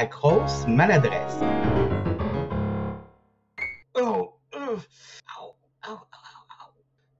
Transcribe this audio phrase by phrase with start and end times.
[0.00, 1.40] la grosse maladresse.
[3.94, 4.78] Oh, oh.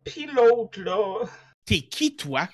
[0.04, 1.26] Puis l'autre, là.
[1.66, 2.48] T'es qui, toi?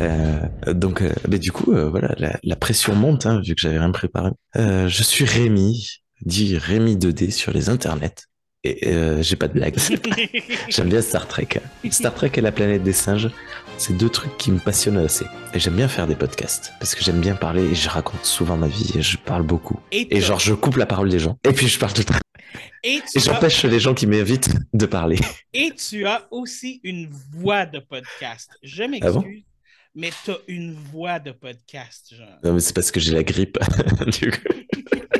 [0.00, 3.60] Euh, donc, euh, mais du coup, euh, voilà, la, la pression monte, hein, vu que
[3.60, 4.30] j'avais rien préparé.
[4.54, 5.88] Euh, je suis Rémi,
[6.20, 8.28] dit Rémi 2D sur les internets.
[8.66, 9.76] Et euh, j'ai pas de blague.
[10.68, 11.48] j'aime bien Star Trek.
[11.90, 13.30] Star Trek et la planète des singes,
[13.78, 15.24] c'est deux trucs qui me passionnent assez.
[15.54, 18.56] Et j'aime bien faire des podcasts parce que j'aime bien parler et je raconte souvent
[18.56, 19.78] ma vie et je parle beaucoup.
[19.92, 21.38] Et, genre, je coupe la parole des gens.
[21.44, 22.18] Et puis je parle tout le temps.
[22.82, 25.18] et Et tu as, j'empêche les gens qui m'invitent de parler.
[25.52, 28.50] et tu as aussi une voix de podcast.
[28.64, 29.24] Je Ah m'excuse, bon
[29.98, 32.38] mais t'as une voix de podcast, genre.
[32.44, 33.58] Non, mais c'est parce que j'ai la grippe.
[34.20, 34.38] Du coup.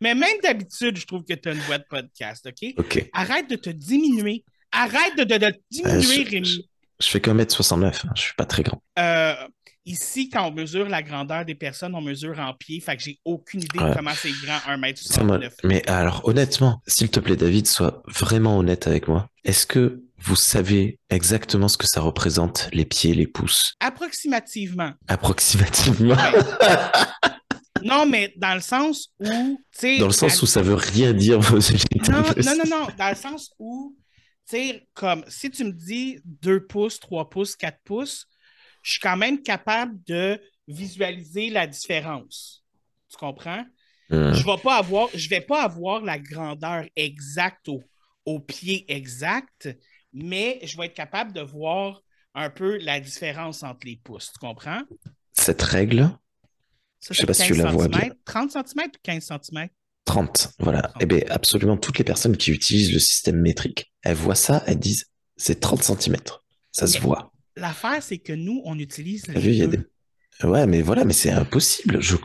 [0.00, 2.74] Mais même d'habitude, je trouve que t'as une voix de podcast, OK?
[2.78, 3.08] ok.
[3.12, 4.44] Arrête de te diminuer.
[4.72, 6.68] Arrête de, de, de diminuer, Euh, je- Rémi.
[7.00, 8.04] Je fais qu'un mètre 69.
[8.04, 8.82] hein, Je suis pas très grand.
[8.98, 9.34] Euh,
[9.86, 12.80] ici, quand on mesure la grandeur des personnes, on mesure en pieds.
[12.80, 13.90] Fait que j'ai aucune idée Ouais.
[13.90, 15.52] de comment c'est grand, Ça, moi- 1m69.
[15.64, 19.28] Mais alors, honnêtement, s'il te plaît, David, sois vraiment honnête avec moi.
[19.44, 24.90] Est-ce que vous savez exactement ce que ça représente, les pieds, les pouces, Approximativement.
[25.06, 26.16] approximativement,
[27.82, 29.60] Non, mais dans le sens où,
[29.98, 32.86] dans le sens où ça veut rien dire Non, non, non, non.
[32.96, 33.96] Dans le sens où,
[34.48, 38.26] tu sais, comme si tu me dis 2 pouces, 3 pouces, 4 pouces,
[38.82, 42.64] je suis quand même capable de visualiser la différence.
[43.10, 43.64] Tu comprends?
[44.10, 44.32] Hmm.
[44.32, 47.82] Je vais pas avoir, je vais pas avoir la grandeur exacte au,
[48.24, 49.68] au pied exact,
[50.12, 52.02] mais je vais être capable de voir
[52.34, 54.32] un peu la différence entre les pouces.
[54.32, 54.82] Tu comprends?
[55.32, 56.10] Cette règle,
[57.00, 58.10] Ça, Je sais pas si tu la 15 vois bien.
[58.24, 59.68] 30 cm ou 15 cm?
[60.04, 60.90] 30, voilà.
[61.00, 64.78] Eh bien, absolument toutes les personnes qui utilisent le système métrique, elles voient ça, elles
[64.78, 66.16] disent, c'est 30 cm.
[66.72, 67.32] Ça se voit.
[67.56, 69.80] L'affaire, c'est que nous, on utilise T'as vu, il y a des...
[70.44, 72.00] Ouais, mais voilà, mais c'est impossible.
[72.00, 72.16] Je...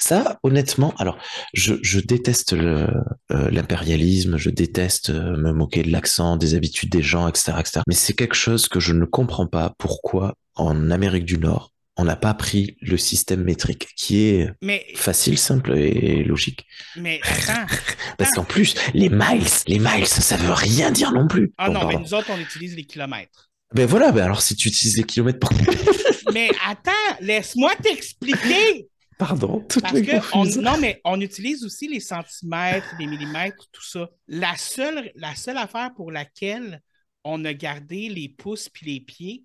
[0.00, 1.16] Ça, honnêtement, alors,
[1.54, 2.88] je, je déteste euh,
[3.30, 7.80] l'impérialisme, je déteste euh, me moquer de l'accent, des habitudes des gens, etc., etc.
[7.86, 12.04] Mais c'est quelque chose que je ne comprends pas pourquoi en Amérique du Nord, on
[12.04, 16.66] n'a pas pris le système métrique, qui est Mais, facile, simple et logique.
[16.96, 17.66] mais attends.
[18.18, 21.52] Parce qu'en plus, les miles, les miles, ça veut rien dire non plus.
[21.58, 23.50] Ah Bon, non, mais nous autres, on utilise les kilomètres.
[23.74, 25.50] Ben voilà, ben alors si tu utilises les kilomètres pour...
[26.32, 26.90] Mais attends,
[27.20, 28.88] laisse-moi t'expliquer.
[29.18, 33.66] Pardon, toutes Parce mes que on, non, mais on utilise aussi les centimètres, les millimètres,
[33.70, 34.08] tout ça.
[34.28, 36.80] La seule, la seule affaire pour laquelle
[37.24, 39.44] on a gardé les pouces puis les pieds,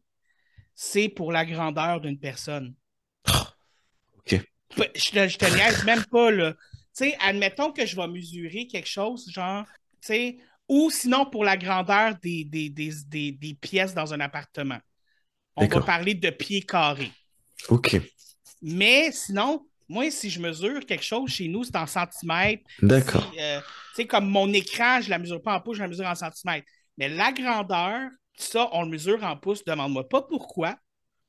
[0.76, 2.76] c'est pour la grandeur d'une personne.
[4.20, 4.46] ok.
[4.96, 6.54] Je te, je te niaise même pas, là.
[6.54, 6.60] Tu
[7.06, 9.66] sais, admettons que je vais mesurer quelque chose, genre,
[10.02, 10.38] tu sais,
[10.68, 14.80] ou sinon pour la grandeur des, des, des, des, des pièces dans un appartement.
[15.56, 17.14] On va parler de pieds carrés.
[17.70, 17.96] Ok,
[18.62, 22.64] Mais sinon, moi, si je mesure quelque chose chez nous, c'est en centimètres.
[22.82, 23.34] d'accord.
[23.34, 25.84] Si, euh, tu sais, comme mon écran, je ne la mesure pas en pouces, je
[25.84, 26.68] la mesure en centimètres.
[26.98, 29.64] Mais la grandeur, ça, on le mesure en pouces.
[29.64, 30.76] Demande-moi pas pourquoi.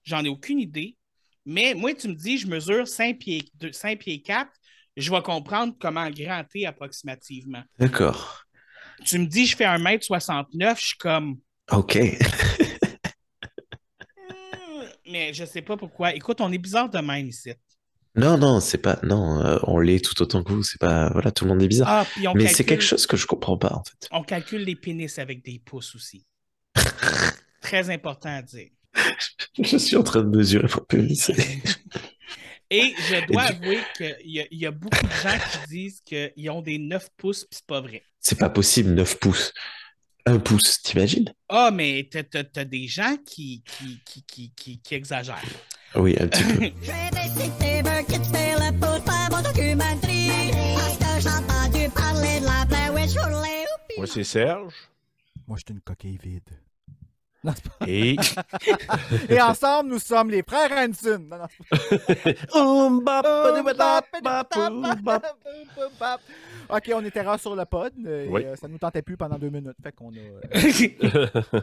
[0.04, 0.96] J'en ai aucune idée.
[1.44, 4.50] Mais moi, tu me dis, je mesure 5 pieds, 2, 5 pieds 4,
[4.96, 7.62] je vais comprendre comment grand t'es approximativement.
[7.78, 8.42] D'accord.
[9.04, 11.38] Tu me dis, je fais 1m69, je suis comme.
[11.70, 11.98] Ok.
[15.08, 16.14] Mais je sais pas pourquoi.
[16.14, 17.52] Écoute, on est bizarre de même ici.
[18.16, 18.98] Non, non, c'est pas.
[19.02, 20.62] Non, euh, on l'est tout autant que vous.
[20.62, 21.10] C'est pas.
[21.10, 21.88] Voilà, tout le monde est bizarre.
[21.88, 24.08] Ah, Mais calcule, c'est quelque chose que je comprends pas en fait.
[24.10, 26.26] on calcule les pénis avec des pouces aussi.
[27.60, 28.68] Très important à dire.
[29.58, 31.30] Je suis en train de mesurer mon pénis.
[32.70, 35.38] Et je dois Et du- avouer qu'il y, a- il y a beaucoup de gens
[35.38, 38.02] qui disent qu'ils ont des 9 pouces, puis c'est pas vrai.
[38.18, 39.52] C'est pas possible, 9 pouces.
[40.26, 41.32] Un pouce, t'imagines?
[41.48, 45.40] Ah, mais t'as, des gens qui, qui, qui, qui, qui- qui exagèrent.
[45.94, 46.72] Oui, un petit peu.
[53.96, 54.74] Moi, c'est Serge.
[55.46, 56.42] Moi, je suis une coquille vide.
[57.46, 58.16] Non, c'est pas- Et.
[59.34, 61.20] Et ensemble, nous sommes les frères Hanson.
[61.30, 61.68] Non, non, c'est
[65.98, 66.18] pas-
[66.68, 67.92] Ok, on était rare sur le pod.
[68.04, 68.44] euh, et, Oui.
[68.44, 69.76] euh, ça nous tentait plus pendant deux minutes.
[69.82, 70.16] Fait qu'on a.
[70.16, 70.40] euh,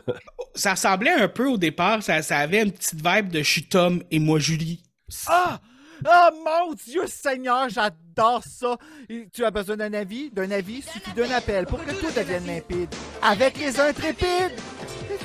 [0.56, 3.66] ça ressemblait un peu au départ, ça, ça avait une petite vibe de je suis
[3.68, 4.82] Tom et moi Julie.
[5.28, 5.60] Ah!
[6.06, 8.76] Ah, mon Dieu Seigneur, j'adore ça!
[9.10, 10.30] Et tu as besoin d'un avis?
[10.32, 12.90] D'un avis suffit d'un appel pour que tout devienne limpide.
[13.22, 14.52] Avec les intrépides!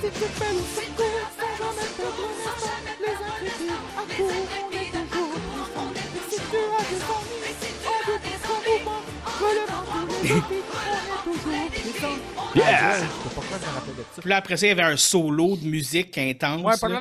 [0.01, 2.55] Les intrépides au secours, sans jamais un instant.
[3.01, 5.39] Les intrépides, à court, on est toujours.
[5.83, 10.63] Et si tu as des ennuis, en deux pour son mouvement, relevant tous les défis,
[10.75, 12.17] on est toujours présent.
[12.55, 12.65] Yeah!
[12.69, 14.21] Ah, ouais, je sais pas pourquoi je me rappelle de ça.
[14.21, 16.63] Puis là, après ça, il y avait un solo de musique intense.
[16.63, 17.01] Ouais, pas là.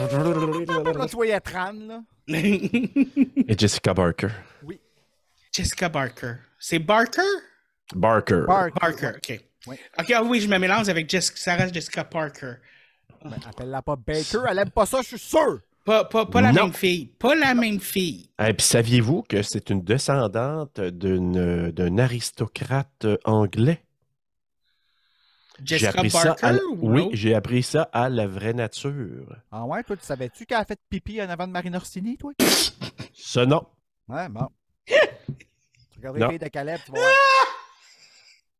[0.00, 2.02] Là, tu Tran, là.
[2.28, 4.28] Et Jessica Barker.
[5.50, 6.34] Jessica Barker.
[6.58, 7.22] C'est Barker?
[7.94, 8.42] Barker.
[8.46, 8.80] Barker.
[8.80, 9.40] Parker, ok.
[9.66, 9.76] Oui.
[9.98, 12.54] Ok, ah oui, je me mélange avec Jessica, Sarah Jessica Parker.
[13.24, 15.60] Ben, Appelle-la pas Baker, elle aime pas ça, je suis sûr.
[15.84, 16.64] Pas, pas, pas la Non.
[16.64, 17.06] même fille.
[17.06, 18.30] Pas la même fille.
[18.42, 23.82] Et puis saviez-vous que c'est une descendante d'une- d'un aristocrate anglais?
[25.62, 26.46] J'ai Jessica appris ça Barker?
[26.46, 29.36] à la- ou Oui, j'ai appris ça à la vraie nature.
[29.52, 32.32] Ah ouais, toi, tu savais-tu qu'elle a fait pipi en avant de Marine Orsini, toi?
[33.12, 33.64] Ce nom.
[34.08, 34.48] Ouais, bon.
[34.86, 36.26] Tu regardes Non.
[36.26, 37.02] les filles de Caleb, tu voir.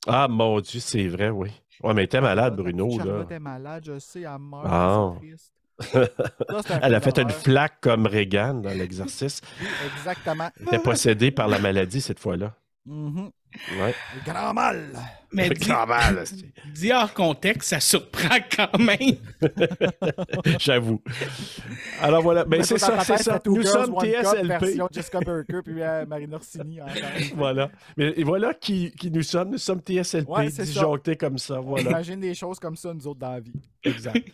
[0.06, 1.50] Ah mon Dieu, c'est vrai, oui.
[1.82, 3.04] Ouais, mais t'es malade, Bruno, là.
[3.04, 4.66] Charlotte est malade, je sais, elle meurt.
[4.66, 5.12] Ah.
[5.14, 5.52] c'est triste.
[5.80, 9.40] Ça, c'est un Elle a fait une flaque comme Reagan dans l'exercice.
[9.96, 10.48] Exactement.
[10.60, 12.54] Elle était possédée par la maladie cette fois-là.
[12.86, 13.30] Mhm.
[13.80, 13.94] Ouais.
[14.14, 14.90] Le grand mal.
[15.32, 16.36] Mais même, c'est-
[16.72, 19.16] dit hors contexte, ça surprend quand même.
[20.60, 21.02] J'avoue.
[22.00, 23.40] Alors voilà, ben Mais c'est ça, c'est ça.
[23.44, 24.46] Nous Girls, sommes TSLP.
[24.46, 26.78] version Jessica Barker puis euh, Marine Orsini.
[27.36, 27.70] Voilà.
[27.96, 29.50] Mais et voilà qui, qui nous sommes.
[29.50, 30.62] Nous sommes TSLP, Ouais, ça.
[30.62, 31.58] disjonctés comme ça.
[31.60, 31.90] On Voilà.
[31.90, 33.52] imagine des choses comme ça, nous autres, dans la vie.
[33.82, 34.24] Exact.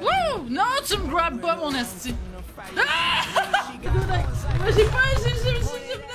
[0.00, 0.48] Wouh!
[0.50, 2.14] Non, tu me grabes pas, mon esti.
[2.58, 3.22] Ah!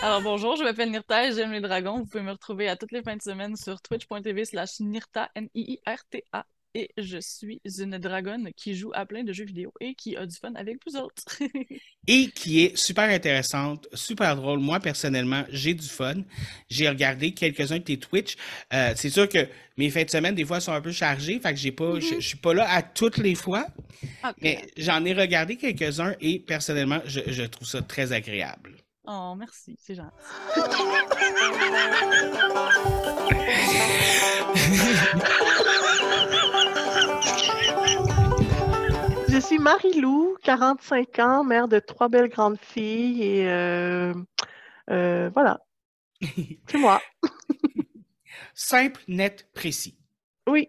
[0.01, 1.99] Alors bonjour, je m'appelle Nirta et j'aime les dragons.
[1.99, 6.45] Vous pouvez me retrouver à toutes les fins de semaine sur twitch.tv slash Nirta, N-I-I-R-T-A.
[6.73, 10.25] Et je suis une dragonne qui joue à plein de jeux vidéo et qui a
[10.25, 11.23] du fun avec vous autres.
[12.07, 14.59] Et qui est super intéressante, super drôle.
[14.59, 16.15] Moi, personnellement, j'ai du fun.
[16.69, 18.35] J'ai regardé quelques-uns de tes Twitch.
[18.73, 19.47] Euh, c'est sûr que
[19.77, 21.39] mes fins de semaine, des fois, sont un peu chargées.
[21.39, 23.67] Fait que j'ai pas, je, je suis pas là à toutes les fois.
[24.41, 28.77] Mais j'en ai regardé quelques-uns et personnellement, je, je trouve ça très agréable.
[29.05, 30.11] Oh, merci, c'est gentil.
[39.41, 44.13] suis Marie-Lou, 45 ans, mère de trois belles grandes filles et euh,
[44.89, 45.61] euh, voilà,
[46.21, 47.01] c'est moi.
[48.53, 49.97] Simple, net, précis.
[50.47, 50.67] Oui.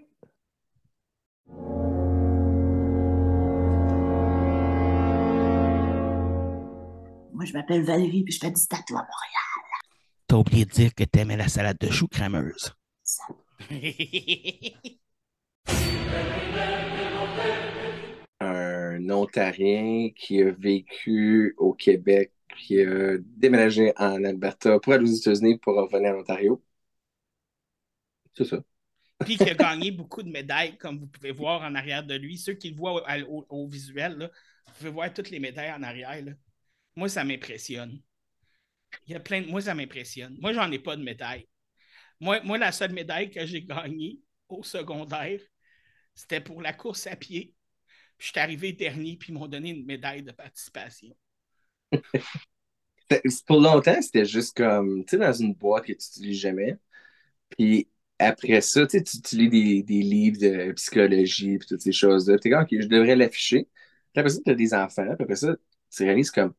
[7.33, 9.43] Moi, je m'appelle Valérie, puis je fais du tatou à Montréal.
[10.27, 12.73] T'as oublié de dire que t'aimais la salade de choux crémeuse.
[18.93, 25.15] un Ontarien qui a vécu au Québec, qui a déménagé en Alberta pour aller aux
[25.15, 26.63] États-Unis pour revenir en Ontario.
[28.35, 28.63] C'est ça.
[29.25, 32.39] Puis qui a gagné beaucoup de médailles, comme vous pouvez voir en arrière de lui.
[32.39, 34.31] Ceux qui le voient au, visuel,
[34.67, 36.25] vous pouvez voir toutes les médailles en arrière.
[36.97, 38.01] Moi, ça m'impressionne.
[39.07, 39.47] Il y a plein de...
[39.47, 40.37] Moi, ça m'impressionne.
[40.41, 41.49] Moi, j'en ai pas de médaille.
[42.21, 45.41] Moi, moi, la seule médaille que j'ai gagnée au secondaire,
[46.15, 47.55] c'était pour la course à pied.
[48.23, 51.13] Puis je suis arrivé dernier, puis ils m'ont donné une médaille de participation.
[53.49, 56.79] Pour longtemps, c'était juste comme, tu sais, dans une boîte que tu n'utilises jamais.
[57.49, 57.89] Puis
[58.21, 62.39] après ça, tu tu lis des, livres de psychologie et toutes ces choses-là.
[62.39, 63.69] Tu es comme, OK, je devrais l'afficher.
[64.13, 65.17] Puis après ça, tu as des enfants.
[65.17, 65.57] Puis après ça,
[65.91, 66.55] tu réalises comme,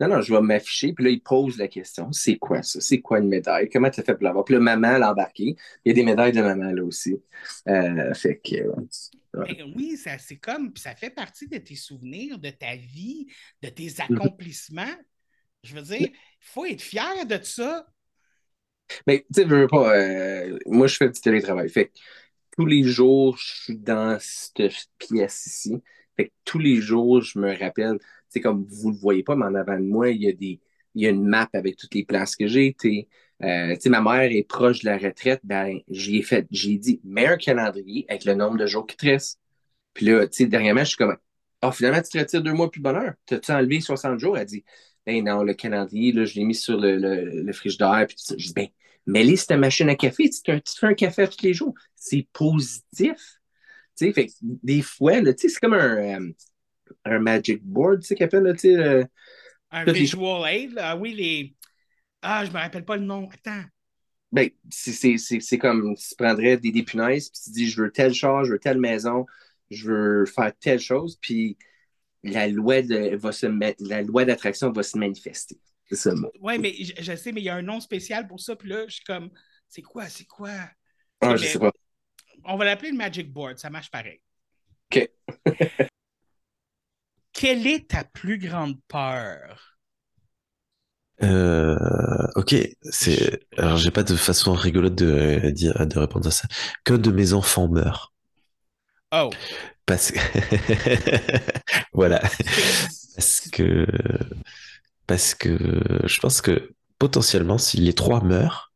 [0.00, 0.92] non, non, je vais m'afficher.
[0.92, 2.80] Puis là, ils posent la question, c'est quoi ça?
[2.80, 3.68] C'est quoi une médaille?
[3.68, 4.44] Comment tu as fait pour l'avoir?
[4.44, 5.56] Puis là, maman l'a embarqué.
[5.84, 7.16] Il y a des médailles de maman là aussi.
[7.68, 8.56] Euh, fait que,
[9.34, 9.44] ouais.
[9.46, 13.28] Ben oui, ça, c'est comme, puis ça fait partie de tes souvenirs, de ta vie,
[13.62, 14.18] de tes Mm-hmm.
[14.18, 14.96] accomplissements.
[15.62, 17.86] Je veux dire, il faut être fier de ça.
[19.06, 21.68] Mais tu sais, veux, veux pas, euh, moi, je fais du télétravail.
[21.68, 21.92] Fait que
[22.56, 25.82] tous les jours, je suis dans cette pièce ici.
[26.16, 29.46] Fait que tous les jours, je me rappelle, c'est comme vous le voyez pas, mais
[29.46, 30.60] en avant de moi, il y a des,
[30.94, 33.08] il y a une map avec toutes les places que j'ai été.
[33.42, 37.00] Euh, sais, ma mère est proche de la retraite, ben, j'y ai fait, j'ai dit,
[37.04, 39.40] mets un calendrier avec le nombre de jours qui te restent.
[39.94, 41.16] Puis là, tu sais, dernièrement, je suis comme,
[41.62, 43.14] oh, finalement, tu te retires deux mois plus bonheur.
[43.26, 44.38] T'as-tu enlevé 60 jours?
[44.38, 44.64] Elle dit,
[45.06, 48.06] ben non, le calendrier, là, je l'ai mis sur le, le, le frigidaire.
[48.08, 48.16] Puis.
[48.36, 48.68] Je dis, ben,
[49.06, 50.30] mets-les ta machine à café.
[50.30, 51.74] Tu te, fais un café tous les jours.
[51.96, 53.40] C'est positif.
[53.96, 56.32] Tu sais, fait des fois, sais, c'est comme un, euh,
[57.04, 59.04] un magic board, tu sais, qu'appelle, là, tu sais, euh,
[59.70, 61.54] Un Toutes les visual aid, là, oui, les.
[62.22, 63.28] Ah, je me rappelle pas le nom.
[63.32, 63.64] Attends.
[64.30, 68.48] Ben, c'est- comme tu prendrais des, des punaises, puis tu dis je veux telle chose,
[68.48, 69.24] je veux telle maison,
[69.70, 71.56] je veux faire telle chose, puis
[72.22, 75.58] la loi de, va se mettre, la loi d'attraction va se manifester.
[75.88, 76.30] C'est ça le.
[76.40, 78.56] Oui, mais je, je sais, mais il y a un nom spécial pour ça.
[78.56, 79.30] Puis là, je suis comme,
[79.68, 80.50] c'est quoi, c'est quoi?
[81.20, 81.72] Ah, Mais je sais pas.
[82.44, 84.20] On va l'appeler le Magic Board, ça marche pareil.
[84.90, 85.08] OK.
[87.38, 89.78] Quelle est ta plus grande peur?
[91.22, 91.76] Euh,
[92.36, 93.40] ok, c'est.
[93.56, 96.46] Alors, j'ai pas de façon rigolote de, euh, dire, de répondre à ça.
[96.84, 98.12] Que de mes enfants meurent.
[99.12, 99.38] Oh,
[99.86, 100.18] Parce que.
[101.92, 102.20] Voilà.
[103.16, 103.86] Parce que,
[105.06, 105.58] parce que
[106.04, 108.72] je pense que potentiellement, si les trois meurent,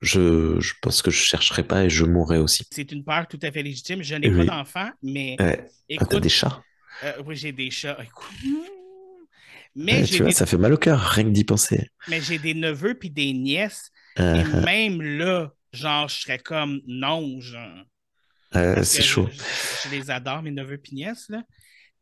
[0.00, 2.64] je, je pense que je chercherai pas et je mourrai aussi.
[2.70, 4.02] C'est une peur tout à fait légitime.
[4.02, 4.36] Je n'ai Oui.
[4.36, 5.68] pas d'enfant, mais Ouais.
[5.96, 6.10] Ah, écoute.
[6.10, 6.62] t'as des chats?
[7.04, 7.98] Euh, oui, j'ai des chats.
[8.02, 8.30] Écoute.
[9.74, 11.90] Mais Ouais, j'ai tu vois, des- ça fait mal au cœur, rien que d'y penser.
[12.06, 13.90] mais j'ai des neveux puis des nièces.
[14.18, 17.84] Euh, Et même là, genre, je serais comme non, genre.
[18.56, 19.28] euh, c'est chaud.
[19.84, 21.42] Je, les adore, mes neveux et nièces, là.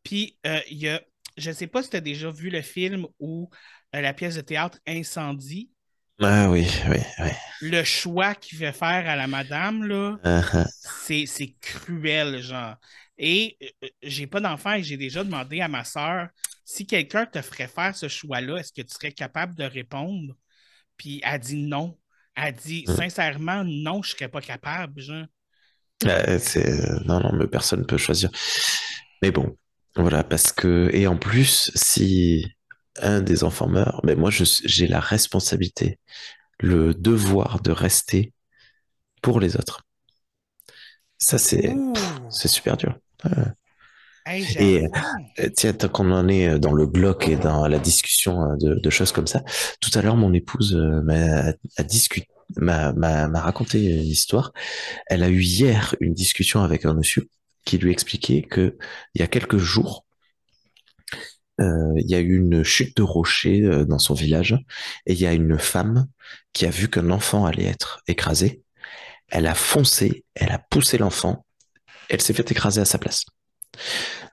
[0.02, 1.02] Puis, euh, il y a,
[1.36, 3.50] je sais pas si tu as déjà vu le film ou
[3.94, 5.70] euh, la pièce de théâtre Incendie.
[6.20, 7.30] Ah oui, oui, oui.
[7.60, 10.66] Le choix qu'il fait faire à la madame, là, Ah, ah.
[11.04, 12.76] c'est, c'est cruel, genre.
[13.20, 16.28] Et euh, j'ai pas d'enfant et j'ai déjà demandé à ma sœur
[16.64, 20.34] si quelqu'un te ferait faire ce choix-là, est-ce que tu serais capable de répondre?
[20.96, 21.98] Puis elle dit non.
[22.34, 22.96] Elle dit Mm.
[22.96, 25.26] sincèrement, non, je serais pas capable, genre.
[26.06, 26.38] Euh.
[27.04, 28.30] Non, non, mais personne ne peut choisir.
[29.22, 29.56] Mais bon,
[29.96, 30.88] voilà, parce que...
[30.94, 32.46] Et en plus, si
[33.02, 34.44] un des enfants meurt, ben moi, je...
[34.64, 35.98] j'ai la responsabilité,
[36.58, 38.32] le devoir de rester
[39.22, 39.82] pour les autres.
[41.18, 41.76] Ça, c'est
[42.30, 42.96] c'est super dur.
[44.26, 44.84] Hey, Et
[45.40, 48.74] euh, tiens, tant qu'on en est dans le bloc et dans la discussion euh, de,
[48.74, 49.42] de choses comme ça,
[49.80, 51.52] tout à l'heure, mon épouse euh, m'a
[51.84, 52.92] discuté, m'a
[53.40, 54.52] raconté une histoire.
[55.08, 57.28] Elle a eu hier une discussion avec un monsieur
[57.64, 58.76] qui lui expliquait que
[59.14, 60.06] il y a quelques jours,
[61.60, 64.54] euh, il y a eu une chute de rocher euh, dans son village
[65.06, 66.06] et il y a une femme
[66.52, 68.62] qui a vu qu'un enfant allait être écrasé.
[69.28, 71.46] Elle a foncé, elle a poussé l'enfant,
[72.10, 73.24] elle s'est fait écraser à sa place.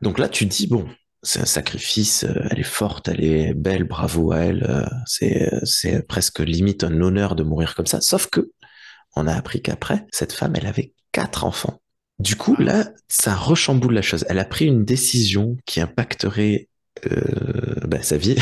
[0.01, 0.87] Donc là, tu te dis, bon,
[1.23, 6.05] c'est un sacrifice, euh, elle est forte, elle est belle, bravo à elle, euh, c'est,
[6.07, 8.01] presque limite un honneur de mourir comme ça.
[8.01, 8.51] Sauf que,
[9.15, 11.81] on a appris qu'après, cette femme, elle avait quatre enfants.
[12.19, 14.25] Du coup, là, ça rechamboule la chose.
[14.29, 16.67] Elle a pris une décision qui impacterait
[17.05, 18.35] euh, bah, sa vie,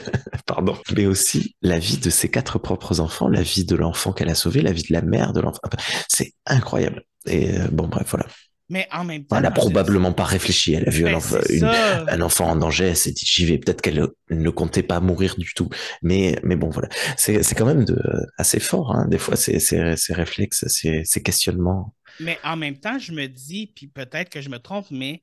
[0.46, 4.30] pardon, mais aussi la vie de ses quatre propres enfants, la vie de l'enfant qu'elle
[4.30, 5.60] a sauvé, la vie de la mère de l'enfant.
[6.08, 7.04] C'est incroyable.
[7.26, 8.26] Et bon, bref, voilà.
[8.70, 10.74] Mais en même temps, Elle a je- probablement pas réfléchi.
[10.74, 12.04] Elle a vu un, enfant, c'est une- ça.
[12.06, 12.88] un enfant en danger.
[12.88, 13.56] Elle s'est dit j'y vais.
[13.58, 15.70] Peut-être qu'elle ne comptait pas mourir du tout.
[16.02, 16.88] Mais mais bon voilà.
[17.16, 17.98] C'est c'est quand même de
[18.36, 18.94] assez fort.
[18.94, 21.94] Hein, des fois ces ces ces réflexes, ces ces questionnements.
[22.20, 25.22] Mais en même temps, je me dis, puis peut-être que je me trompe, mais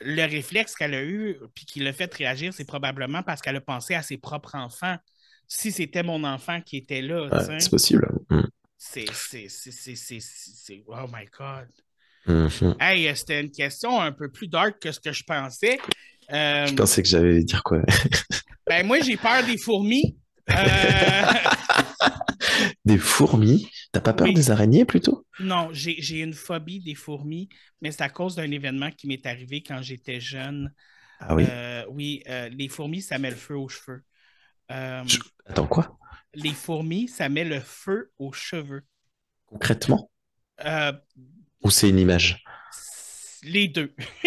[0.00, 3.60] le réflexe qu'elle a eu, puis qui l'a fait réagir, c'est probablement parce qu'elle a
[3.60, 4.96] pensé à ses propres enfants.
[5.48, 8.08] Si c'était mon enfant qui était là, Ouais, c'est possible.
[8.30, 8.42] Mm.
[8.76, 11.68] c'est, c'est, c'est, c'est- oh my God.
[12.28, 12.76] Mhm.
[12.78, 15.78] Hey, euh, c'était une question un peu plus dark que ce que je pensais.
[16.30, 17.80] Euh, Je pensais que j'allais dire quoi?
[18.68, 20.16] ben moi, j'ai peur des fourmis.
[20.50, 20.54] Euh,
[22.84, 23.70] Des fourmis?
[23.92, 24.34] T'as pas peur Oui.
[24.34, 25.26] des araignées plutôt?
[25.40, 27.48] Non, j'ai une phobie des fourmis,
[27.80, 30.72] mais c'est à cause d'un événement qui m'est arrivé quand j'étais jeune.
[31.20, 31.44] Ah oui?
[31.44, 34.02] Euh, oui, euh, les fourmis, ça met le feu aux cheveux.
[34.72, 35.04] Euh,
[35.46, 35.98] Attends quoi?
[36.34, 38.82] les fourmis, ça met le feu aux cheveux.
[39.46, 40.10] Concrètement?
[40.64, 40.92] Euh,
[41.62, 42.44] Ou c'est une image
[43.42, 43.94] les deux.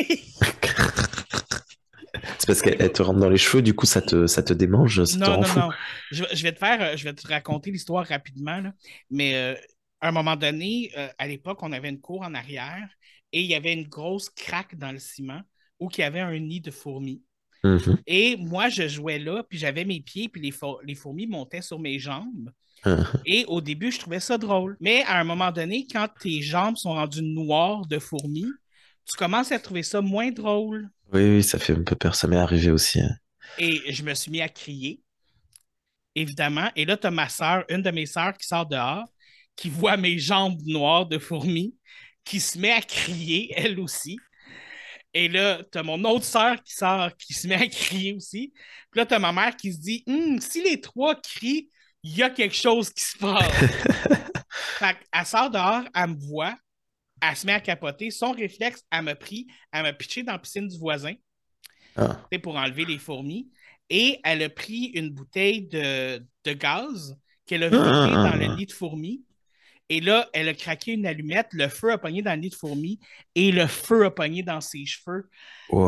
[2.37, 3.61] C'est parce qu'elle te rentre dans les cheveux.
[3.61, 5.03] Du coup, ça te ça te démange.
[5.05, 5.59] Ça te non, rend non, fou.
[5.59, 5.69] non.
[6.11, 8.73] Je, je vais te faire, euh, je vais te raconter l'histoire rapidement, là.
[9.09, 9.55] mais euh,
[10.01, 12.87] à un moment donné, euh, à l'époque, on avait une cour en arrière
[13.31, 15.41] et il y avait une grosse craque dans le ciment
[15.79, 17.23] où il y avait un nid de fourmis.
[17.63, 17.97] Mhm.
[18.07, 21.61] Et moi, je jouais là, puis j'avais mes pieds, puis les, four- les fourmis montaient
[21.61, 22.51] sur mes jambes.
[23.25, 24.77] Et au début, je trouvais ça drôle.
[24.79, 28.47] Mais à un moment donné, quand tes jambes sont rendues noires de fourmis,
[29.05, 30.89] tu commences à trouver ça moins drôle.
[31.13, 32.15] Oui, oui, ça fait un peu peur.
[32.15, 32.99] Ça m'est arrivé aussi.
[33.01, 33.15] hein.
[33.57, 35.01] Et je me suis mis à crier,
[36.15, 36.69] évidemment.
[36.75, 39.05] Et là, tu as ma soeur, une de mes sœurs qui sort dehors,
[39.55, 41.75] qui voit mes jambes noires de fourmis,
[42.23, 44.17] qui se met à crier, elle aussi.
[45.13, 48.53] Et là, tu as mon autre sœur qui sort, qui se met à crier aussi.
[48.91, 51.69] Puis là, tu as ma mère qui se dit Hum, si les trois crient,
[52.03, 53.45] il y a quelque chose qui se passe.
[54.79, 56.55] fait qu'elle sort dehors, elle me voit,
[57.21, 58.11] elle se met à capoter.
[58.11, 61.13] Son réflexe, elle m'a pris, elle m'a pitché dans la piscine du voisin
[61.95, 62.19] Ah.
[62.41, 63.49] pour enlever les fourmis.
[63.89, 67.15] Et elle a pris une bouteille de, de gaz
[67.45, 68.29] qu'elle a vidée Ah.
[68.31, 69.23] dans le nid de fourmis.
[69.91, 72.55] Et là, elle a craqué une allumette, le feu a pogné dans le nid de
[72.55, 72.99] fourmis
[73.35, 75.29] et le feu a pogné dans ses cheveux.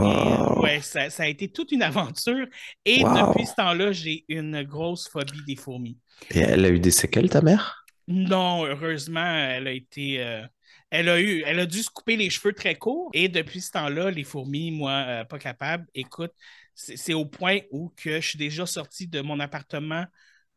[0.02, 0.56] Et, Wow.
[0.56, 2.48] ouais, ça, ça a été toute une aventure.
[2.86, 3.06] Et Wow.
[3.06, 6.00] depuis ce temps-là, j'ai une grosse phobie des fourmis.
[6.32, 7.86] Et elle a eu des séquelles, ta mère?
[8.08, 10.22] Non, heureusement, elle a été.
[10.22, 10.46] euh,
[10.92, 13.10] elle a eu, elle a dû se couper les cheveux très courts.
[13.14, 15.88] Et depuis ce temps-là, les fourmis, moi, euh, pas capable.
[15.96, 16.34] Écoute,
[16.76, 20.06] c'est c'est au point où que je suis déjà sorti de mon appartement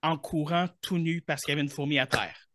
[0.03, 2.46] en courant tout nu parce qu'il y avait une fourmi à terre.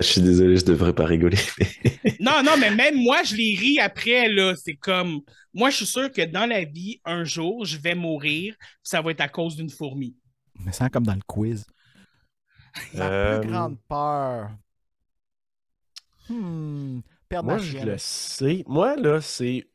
[0.00, 1.38] Je suis désolé, je devrais pas rigoler.
[2.04, 4.54] mais- Non, non, mais même moi, je les ris après, là.
[4.56, 5.20] C'est comme.
[5.54, 9.00] Moi, je suis sûr que dans la vie, un jour, je vais mourir, puis ça
[9.02, 10.14] va être à cause d'une fourmi.
[10.60, 11.66] Me sens comme dans le quiz.
[12.96, 14.50] Euh, plus grande peur.
[16.28, 17.00] Hmm.
[17.28, 18.64] Perdre Moi, je le sais.
[18.66, 19.66] Moi, là, c'est.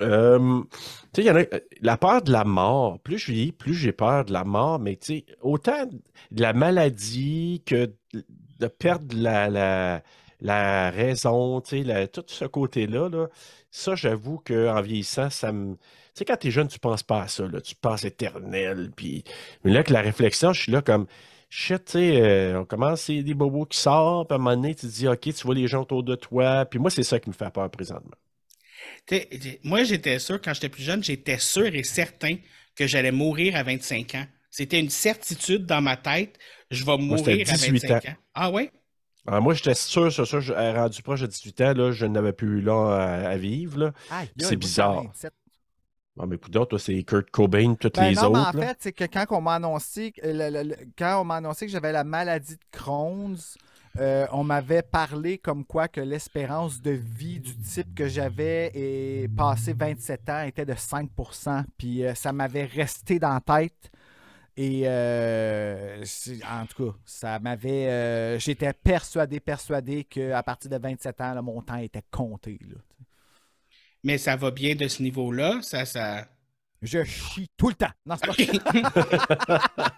[0.00, 0.62] euh,
[1.12, 1.44] tu sais, il y en a.
[1.80, 3.00] La peur de la mort.
[3.00, 4.78] Plus je vieillis, plus j'ai peur de la mort.
[4.78, 7.92] Mais tu sais, autant de la maladie que
[8.58, 10.02] de perdre la,
[10.40, 13.28] la, raison, tout ce côté-là, là,
[13.70, 15.74] ça, j'avoue qu'en vieillissant, ça me.
[15.74, 15.80] Tu
[16.14, 18.90] sais, quand t'es jeune, tu penses pas à ça, là, tu penses éternel.
[19.64, 21.06] Mais là, que la réflexion, je suis là comme.
[21.50, 24.54] Shit, tu sais, euh, on commence, c'est des bobos qui sortent, puis à un moment
[24.54, 26.66] donné, tu te dis, OK, tu vois les gens autour de toi.
[26.66, 28.16] Puis moi, c'est ça qui me fait peur présentement.
[29.62, 32.36] Moi, j'étais sûr, quand j'étais plus jeune, j'étais sûr et certain
[32.74, 34.26] que j'allais mourir à 25 ans.
[34.50, 36.38] C'était une certitude dans ma tête.
[36.70, 38.08] Je vais Moi, mourir à 18 25 ans.
[38.10, 38.14] ans.
[38.34, 38.70] Ah ouais?
[39.26, 42.06] Alors, moi, j'étais sûr, sur ça, je- euh, rendu proche de 18 ans, là, je
[42.06, 43.92] n'avais plus eu là à, à vivre.
[44.38, 45.02] C'est bizarre.
[45.04, 45.32] 27.
[46.20, 48.56] Ah, mais Poudre, toi, c'est Kurt Cobain, toutes Ben les non, mais en autres.
[48.58, 48.66] là.
[48.68, 51.66] fait, c'est que quand on m'a annoncé, que- le- le- le- quand on m'a annoncé
[51.66, 53.56] que j'avais la maladie de Crohn's,
[54.00, 59.28] euh, on m'avait parlé comme quoi que l'espérance de vie du type que j'avais et
[59.28, 61.64] passé 27 ans était de 5%.
[61.76, 63.90] Puis euh, ça m'avait resté dans la tête.
[64.60, 66.04] Et euh,
[66.44, 67.88] en tout cas, ça m'avait.
[67.88, 72.58] euh, J'étais persuadé, persuadé qu'à partir de 27 ans, là, mon temps était compté.
[72.68, 72.76] là.
[74.04, 75.60] Mais ça va bien de ce niveau-là.
[75.62, 76.28] Ça, ça.
[76.82, 77.90] Je chie tout le temps.
[78.06, 78.34] Non, c'est pas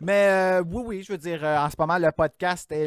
[0.00, 2.86] Mais euh, oui, oui, je veux dire, euh, en ce moment, le podcast est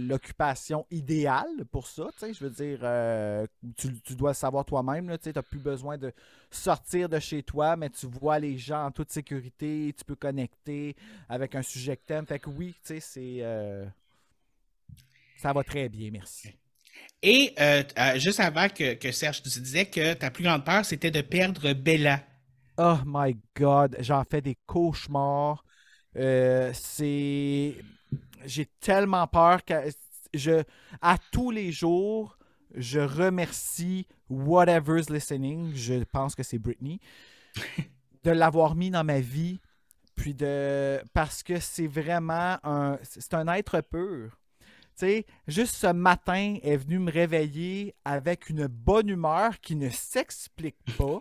[0.00, 2.08] l'occupation idéale pour ça.
[2.20, 5.16] Je veux dire, euh, tu, dois le savoir toi-même.
[5.22, 6.12] Tu n'as plus besoin de
[6.50, 9.94] sortir de chez toi, mais tu vois les gens en toute sécurité.
[9.96, 10.96] Tu peux connecter
[11.28, 12.26] avec un sujet que t'aimes.
[12.26, 13.44] Fait que oui, tu sais, c'est.
[15.36, 16.54] ça va très bien, merci.
[17.22, 17.54] Et
[18.16, 21.72] juste avant que, que Serge tu disais que ta plus grande peur, c'était de perdre
[21.72, 22.20] Bella.
[22.78, 25.64] Oh my God, j'en fais des cauchemars.
[26.16, 27.76] Euh, c'est.
[28.44, 29.74] J'ai tellement peur que
[30.32, 30.62] je.
[31.00, 32.38] À tous les jours,
[32.74, 35.74] je remercie Whatever's Listening.
[35.74, 37.00] Je pense que c'est Britney.
[38.24, 39.60] de l'avoir mis dans ma vie.
[40.14, 41.02] Puis de.
[41.12, 42.98] Parce que c'est vraiment un.
[43.02, 44.38] C'est un être pur.
[44.94, 49.74] Tu sais, juste ce matin, elle est venue me réveiller avec une bonne humeur qui
[49.76, 51.20] ne s'explique pas.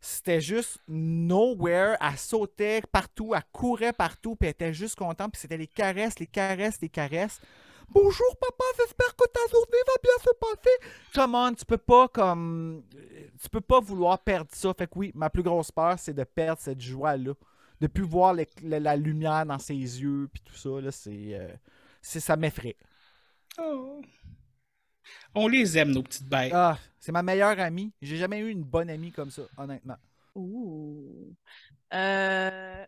[0.00, 1.96] C'était juste nowhere.
[2.00, 5.32] Elle sautait partout, elle courait partout, puis elle était juste contente.
[5.32, 7.40] Puis c'était les caresses, les caresses, les caresses.
[7.90, 10.92] Bonjour papa, j'espère que ta journée va bien se passer.
[11.14, 12.84] Come on, tu peux pas comme.
[13.42, 14.74] Tu peux pas vouloir perdre ça.
[14.74, 17.32] Fait que oui, ma plus grosse peur, c'est de perdre cette joie-là.
[17.80, 21.34] De plus voir la lumière dans ses yeux, puis tout ça, là, c'est.
[21.34, 21.48] euh,
[22.02, 22.76] c'est- ça m'effraie.
[23.58, 24.00] Oh.
[25.34, 26.52] On les aime, nos petites bêtes.
[26.54, 27.92] Ah, c'est ma meilleure amie.
[28.02, 29.96] J'ai jamais eu une bonne amie comme ça, honnêtement.
[30.34, 31.34] Ouh.
[31.94, 32.84] Euh,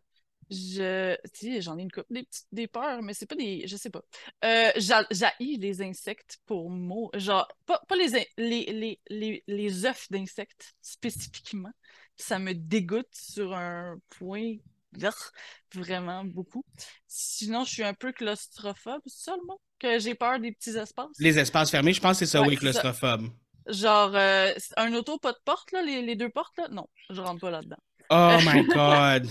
[0.50, 3.66] je, tu sais, j'en ai une couple des petites des peurs, mais c'est pas des,
[3.66, 4.02] je sais pas.
[4.44, 9.86] Euh, j'haïs les insectes pour mots, genre pas, pas les, in- les les les les
[9.86, 11.72] œufs d'insectes spécifiquement.
[12.16, 14.56] Ça me dégoûte sur un point
[15.74, 16.64] vraiment beaucoup.
[17.06, 19.60] Sinon, je suis un peu claustrophobe, c'est ça le mot?
[19.78, 21.08] Que j'ai peur des petits espaces.
[21.18, 22.60] Les espaces fermés, je pense que c'est ça, Ouais, oui, ça.
[22.60, 23.28] claustrophobe.
[23.68, 26.68] Genre, euh, un auto, pas de porte, là, les, les deux portes, là?
[26.70, 27.76] Non, je rentre pas là-dedans.
[28.10, 29.28] Oh my God!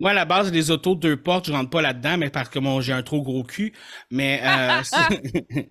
[0.00, 2.58] Moi, à la base, les autos deux portes, je rentre pas là-dedans, mais parce que
[2.58, 3.72] mon, j'ai un trop gros cul.
[4.10, 4.82] Mais euh,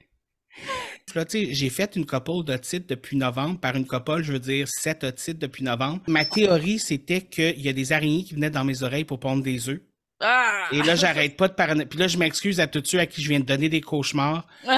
[1.15, 3.60] Là, j'ai fait une couple de titres depuis novembre.
[3.60, 6.02] Par une couple, je veux dire sept titres depuis novembre.
[6.08, 9.43] Ma théorie, c'était qu'il y a des araignées qui venaient dans mes oreilles pour pondre
[9.43, 9.80] des œufs.
[10.24, 10.67] Ah!
[10.71, 11.86] Et là, j'arrête pas de parler.
[11.86, 14.45] Puis là, je m'excuse à tous ceux à qui je viens de donner des cauchemars.
[14.67, 14.78] Mais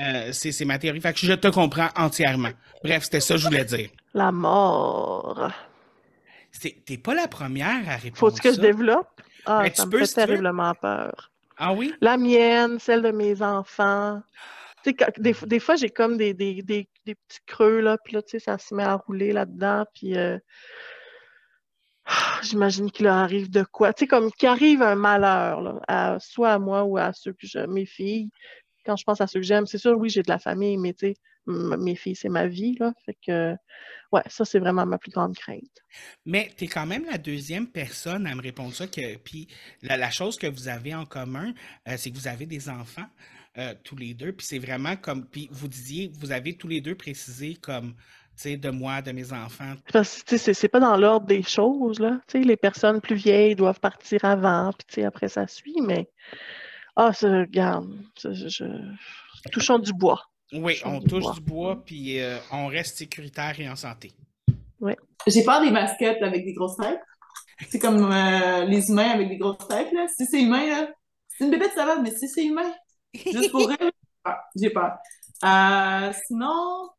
[0.00, 1.00] euh, c'est c'est ma théorie.
[1.00, 2.50] Fait que je te comprends entièrement.
[2.82, 3.90] Bref, c'était ça que je voulais dire.
[4.12, 5.50] La mort.
[6.50, 9.20] C'est- T'es pas la première à répondre Faut-ce que je développe?
[9.46, 10.26] Ah, Ben, ça tu me peux, fait si tu veux.
[10.26, 11.30] terriblement peur.
[11.56, 11.94] Ah oui?
[12.00, 14.20] La mienne, celle de mes enfants.
[14.84, 18.82] Des, fois, j'ai comme des, des, des, petits creux, là, puis là, ça se met
[18.82, 20.38] à rouler là-dedans, puis euh,
[22.42, 23.92] j'imagine qu'il leur arrive de quoi.
[23.92, 27.46] Tu sais, comme qu'il un malheur, là, à- soit à moi ou à ceux que
[27.46, 28.30] je, mes filles.
[28.84, 30.94] Quand je pense à ceux que j'aime, c'est sûr, oui, j'ai de la famille, mais
[31.46, 32.92] mes filles, c'est ma vie, là.
[33.06, 33.54] Fait que,
[34.10, 35.82] ouais, ça, c'est vraiment ma plus grande crainte.
[36.24, 38.86] Mais tu es quand même la deuxième personne à me répondre ça.
[38.86, 39.46] Que, puis
[39.82, 41.52] la, la chose que vous avez en commun,
[41.88, 43.06] euh, c'est que vous avez des enfants
[43.58, 44.32] euh, tous les deux.
[44.32, 45.26] Puis c'est vraiment comme.
[45.26, 47.92] Puis vous disiez, vous avez tous les deux précisé comme,
[48.36, 49.74] tu sais, de moi, de mes enfants.
[49.92, 52.20] Parce que tu sais, c'est c'est pas dans l'ordre des choses, là.
[52.28, 55.80] Tu sais, les personnes plus vieilles doivent partir avant, puis tu sais, après ça suit,
[55.82, 56.08] mais
[56.96, 58.64] Ah, ça, regarde, ça, je,
[59.50, 60.22] touchons du bois.
[60.52, 61.34] Oui, Touchons on du touche bois.
[61.34, 64.12] du bois, puis euh, on reste sécuritaire et en santé.
[65.26, 67.00] J'ai peur des mascottes avec des grosses têtes.
[67.68, 70.06] C'est comme euh, les humains avec des grosses têtes, là.
[70.14, 70.88] Si c'est humain, là,
[71.28, 72.70] c'est une bébête savate, mais si c'est humain,
[73.14, 73.92] juste pour elle,
[74.56, 74.98] j'ai peur.
[75.44, 76.90] Euh, sinon,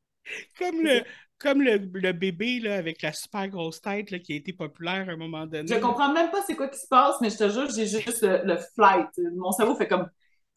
[0.58, 1.04] Comme le,
[1.40, 5.08] comme le, le bébé là, avec la super grosse tête là, qui a été populaire
[5.10, 5.74] à un moment donné.
[5.74, 8.22] je comprends même pas c'est quoi qui se passe, mais je te jure, j'ai juste
[8.22, 9.08] le, le flight.
[9.36, 10.10] Mon cerveau fait comme,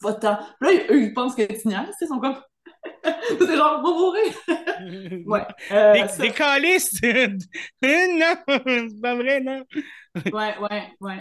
[0.02, 0.36] va-t'en.
[0.60, 2.36] Puis Là, eux, ils pensent que tu niaises, ils sont comme,
[3.04, 4.34] c'est genre, va mourir.
[5.26, 5.46] Ouais.
[5.72, 7.00] Euh, Des, ça- des calices!
[7.02, 9.64] non, c'est pas vrai, non.
[10.30, 11.18] ouais, ouais, ouais.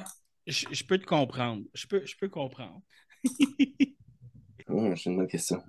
[0.47, 1.63] Je, je peux te comprendre.
[1.73, 2.81] Je peux, je peux comprendre.
[4.69, 5.61] Oh, j'ai une bonne question.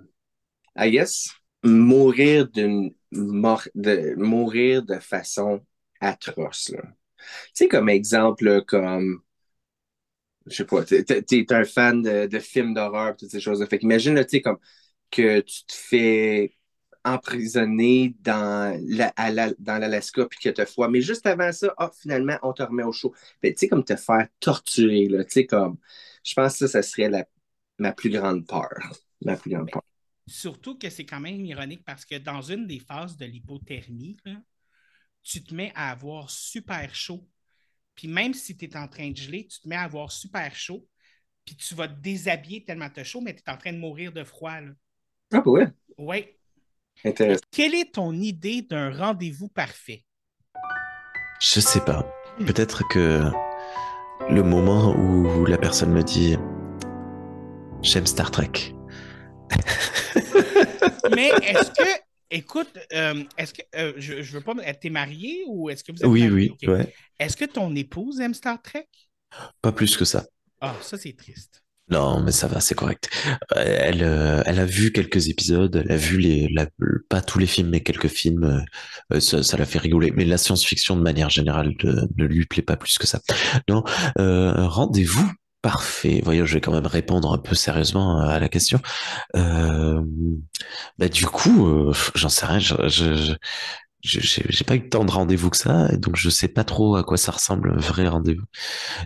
[0.76, 1.30] I guess,
[1.64, 5.64] mourir d'une mort, de mourir de façon
[6.00, 6.66] atroce.
[6.74, 6.76] Tu
[7.54, 9.22] sais, comme exemple, comme,
[10.46, 13.66] je sais pas, t'es, t'es un fan de, de films d'horreur, toutes ces choses-là.
[13.66, 14.58] Fait qu'imagine, tu sais, comme,
[15.10, 16.52] que tu te fais
[17.04, 20.88] emprisonner dans la, à l'Alaska puis que tu froid.
[20.88, 23.14] Mais juste avant ça, ah, finalement, on te remet au chaud.
[23.42, 25.78] Fait, tu sais, comme te faire torturer, tu sais, comme,
[26.24, 27.26] je pense que ça, ça serait la,
[27.78, 28.70] ma plus grande peur.
[29.24, 29.82] Ma plus grande peur.
[30.26, 34.36] Surtout que c'est quand même ironique parce que dans une des phases de l'hypothermie, là,
[35.22, 37.26] tu te mets à avoir super chaud.
[37.94, 40.54] Puis même si tu es en train de geler, tu te mets à avoir super
[40.54, 40.86] chaud.
[41.44, 44.12] Puis tu vas te déshabiller tellement tu chaud, mais tu es en train de mourir
[44.12, 44.60] de froid.
[44.60, 44.72] Là.
[45.32, 46.26] Ah, bah ouais, Oui.
[47.04, 47.40] intéressant.
[47.50, 50.04] Quelle est ton idée d'un rendez-vous parfait?
[51.40, 52.04] Je sais pas.
[52.38, 53.22] Peut-être que
[54.28, 56.36] le moment où la personne me dit
[57.82, 58.74] J'aime Star Trek.
[61.06, 61.84] Mais est-ce que,
[62.30, 66.04] écoute, euh, est-ce que, euh, je, je veux pas, t'es marié ou est-ce que vous
[66.04, 66.50] êtes Oui, marié?
[66.62, 66.92] oui, ouais.
[67.18, 68.88] Est-ce que ton épouse aime Star Trek?
[69.62, 70.24] Pas plus que ça.
[70.60, 71.62] Ah, ça, c'est triste.
[71.88, 73.08] Non, mais ça va, c'est correct.
[73.56, 76.66] Euh, Elle, euh, elle a vu quelques épisodes, elle a vu les, la-
[77.08, 78.64] pas tous les films, mais quelques films.
[79.12, 80.10] euh, ça, ça l'a fait rigoler.
[80.10, 83.20] Mais la science-fiction, de manière générale, ne, ne lui plaît pas plus que ça.
[83.68, 83.84] Non,
[84.18, 85.30] euh, rendez-vous
[85.62, 86.20] parfait.
[86.24, 88.80] Voyons, je vais quand même répondre un peu sérieusement à la question.
[89.36, 90.02] Euh,
[90.98, 92.58] bah, du coup, euh, j'en sais rien.
[92.58, 93.34] Je, je,
[94.04, 96.96] je- je- j'ai pas eu tant de rendez-vous que ça, donc je sais pas trop
[96.96, 98.44] à quoi ça ressemble un vrai rendez-vous.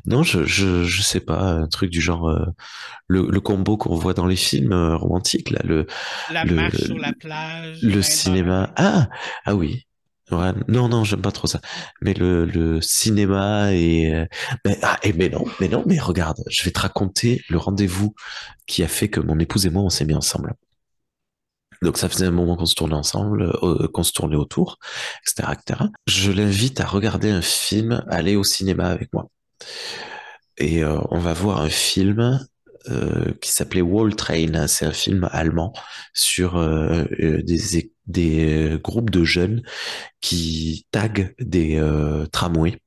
[0.06, 2.46] Non, je, je, je sais pas, un truc du genre euh,
[3.08, 5.86] le, le combo qu'on voit dans les films euh, romantiques, là, le,
[6.28, 7.82] La le, marche sur la plage.
[7.82, 8.72] le main cinéma.
[8.76, 9.08] Ah,
[9.46, 9.86] ah oui.
[10.30, 11.60] Non, non, j'aime pas trop ça.
[12.00, 14.26] Mais le, cinéma et, euh,
[14.82, 18.14] ah, et mais non, mais non, mais regarde, je vais te raconter le rendez-vous
[18.66, 20.54] qui a fait que mon épouse et moi, on s'est mis ensemble.
[21.82, 24.78] Donc ça faisait un moment qu'on se tournait ensemble, euh, qu'on se tournait autour,
[25.26, 25.80] etc., etc.
[26.06, 29.28] Je l'invite à regarder un film, aller au cinéma avec moi.
[30.58, 32.46] Et euh, on va voir un film
[33.42, 34.66] qui s'appelait Wall Train.
[34.66, 35.74] C'est un film allemand
[36.14, 36.58] sur
[37.10, 39.62] des, é- des euh, groupes de jeunes
[40.20, 42.78] qui taguent des euh, tramways.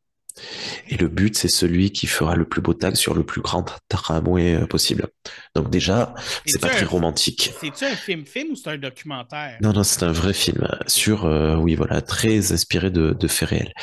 [0.90, 3.66] Et le but, c'est celui qui fera le plus beau tag sur le plus grand
[3.90, 5.08] tramway euh, possible.
[5.56, 6.14] Donc déjà,
[6.46, 7.52] c'est pas très romantique.
[7.62, 9.58] C'est-tu un film-film ou c'est un documentaire?
[9.62, 13.50] Non, non, c'est un vrai film sur, euh, oui, voilà, très inspiré de, de faits
[13.50, 13.74] réels.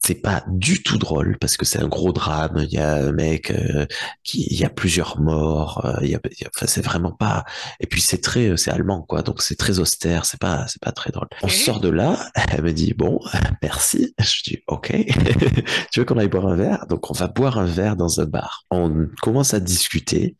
[0.00, 2.58] C'est pas du tout drôle parce que c'est un gros drame.
[2.62, 3.84] Il y a un mec euh,
[4.22, 5.84] qui, il y a plusieurs morts.
[5.84, 7.44] euh, il y a, il y a- enfin, c'est vraiment pas.
[7.80, 10.24] Et puis c'est très, c'est allemand quoi, donc c'est très austère.
[10.24, 11.26] C'est pas, c'est pas très drôle.
[11.42, 12.16] On sort de là.
[12.52, 13.18] Elle me dit bon,
[13.62, 14.14] merci.
[14.20, 14.92] Je dis ok.
[15.92, 16.86] Tu veux qu'on aille boire un verre?
[16.88, 18.64] Donc on va boire un verre dans un bar.
[18.70, 20.36] On commence à discuter.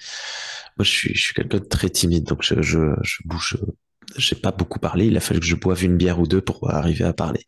[0.77, 3.59] Moi, je suis, quelqu'un de très timide, donc je, je, je bouge.
[4.17, 5.07] J'ai pas beaucoup parlé.
[5.07, 7.45] Il a fallu que je boive une bière ou deux pour arriver à parler.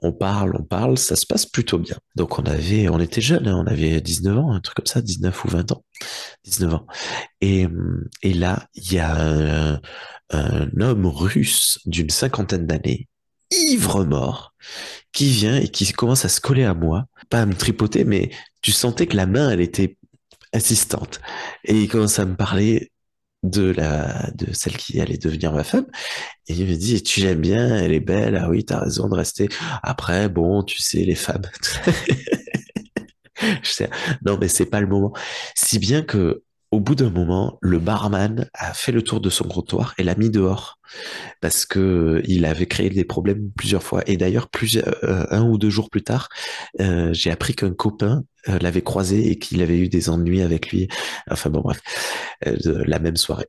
[0.00, 1.96] On parle, on parle, ça se passe plutôt bien.
[2.14, 5.00] Donc on avait, on était jeunes, hein, on avait 19 ans, un truc comme ça,
[5.00, 5.82] 19 ou 20 ans,
[6.44, 6.86] 19 ans.
[7.40, 7.66] Et,
[8.22, 9.80] là, il y a
[10.30, 13.08] un homme russe d'une cinquantaine d'années,
[13.50, 14.54] ivre mort,
[15.12, 18.30] qui vient et qui commence à se coller à moi, pas à me tripoter, mais
[18.62, 19.96] tu sentais que la main, elle était
[20.52, 21.20] insistante.
[21.64, 22.92] Et il commence à me parler
[23.44, 25.86] de la de celle qui allait devenir ma femme.
[26.48, 28.36] Et il me dit tu l'aimes bien elle est belle.
[28.36, 29.48] Ah oui t'as raison de rester.
[29.82, 31.42] Après bon tu sais les femmes.
[34.24, 35.12] Non mais c'est pas le moment.
[35.54, 36.42] Si bien que
[36.74, 40.14] au bout d'un moment le barman a fait le tour de son trottoir et l'a
[40.14, 40.78] mis dehors
[41.40, 44.48] parce que il avait créé des problèmes plusieurs fois et d'ailleurs
[45.04, 46.28] euh, un ou deux jours plus tard
[46.80, 50.70] euh, j'ai appris qu'un copain euh, l'avait croisé et qu'il avait eu des ennuis avec
[50.70, 50.88] lui
[51.30, 51.80] enfin bon bref
[52.46, 53.46] euh, la même soirée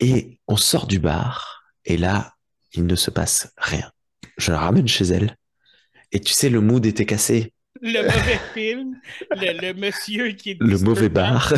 [0.00, 2.34] et on sort du bar, et là,
[2.72, 3.90] il ne se passe rien.
[4.36, 5.36] Je la ramène chez elle,
[6.12, 7.52] et tu sais, le mood était cassé.
[7.80, 8.96] Le mauvais film,
[9.30, 11.52] le, le monsieur qui est le mauvais bar.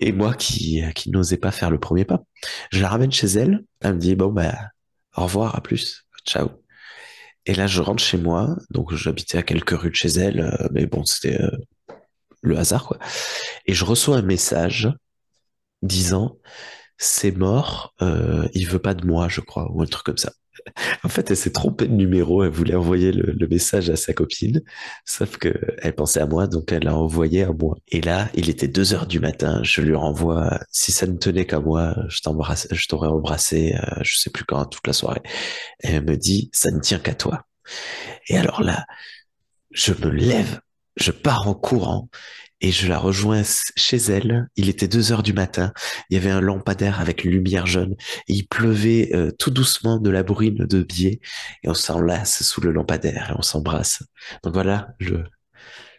[0.00, 2.22] Et moi qui, qui n'osais pas faire le premier pas.
[2.70, 3.64] Je la ramène chez elle.
[3.80, 4.54] Elle me dit, bon, bah,
[5.16, 6.04] au revoir, à plus.
[6.26, 6.50] Ciao.
[7.46, 8.56] Et là, je rentre chez moi.
[8.70, 10.40] Donc, j'habitais à quelques rues de chez elle.
[10.40, 11.50] euh, Mais bon, c'était euh,
[12.42, 12.98] le hasard, quoi.
[13.66, 14.88] Et je reçois un message
[15.82, 16.38] disant,
[16.96, 20.32] c'est mort, euh, il veut pas de moi, je crois, ou un truc comme ça.
[21.04, 24.62] En fait, elle s'est trompée de numéro, elle voulait envoyer le, message à sa copine,
[25.04, 27.76] sauf que elle pensait à moi, donc elle l'a envoyé à moi.
[27.88, 31.46] Et là, il était deux heures du matin, je lui renvoie, si ça ne tenait
[31.46, 35.22] qu'à moi, je t'embrasse, je t'aurais embrassé, euh, je sais plus quand, toute la soirée.
[35.82, 37.46] Et elle me dit, ça ne tient qu'à toi.
[38.28, 38.84] Et alors là,
[39.70, 40.60] je me lève,
[40.96, 42.08] je pars en courant
[42.60, 43.42] et je la rejoins
[43.76, 44.48] chez elle.
[44.56, 45.72] Il était deux heures du matin.
[46.10, 47.94] Il y avait un lampadaire avec une lumière jaune
[48.28, 51.20] et il pleuvait euh, tout doucement de la bruine de biais
[51.62, 54.02] et on s'enlace sous le lampadaire et on s'embrasse.
[54.42, 55.24] Donc voilà le,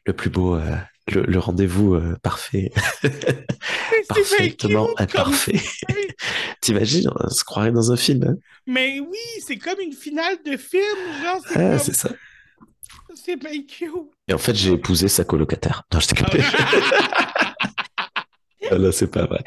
[0.06, 0.76] le plus beau, euh,
[1.12, 2.72] le, le rendez-vous euh, parfait.
[4.08, 5.60] Parfaitement imparfait.
[6.62, 8.24] T'imagines, on se croirait dans un film.
[8.24, 8.36] hein?
[8.68, 10.84] Mais oui, c'est comme une finale de film,
[11.24, 12.10] genre, Ah, c'est ça.
[13.16, 13.92] C'est bien cute.
[14.28, 15.84] Et en fait, j'ai épousé sa colocataire.
[15.94, 16.42] Non, je t'ai capé.
[18.72, 19.44] Ah non, c'est pas vrai.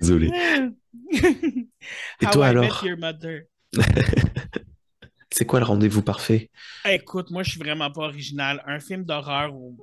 [0.00, 0.30] Désolé.
[2.20, 2.84] Et How toi I alors?
[5.30, 6.50] C'est quoi le rendez-vous parfait?
[6.84, 8.62] Écoute, moi, je suis vraiment pas original.
[8.66, 9.76] Un film d'horreur où.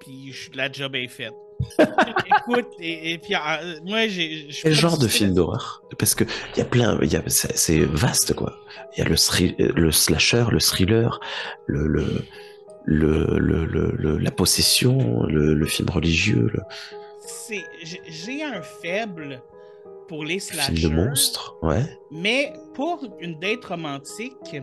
[0.00, 1.32] Puis la job est faite.
[1.78, 4.48] Écoute, et, et puis euh, moi, j'ai.
[4.62, 5.82] Quel genre de film d'horreur?
[5.98, 8.56] Parce que il y a plein, il y a, c'est vaste quoi.
[8.96, 11.20] Il y a le, thri- le slasher, le thriller,
[11.66, 12.24] le, le,
[12.84, 16.50] le, le, le- le- la possession, le, film religieux,
[17.20, 17.64] C'est-
[18.08, 19.42] J'ai un faible
[20.08, 20.88] pour les film slashers.
[20.88, 21.56] de monstre.
[21.62, 21.84] Ouais.
[22.10, 24.56] Mais pour une date romantique,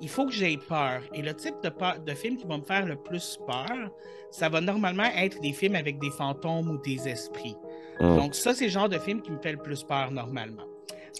[0.00, 1.02] il faut que j'aie peur.
[1.14, 3.90] Et le type de, peur- de film qui va me faire le plus peur,
[4.30, 7.56] ça va normalement être des films avec des fantômes ou des esprits.
[8.00, 8.16] Mm.
[8.16, 10.64] Donc ça, c'est le genre de film qui me fait le plus peur normalement.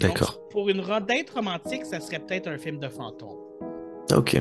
[0.00, 0.40] D'accord.
[0.50, 3.36] pour une ro- date romantique, ça serait peut-être un film de fantôme.
[4.14, 4.40] Ok.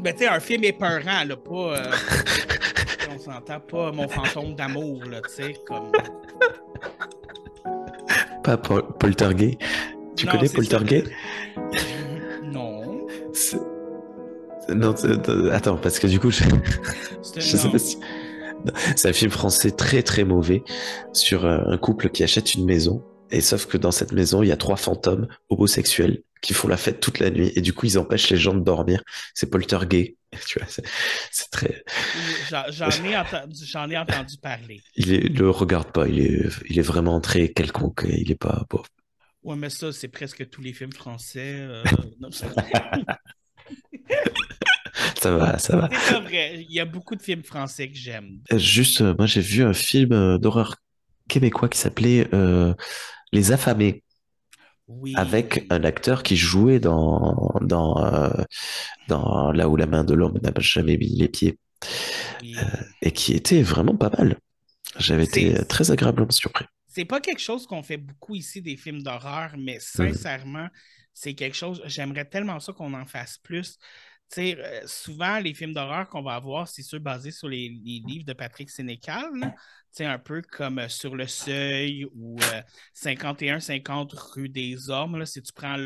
[0.00, 1.76] Ben, tu sais, un film épeurant, là, pas...
[1.78, 1.92] euh,
[3.14, 5.92] on s'entend pas mon fantôme d'amour, là, tu sais, comme...
[8.42, 9.58] Pas Pol- Poltergeist.
[10.16, 10.48] Tu Non, connais.
[10.48, 11.10] Poltergeist
[14.68, 14.94] Non.
[15.04, 16.44] Euh, attends, parce que du coup, je,
[17.40, 17.98] sais pas si.
[18.96, 20.64] C'est un film français très très mauvais
[21.12, 23.04] sur euh, un couple qui achète une maison.
[23.30, 26.76] Et sauf que dans cette maison, il y a trois fantômes homosexuels qui font la
[26.76, 27.52] fête toute la nuit.
[27.56, 29.02] Et du coup, ils empêchent les gens de dormir.
[29.34, 30.14] C'est poltergeist.
[30.46, 31.82] Tu vois, c'est très.
[32.50, 34.82] J'en ai, ai entendu parler.
[34.96, 36.06] Il est, le regarde pas.
[36.08, 38.04] Il est, il est vraiment très quelconque.
[38.06, 38.66] Il est pas.
[38.68, 38.82] Bon.
[39.46, 41.54] Ouais, mais ça, c'est presque tous les films français.
[41.60, 41.82] euh,
[42.20, 42.28] non,
[45.20, 45.88] Ça va, ça va.
[45.92, 46.64] c'est pas vrai.
[46.68, 48.40] Il y a beaucoup de films français que j'aime.
[48.52, 50.76] Juste, euh, moi, j'ai vu un film euh, d'horreur
[51.28, 52.74] québécois qui s'appelait euh,
[53.32, 54.02] Les Affamés.
[54.88, 55.14] Oui.
[55.16, 58.30] avec un acteur qui jouait dans, dans, euh,
[59.08, 61.58] dans Là où la main de l'homme n'a jamais mis les pieds
[62.40, 62.54] Oui.
[62.56, 62.62] euh,
[63.02, 64.36] et qui était vraiment pas mal.
[64.96, 66.66] J'avais été très agréablement surpris.
[66.96, 70.66] C'est pas quelque chose qu'on fait beaucoup ici des films d'horreur, mais sincèrement,
[71.12, 71.82] c'est quelque chose.
[71.84, 73.78] J'aimerais tellement ça qu'on en fasse plus.
[74.38, 78.24] Euh, souvent, les films d'horreur qu'on va avoir, c'est ceux basés sur les, les livres
[78.24, 79.30] de Patrick Sénécal.
[80.00, 82.62] un peu comme euh, Sur le Seuil ou euh,
[82.94, 85.76] 51-50 rue des Hommes, là, si tu prends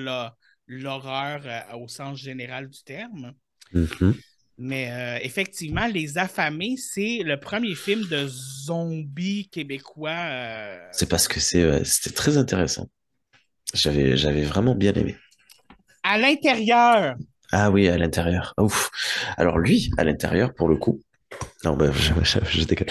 [0.68, 3.34] l'horreur euh, au sens général du terme.
[3.72, 4.14] Mhm.
[4.62, 10.10] Mais euh, effectivement, Les Affamés, c'est le premier film de zombies québécois.
[10.10, 12.86] euh, C'est parce que c'est, euh, c'était très intéressant.
[13.72, 15.16] J'avais, j'avais vraiment bien aimé.
[16.02, 17.14] à l'intérieur.
[17.52, 18.52] Ah oui, à l'intérieur.
[18.58, 18.90] Ouf.
[19.38, 21.00] Alors lui, à l'intérieur, pour le coup.
[21.64, 22.88] Non, bah, je, je, je déconne.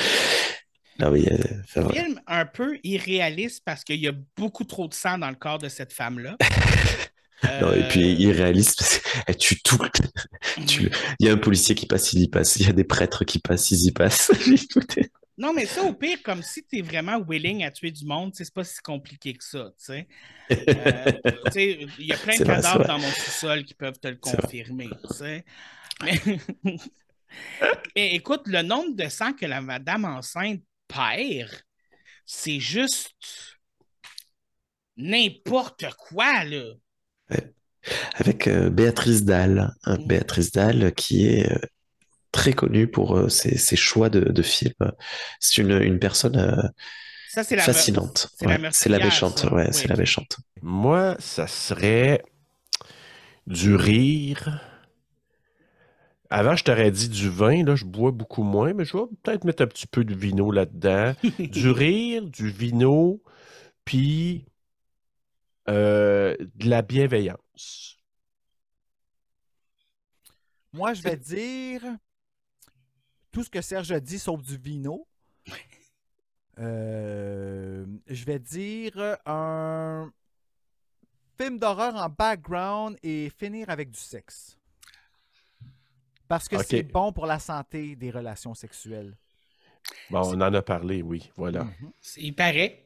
[1.00, 5.36] Non, film un peu irréaliste parce qu'il y a beaucoup trop de sang dans le
[5.36, 6.36] corps de cette femme-là.
[7.62, 9.78] Non, et puis Euh, irréaliste, parce qu'elle tue tout.
[10.68, 12.58] Tu Il y a un policier qui passe, il y passe.
[12.58, 14.32] Il y a des prêtres qui passent, ils y passent.
[15.38, 18.34] Non, mais ça, au pire, comme si tu es vraiment willing à tuer du monde,
[18.36, 19.70] c'est pas si compliqué que ça.
[19.78, 20.08] tu sais.
[20.52, 21.12] Euh,
[21.56, 22.88] Il y a plein de cadavres vrai.
[22.88, 24.90] dans mon sous-sol qui peuvent te le confirmer.
[25.10, 25.46] tu sais.
[26.04, 26.20] Mais...
[27.96, 31.52] mais écoute, le nombre de sang que la madame enceinte perd,
[32.26, 33.58] c'est juste
[34.98, 36.74] n'importe quoi, là.
[38.16, 39.74] Avec euh, Béatrice Dalle.
[39.86, 39.98] hein.
[40.06, 41.58] Béatrice Dalle qui est euh,
[42.32, 44.74] très connue pour euh, ses, ses choix de, de films.
[45.40, 46.62] C'est une, une personne euh,
[47.28, 48.30] Ça, c'est la me- fascinante.
[48.72, 49.40] c'est la Ouais, méchante.
[49.40, 49.54] ça.
[49.54, 49.74] Ouais, Oui.
[49.74, 50.38] c'est la méchante.
[50.62, 52.24] Moi, ça serait
[53.48, 54.62] du rire
[56.30, 59.46] Avant, je t'aurais dit du vin, là, je bois beaucoup moins, mais je vais peut-être
[59.46, 61.14] mettre un petit peu de vino là-dedans.
[61.40, 63.22] du rire, du vino,
[63.86, 64.46] puis
[65.68, 67.98] euh, de la bienveillance.
[70.74, 71.82] Moi, je vais dire
[73.32, 75.08] tout ce que Serge a dit sauf du vino.
[76.60, 80.12] Euh, je vais dire un
[81.38, 84.58] film d'horreur en background et finir avec du sexe.
[86.28, 89.18] Parce que c'est bon pour la santé des relations sexuelles.
[90.12, 91.64] Bon, on en a parlé, oui, voilà.
[91.64, 91.92] Mhm.
[92.18, 92.86] Il paraît.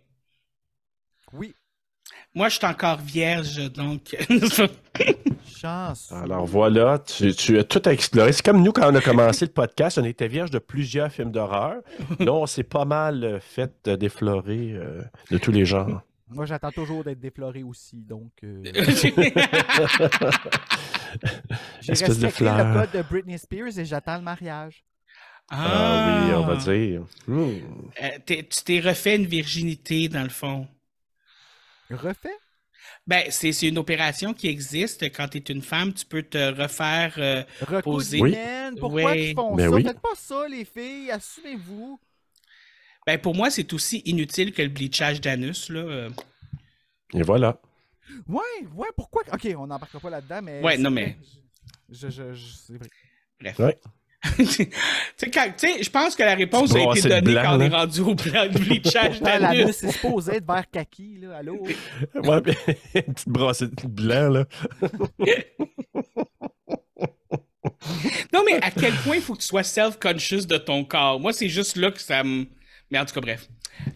[1.34, 1.56] Oui,
[2.36, 4.16] Moi, je suis encore vierge, donc.
[5.64, 6.12] chance.
[6.12, 8.34] Alors voilà, tu, tu as tout à explorer.
[8.34, 11.32] C'est comme nous quand on a commencé le podcast, on était vierge de plusieurs films
[11.32, 11.82] d'horreur.
[12.20, 16.02] Là, on s'est pas mal euh, fait euh, déflorer euh, de tous les genres.
[16.30, 18.32] Moi, j'attends toujours d'être défloré aussi, donc...
[18.44, 18.64] euh,
[21.82, 24.84] J'ai Espèce de respecté le code de Britney Spears et j'attends le mariage.
[25.52, 27.04] Ah oui, on va dire.
[27.28, 27.60] Hmm.
[28.02, 30.68] Euh, tu t'es refait une virginité, dans le fond.
[31.96, 32.36] Refait?
[33.08, 35.04] Ben, c'est c'est une opération qui existe.
[35.12, 38.20] Quand tu es une femme, tu peux te refaire euh, Recoudre poser.
[38.80, 39.30] pourquoi Ouais.
[39.30, 39.76] ils font Ben ça?
[39.76, 39.84] oui.
[39.84, 42.00] Faites pas ça, les filles, assumez-vous.
[43.06, 45.70] Ben, pour moi, c'est aussi inutile que le bleachage d'anus.
[45.70, 46.10] là.
[47.14, 47.60] Et voilà.
[48.28, 48.42] Ouais,
[48.76, 49.24] ouais, pourquoi?
[49.34, 50.62] Ok, on n'embarquera pas là-dedans, mais...
[50.62, 51.18] Ouais, c'est non, mais-
[51.90, 52.88] Je, je, je- c'est vrai.
[53.40, 53.60] Bref.
[53.60, 53.78] Ouais.
[54.40, 58.48] Je pense que la réponse a été donnée blanc, quand on est rendu au blanc
[58.48, 59.84] de bleachage d'anus.
[59.84, 61.62] est supposé être vert kaki, là, allô?
[62.16, 62.56] Ouais, mais
[63.08, 64.46] une petite brassée de blanc, là.
[68.34, 71.20] Non, mais à quel point il faut que tu sois self-conscious de ton corps?
[71.20, 72.46] Moi, c'est juste là que ça me.
[72.90, 73.48] Mais en tout cas, bref.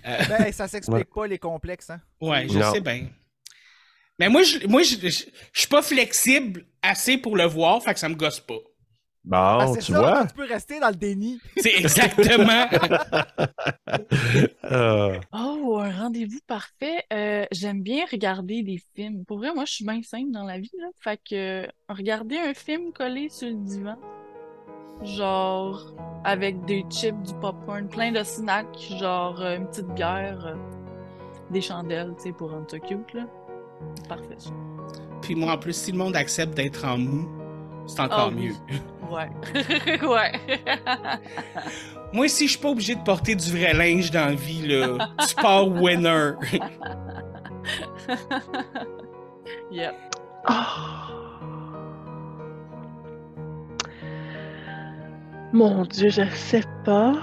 [0.05, 2.01] Euh, Ben, ça s'explique pas, les complexes, hein?
[2.21, 2.73] ouais, je Non.
[2.73, 3.07] sais bien.
[4.19, 7.93] Mais moi, je, moi, je, je, je suis pas flexible assez pour le voir, fait
[7.93, 8.57] que ça me gosse pas.
[9.27, 10.25] Bon, Ah, tu ça, vois.
[10.25, 11.39] tu peux rester dans le déni.
[11.57, 12.65] C'est exactement.
[15.33, 17.03] Oh, un rendez-vous parfait.
[17.13, 19.23] Euh, j'aime bien regarder des films.
[19.25, 20.87] Pour vrai, moi, je suis bien simple dans la vie, là.
[21.01, 23.95] Fait que euh, regarder un film collé sur le divan,
[25.03, 30.55] genre avec des chips, du popcorn, plein de snacks, genre euh, une petite bière, euh,
[31.51, 33.25] des chandelles, tu sais, pour rendre ça cute, là.
[34.09, 34.37] Parfait.
[35.21, 37.27] Puis moi, en plus, si le monde accepte d'être en mou,
[37.87, 38.53] c'est encore Ah oui.
[39.09, 39.29] Ouais.
[40.07, 40.31] ouais.
[42.13, 45.09] Moi, si je suis pas obligé de porter du vrai linge dans la vie, là,
[45.41, 46.33] pars winner.
[49.71, 49.95] yep.
[50.45, 51.07] Ah.
[55.53, 57.13] Mon Dieu, je sais pas.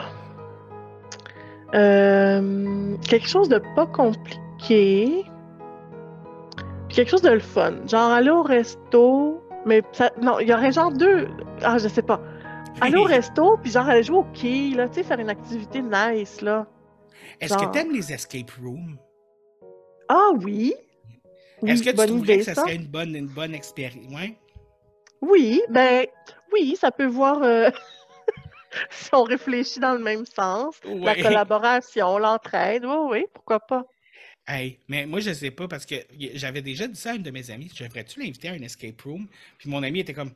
[1.74, 5.24] Euh, quelque chose de pas compliqué.
[6.88, 7.74] Puis quelque chose de le fun.
[7.86, 11.28] Genre aller au resto, mais ça, non, il y aurait genre deux.
[11.62, 12.20] Ah, je sais pas.
[12.80, 15.82] Aller au resto, puis genre aller jouer au quai, là, tu sais, faire une activité
[15.82, 16.66] nice, là.
[17.40, 18.96] Est-ce que t'aimes les escape rooms?
[20.08, 20.74] Ah oui.
[21.62, 22.62] Oui, Est-ce que tu trouverais idée, que ça ça.
[22.62, 24.12] serait une bonne, une bonne expérience?
[24.12, 24.36] Ouais?
[25.22, 26.06] Oui, ben
[26.52, 27.70] oui, ça peut voir euh,
[28.90, 30.76] si on réfléchit dans le même sens.
[30.84, 33.84] La collaboration, l'entraide, oui, oui, pourquoi pas.
[34.46, 35.94] Hey, mais moi, je sais pas parce que
[36.34, 37.70] j'avais déjà dit ça à une de mes amies.
[37.74, 39.26] J'aimerais-tu l'inviter à un escape room?
[39.58, 40.32] Puis mon ami était comme.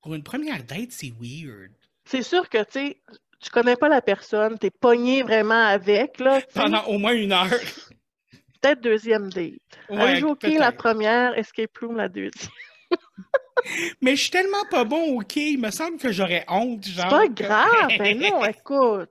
[0.00, 1.70] Pour une première date, c'est weird.
[2.04, 2.96] C'est sûr que, tu sais,
[3.38, 6.48] tu connais pas la personne, t'es pogné vraiment avec, là, tu.
[6.54, 7.46] Pendant au moins une heure.
[8.60, 9.54] Peut-être deuxième date.
[9.88, 12.50] Ouais, Aller jouer quai, la première, escape room la deuxième?
[14.00, 17.04] Mais je suis tellement pas bon au quai, il me semble que j'aurais honte, genre.
[17.08, 19.10] C'est pas grave, ben non, écoute.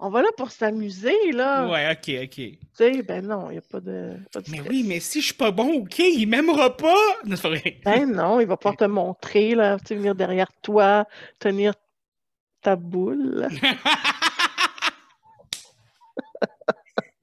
[0.00, 1.66] On va là pour s'amuser, là.
[1.68, 2.30] Ouais, ok, ok.
[2.34, 4.70] Tu sais, ben non, il n'y a pas de, pas de Mais stress.
[4.70, 6.94] oui, mais si je suis pas bon quai, il m'aimera pas!
[7.24, 7.36] Non.
[7.84, 11.04] Ben non, il va pouvoir te montrer, là, tu venir derrière toi,
[11.40, 11.74] tenir
[12.62, 13.48] ta boule.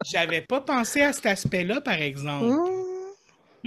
[0.05, 2.45] J'avais pas pensé à cet aspect-là, par exemple.
[2.45, 2.82] Hum,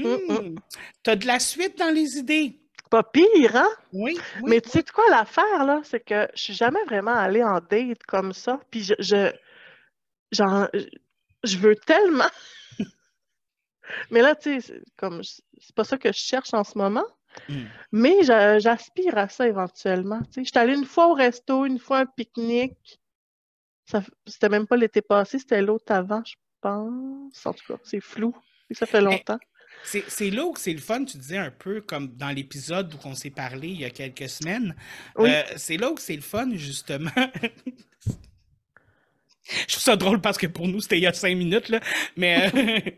[0.00, 0.54] Hmm.
[1.02, 2.56] T'as de la suite dans les idées?
[2.88, 3.68] Pas pire, hein?
[3.92, 4.18] Oui.
[4.42, 5.80] oui, Mais tu sais de quoi l'affaire, là?
[5.84, 8.60] C'est que je suis jamais vraiment allée en date comme ça.
[8.70, 9.32] Puis je, je,
[11.44, 12.30] je veux tellement.
[14.10, 17.04] Mais là, tu sais, c'est comme c'est pas ça que je cherche en ce moment.
[17.48, 17.64] Hmm.
[17.92, 20.20] Mais j'a- j'aspire à ça éventuellement.
[20.24, 23.00] Tu sais, j'étais allée une fois au resto, une fois à un pique-nique.
[24.26, 27.46] C'était même pas l'été passé, c'était l'autre avant, je pense.
[27.46, 28.36] En tout cas, c'est flou.
[28.72, 29.38] Ça fait longtemps.
[29.84, 33.14] C'est là où c'est le fun, tu disais un peu comme dans l'épisode où on
[33.14, 34.74] s'est parlé il y a quelques semaines.
[35.16, 35.30] Oui.
[35.30, 37.10] Euh, c'est là où c'est le fun, justement.
[39.66, 41.80] Je trouve ça drôle parce que pour nous, c'était il y a cinq minutes, là.
[42.16, 42.90] Mais, euh,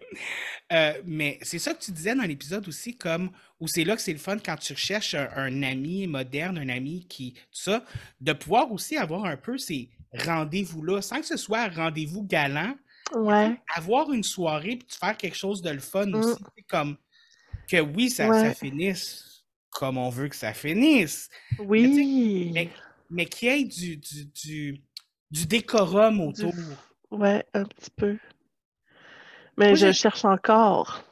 [0.73, 4.03] euh, mais c'est ça que tu disais dans l'épisode aussi, comme où c'est là que
[4.03, 7.35] c'est le fun quand tu recherches un, un ami moderne, un ami qui.
[7.35, 7.85] Tout ça,
[8.21, 12.75] de pouvoir aussi avoir un peu ces rendez-vous-là, sans que ce soit un rendez-vous galant,
[13.15, 13.61] Ouais.
[13.75, 16.15] avoir une soirée puis faire quelque chose de le fun Mm.
[16.15, 16.45] aussi.
[16.57, 16.97] C'est Comme
[17.69, 18.41] que oui, ça, Ouais.
[18.49, 19.27] ça finisse
[19.71, 21.29] comme on veut que ça finisse.
[21.59, 22.51] Oui.
[22.53, 22.71] Mais,
[23.09, 24.83] mais qu'il y ait du, du, du,
[25.31, 26.53] du décorum autour.
[27.11, 28.19] Ouais, un petit peu.
[29.57, 31.03] Mais je cherche encore.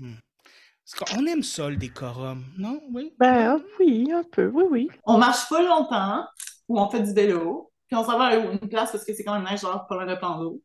[0.00, 2.80] Parce qu'on aime ça, le décorum, non?
[2.92, 3.14] Oui?
[3.18, 4.88] Ben ah, oui, un peu, oui, oui.
[5.04, 6.26] On marche pas longtemps,
[6.68, 9.24] ou on fait du vélo, puis on s'en va à une place parce que c'est
[9.24, 10.60] quand même nice, genre pas loin de plan d'eau.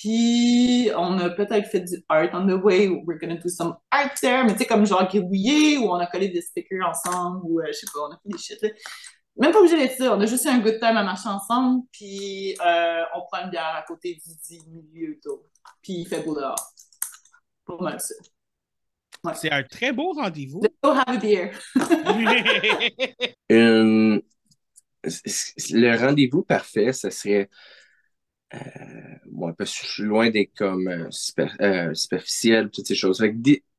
[0.00, 3.74] Puis on a peut-être fait du art on the way, ou we're gonna do some
[3.90, 7.40] art there, mais tu sais, comme genre gribouillé, ou on a collé des stickers ensemble,
[7.42, 8.62] ou euh, je sais pas, on a fait des shit.
[8.62, 8.68] là.
[9.40, 11.82] Même pas obligé d'être ça, on a juste eu un good time à marcher ensemble,
[11.90, 15.44] puis euh, on prend une bière à côté du, du milieu d'eau,
[15.82, 16.72] puis il fait beau dehors.
[17.64, 18.14] Pas mal ça.
[19.34, 20.60] C'est un très beau rendez-vous.
[20.62, 21.50] Let's go have a beer.
[25.04, 27.48] C- Le rendez-vous parfait, ce serait.
[28.54, 28.58] Euh,
[29.60, 31.92] je suis loin d'être comme euh, super- euh,
[32.72, 33.18] toutes ces choses.
[33.20, 33.34] Fait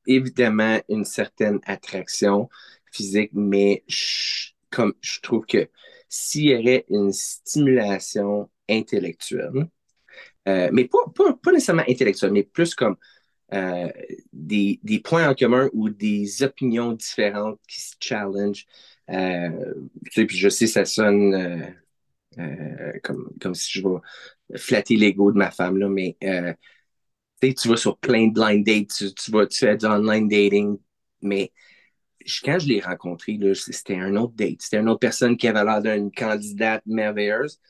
[0.06, 2.48] évidemment, une certaine attraction
[2.92, 5.68] physique, mais je, comme, je trouve que
[6.08, 9.68] s'il y aurait une stimulation intellectuelle,
[10.48, 12.96] euh, mais pas, pas, pas nécessairement intellectuelle, mais plus comme
[13.54, 13.88] euh,
[14.32, 18.66] des, des points en commun ou des opinions différentes qui se challenge.
[19.10, 19.74] Euh,
[20.06, 21.34] tu sais, puis je sais, ça sonne
[22.38, 26.52] euh, comme, comme si je vais flatter l'ego de ma femme, là, mais euh,
[27.40, 30.78] tu vas sur plein de blind dates, tu, tu vas, tu fais du online dating,
[31.22, 31.52] mais
[32.24, 34.62] je- quand je l'ai rencontré, là, c'était un autre date.
[34.62, 37.60] C'était une autre personne qui avait l'air d'une candidate merveilleuse.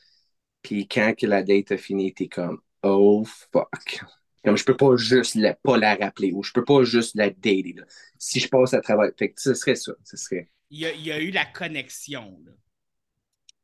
[0.61, 4.01] Puis quand que la date a fini, t'es comme, oh fuck.
[4.43, 7.29] Comme je peux pas juste la, pas la rappeler ou je peux pas juste la
[7.29, 7.75] dater.
[7.77, 7.83] là.
[8.17, 9.11] Si je passe à travers.
[9.17, 9.93] Fait que ce serait ça.
[10.03, 10.49] Ce serait.
[10.71, 12.39] il, y a, il y a eu la connexion.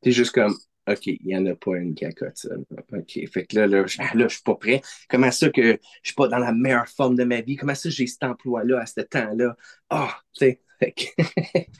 [0.02, 0.56] C'est juste comme,
[0.88, 2.48] OK, il n'y en a pas une cacotte, ça.
[2.92, 3.28] OK.
[3.32, 4.80] Fait que là, là, je, là, je suis pas prêt.
[5.08, 7.56] Comment ça que je suis pas dans la meilleure forme de ma vie?
[7.56, 9.56] Comment ça j'ai cet emploi-là à ce temps-là?
[9.90, 10.60] Ah, tu sais.
[10.80, 11.62] Que-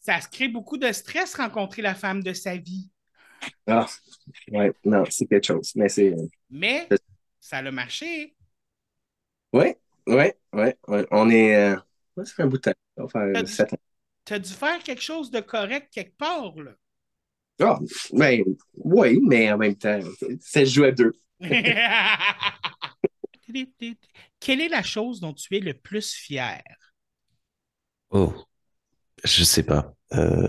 [0.00, 2.90] Ça se crée beaucoup de stress rencontrer la femme de sa vie.
[3.66, 3.86] ah,
[4.52, 5.72] ouais, non, c'est quelque chose.
[5.74, 6.14] Mais c'est.
[6.50, 6.88] Mais
[7.40, 8.36] ça a marché.
[9.52, 11.06] Ouais, ouais, ouais, ouais.
[11.10, 11.56] On est.
[11.56, 11.76] euh,
[12.24, 12.72] ça fait un bout de temps.
[12.98, 13.76] Euh, ans.
[14.24, 16.54] Tu as dû faire quelque chose de correct quelque part.
[16.56, 16.72] Là.
[17.60, 17.78] Ah,
[18.12, 18.42] ben,
[18.74, 19.98] oui, mais en même temps,
[20.40, 21.12] ça se joue à deux.
[24.40, 26.62] Quelle est la chose dont tu es le plus fier?
[28.10, 28.34] Oh,
[29.24, 29.94] je sais pas.
[30.12, 30.46] Euh,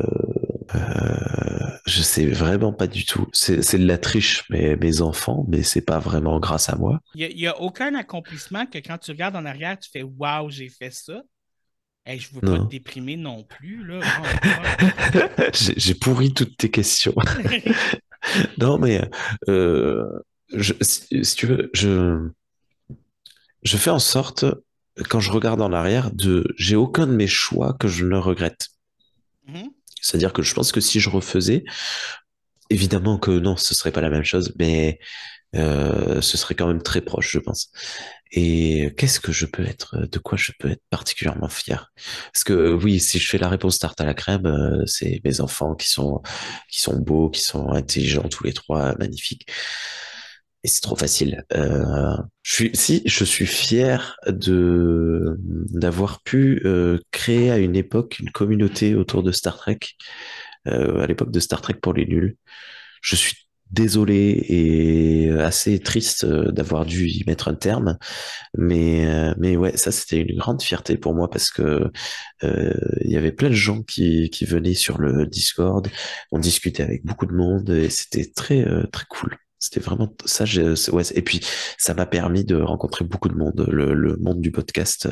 [0.76, 3.28] euh, je sais vraiment pas du tout.
[3.32, 6.99] C'est c'est de la triche, mais mes enfants, mais c'est pas vraiment grâce à moi.
[7.16, 10.70] Il n'y a, aucun accomplissement que quand tu regardes en arrière, tu fais Waouh, j'ai
[10.70, 11.22] fait ça.
[12.08, 13.86] Hey, je ne veux pas te déprimer non plus.
[13.86, 13.99] Là.
[13.99, 17.14] Oh, J'ai j'ai pourri toutes tes questions.
[18.58, 18.99] Non, mais
[19.47, 20.05] euh,
[20.53, 22.30] je, si, si tu veux, je,
[23.64, 24.43] je fais en sorte,
[25.08, 28.68] quand je regarde en arrière, de, j'ai aucun de mes choix que je ne regrette.
[29.47, 29.70] Mhm.
[30.01, 31.64] C'est-à-dire que je pense que si je refaisais,
[32.70, 34.99] évidemment que non, ce serait pas la même chose, mais
[35.55, 37.72] euh, ce serait quand même très proche, je pense.
[38.32, 41.91] Et qu'est-ce que je peux être, de quoi je peux être particulièrement fier?
[42.34, 45.21] Parce que euh, oui, si je fais la réponse tarte à la crème, euh, c'est
[45.23, 46.21] mes enfants qui sont
[46.69, 49.47] qui sont beaux, qui sont intelligents tous les trois, magnifiques.
[50.63, 51.45] Et c'est trop facile.
[51.53, 58.19] Euh, je suis, si, je suis fier de d'avoir pu euh, créer à une époque
[58.19, 59.80] une communauté autour de Star Trek,
[60.67, 62.38] euh, à l'époque de Star Trek pour les nuls.
[63.01, 67.97] Je suis désolé et assez triste euh, d'avoir dû y mettre un terme,
[68.57, 71.91] mais euh, mais ouais, ça c'était une grande fierté pour moi parce que
[72.43, 75.88] euh, il y avait plein de gens qui qui venaient sur le Discord,
[76.32, 79.38] on discutait avec beaucoup de monde et c'était très très cool.
[79.59, 80.45] C'était vraiment ça.
[80.93, 81.41] Ouais, et puis
[81.80, 85.07] ça m'a permis de rencontrer beaucoup de monde, le, le monde du podcast.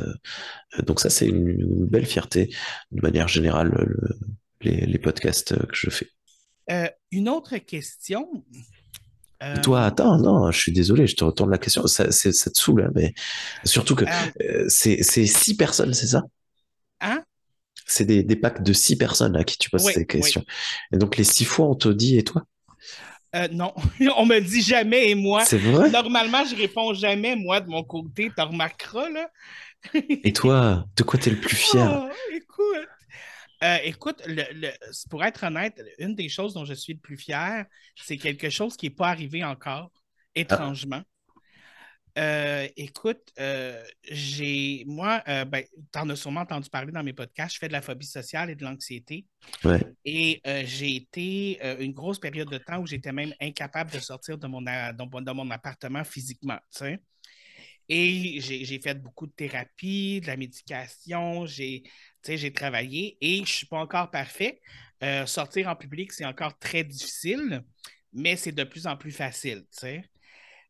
[0.86, 2.50] Donc ça, c'est une, belle fierté
[2.92, 4.16] de manière générale, le-
[4.62, 6.08] les, les podcasts que je fais.
[6.72, 8.44] Euh, une autre question.
[9.44, 11.86] Euh, Toi, attends, non, je suis désolé, je te retourne la question.
[11.88, 13.14] Ça, te saoule, hein, mais
[13.64, 14.06] surtout que
[14.42, 16.24] euh, c'est six personnes, c'est ça?
[17.02, 17.24] Hein?
[17.86, 20.44] C'est des, des packs de six personnes à qui tu poses Oui, ces questions.
[20.92, 22.44] Et donc les six fois, on te dit, et toi?
[23.36, 23.74] Euh, non,
[24.18, 25.44] on me dit jamais et moi.
[25.46, 25.90] C'est vrai?
[25.90, 28.32] Normalement, je réponds jamais, moi, de mon côté.
[28.36, 29.30] Tu remarqueras, là.
[29.94, 32.06] Et toi, de quoi t'es le plus fier?
[32.10, 32.10] Oh.
[33.66, 34.72] Euh, écoute, le, le-
[35.10, 38.78] pour être honnête, une des choses dont je suis le plus fier, c'est quelque chose
[38.78, 39.92] qui n'est pas arrivé encore,
[40.36, 41.02] étrangement.
[42.18, 47.56] Euh, écoute, euh, j'ai moi, ben, tu en as sûrement entendu parler dans mes podcasts,
[47.56, 49.26] je fais de la phobie sociale et de l'anxiété.
[49.64, 49.82] Ouais.
[50.06, 54.48] Et j'ai été une grosse période de temps où j'étais même incapable de sortir de
[54.48, 56.60] mon, a- dans, mon- appartement physiquement.
[56.72, 57.00] tu sais.
[57.90, 61.84] Et j'ai fait beaucoup de thérapie, de la médication, j'ai
[62.28, 64.62] j'ai travaillé et je ne suis pas encore parfait.
[65.04, 67.64] Euh, sortir en public, c'est encore très difficile,
[68.14, 69.66] mais c'est de plus en plus facile.
[69.72, 70.04] tu sais.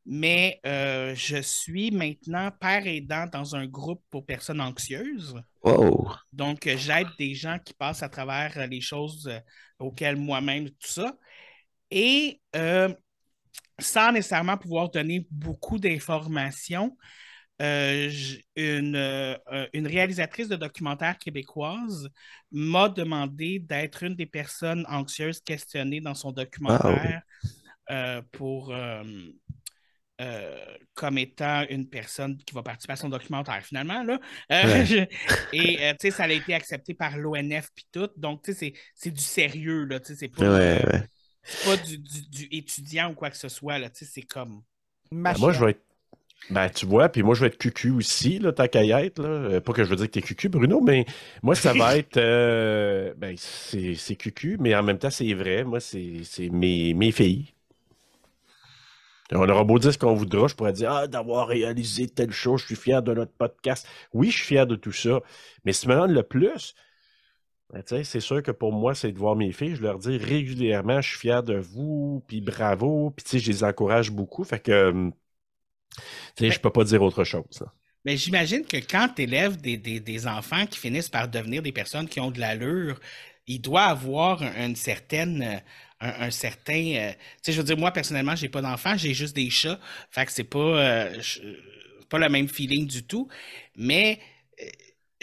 [0.08, 5.36] Mais euh, je suis maintenant père aidant dans un groupe pour personnes anxieuses.
[5.64, 6.12] Wow.
[6.32, 9.32] Donc, euh, j'aide des gens qui passent à travers les choses
[9.80, 11.18] auxquelles moi-même, tout ça.
[11.90, 12.94] Et euh,
[13.80, 16.96] sans nécessairement pouvoir donner beaucoup d'informations,
[17.62, 18.12] euh,
[18.56, 19.38] une, euh,
[19.74, 22.10] une réalisatrice de documentaire québécoise
[22.52, 27.22] m'a demandé d'être une des personnes anxieuses questionnées dans son documentaire
[27.92, 29.04] euh, pour, euh,
[30.22, 34.02] euh, comme étant une personne qui va participer à son documentaire, finalement.
[34.04, 34.20] Là.
[34.52, 34.86] Euh, Ouais.
[34.86, 35.06] je-
[35.54, 38.10] et euh, tu sais, ça a été accepté par l'ONF puis tout.
[38.16, 39.84] Donc, tu sais, c'est- c'est du sérieux.
[39.86, 41.04] Là, tu sais, c'est pas, Ouais, ouais.
[41.44, 43.78] c'est pas du, du- du étudiant ou quoi que ce soit.
[43.78, 44.62] Là, tu sais, c'est comme.
[45.12, 45.82] Ben, moi, je vais être.
[46.50, 49.28] Ben, tu vois, puis moi, je vais être cucu aussi, là, y être, là.
[49.30, 51.06] Euh, Pas que je veux dire que t'es cucu, Bruno, mais
[51.42, 52.18] moi, ça va être.
[52.18, 55.64] euh, Ben, c'est cucu, mais en même temps, c'est vrai.
[55.64, 56.22] Moi, c'est
[56.52, 57.54] mes, mes filles.
[59.32, 62.62] On aura beau dire ce qu'on voudra, je pourrais dire Ah, d'avoir réalisé telle chose,
[62.62, 63.88] je suis fier de notre podcast.
[64.14, 65.22] Oui, je suis fier de tout ça.
[65.64, 66.76] Mais ce qui me donne le plus,
[67.74, 69.76] ben, tu sais, c'est sûr que pour moi, c'est de voir mes filles.
[69.76, 73.52] Je leur dis régulièrement, je suis fier de vous, puis bravo, puis tu sais, je
[73.52, 74.44] les encourage beaucoup.
[74.44, 75.14] Fait que, hum,
[76.36, 77.60] tu sais, je peux pas dire autre chose.
[77.62, 77.74] là.
[78.06, 81.72] Mais j'imagine que quand tu élèves des, des- des enfants qui finissent par devenir des
[81.72, 83.00] personnes qui ont de l'allure,
[83.48, 85.58] il doit avoir un- une certaine, euh,
[86.02, 86.74] un, un certain.
[86.96, 89.80] euh, tu sais, je veux dire, moi, personnellement, j'ai pas d'enfants, j'ai juste des chats.
[90.12, 91.22] Fait que c'est pas, euh,
[92.10, 93.28] pas le même feeling du tout.
[93.76, 94.20] Mais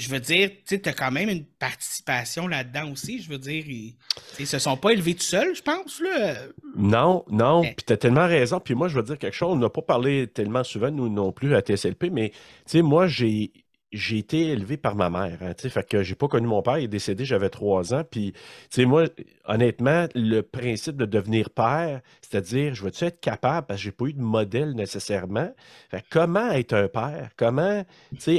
[0.03, 3.23] je veux dire, tu as quand même une participation là-dedans aussi.
[3.23, 3.95] Je veux dire, ils,
[4.41, 6.01] ils se sont pas élevés tout seuls, je pense.
[6.01, 6.35] Là.
[6.77, 8.59] Non, non, puis tu as tellement raison.
[8.59, 11.31] Puis moi, je veux dire quelque chose, on n'a pas parlé tellement souvent, nous non
[11.31, 12.37] plus, à TSLP, mais tu
[12.67, 13.53] sais, moi, j'ai.
[13.93, 16.85] J'ai été élevé par ma mère, hein, fait que j'ai pas connu mon père, il
[16.85, 18.33] est décédé, j'avais trois ans, puis,
[18.79, 19.05] moi,
[19.45, 24.07] honnêtement, le principe de devenir père, c'est-à-dire, je veux-tu être capable, parce que j'ai pas
[24.07, 25.51] eu de modèle nécessairement,
[25.91, 27.85] fait comment être un père, comment,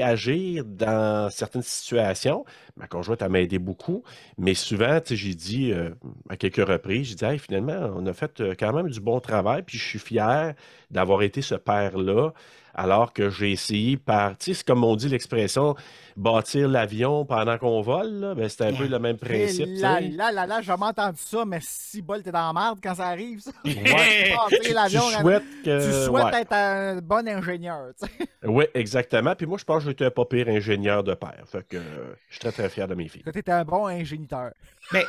[0.01, 2.45] agir dans certaines situations,
[2.75, 4.03] ma conjointe, m'a aidé beaucoup,
[4.37, 5.91] mais souvent, j'ai dit euh,
[6.29, 9.61] à quelques reprises, j'ai dit, finalement, on a fait euh, quand même du bon travail,
[9.61, 10.55] puis je suis fier
[10.89, 12.31] d'avoir été ce père-là,
[12.73, 15.75] alors que j'ai essayé par, tu sais, c'est comme on dit l'expression,
[16.15, 19.67] bâtir l'avion pendant qu'on vole, ben, c'est un peu le même principe.
[19.79, 22.95] Là, là, là, là, j'ai entendu ça, mais si bol, t'es dans la merde quand
[22.95, 23.51] ça arrive, ça.
[23.65, 24.35] Ouais.
[24.49, 26.41] Tu- souhaites que- tu souhaites ouais.
[26.41, 28.27] être un bon ingénieur, tu sais.
[28.45, 29.35] Oui, exactement.
[29.35, 31.43] Puis moi, je pense que j'étais un pas pire ingénieur de père.
[31.45, 33.23] Fait que euh, je suis très, très fier de mes filles.
[33.23, 34.51] T'étais un bon ingéniteur.
[34.91, 35.05] Mais...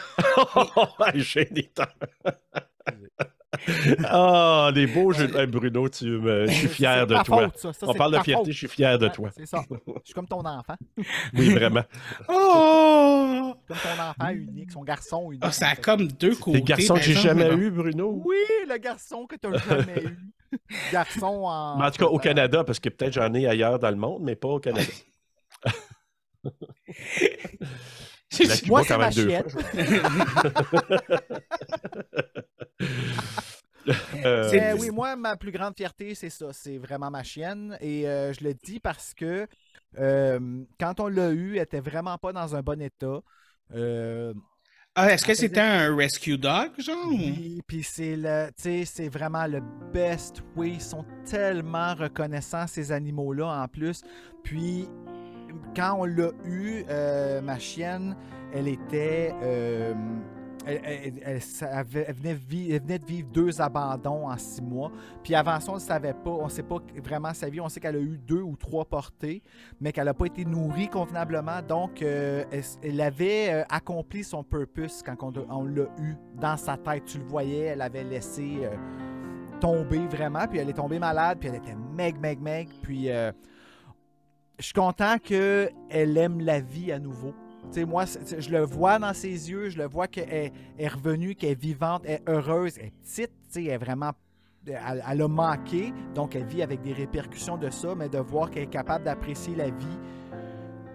[1.01, 1.69] ingénieur.
[4.05, 5.31] Ah, des beaux jeux.
[5.39, 6.47] Hey, Bruno, tu me...
[6.47, 7.25] je suis fier de toi.
[7.51, 7.73] faute, ça.
[7.73, 8.53] Ça, On parle de fierté, faute.
[8.53, 9.31] je suis fier de toi.
[9.37, 9.65] C'est ça.
[9.71, 10.77] Je suis comme ton enfant.
[11.35, 11.85] Oui, vraiment.
[12.29, 13.55] Oh!
[13.69, 15.43] Comme ton enfant unique, son garçon unique.
[15.45, 16.59] Ah, ça a comme deux côtés.
[16.59, 18.21] Des garçons que j'ai jamais eu, Bruno.
[18.25, 18.37] Oui,
[18.69, 20.19] le garçon que t'as jamais eu.
[20.93, 21.79] Garçon en.
[21.79, 24.23] Mais en tout cas, au Canada, parce que peut-être j'en ai ailleurs dans le monde,
[24.23, 24.85] mais pas au Canada.
[28.43, 29.32] La Cuba, Moi, quand c'est même deux.
[34.24, 36.53] Euh, oui, moi, ma plus grande fierté, c'est ça.
[36.53, 37.76] C'est vraiment ma chienne.
[37.80, 39.47] Et euh, je le dis parce que
[39.99, 43.20] euh, quand on l'a eu, elle était vraiment pas dans un bon état.
[43.74, 44.35] Euh,
[44.97, 46.97] Ah, est-ce que c'était un rescue dog, genre?
[47.11, 49.61] Oui, puis c'est le, tu sais, c'est vraiment le
[49.93, 50.74] best way.
[50.74, 54.03] Ils sont tellement reconnaissants ces animaux-là en plus.
[54.43, 54.93] Puis
[55.75, 58.17] quand on l'a eu, euh, ma chienne,
[58.53, 59.35] elle était,
[60.67, 64.91] elle, venait, de vivre deux abandons en six mois.
[65.23, 67.61] Puis avant ça, on ne savait pas, on ne sait pas vraiment sa vie.
[67.61, 69.43] On sait qu'elle a eu deux ou trois portées,
[69.81, 71.61] mais qu'elle n'a pas été nourrie convenablement.
[71.67, 72.45] Donc, euh,
[72.83, 75.17] elle, avait euh, accompli son purpose quand
[75.51, 77.05] on, l'a eu dans sa tête.
[77.05, 78.71] Tu le voyais, elle avait laissé euh,
[79.61, 82.69] tomber vraiment, puis elle est tombée malade, puis elle était meg, meg, meg.
[82.83, 83.09] Puis
[84.59, 87.35] je suis content qu'elle aime la vie à nouveau.
[87.73, 91.35] Tu sais, moi, je le vois dans ses yeux, je le vois qu'elle est, revenue,
[91.35, 94.13] qu'elle est vivante, elle est heureuse, elle est petite, elle est vraiment.
[94.67, 98.51] Elle, elle a manqué, donc elle vit avec des répercussions de ça, mais de voir
[98.51, 99.99] qu'elle est capable d'apprécier la vie,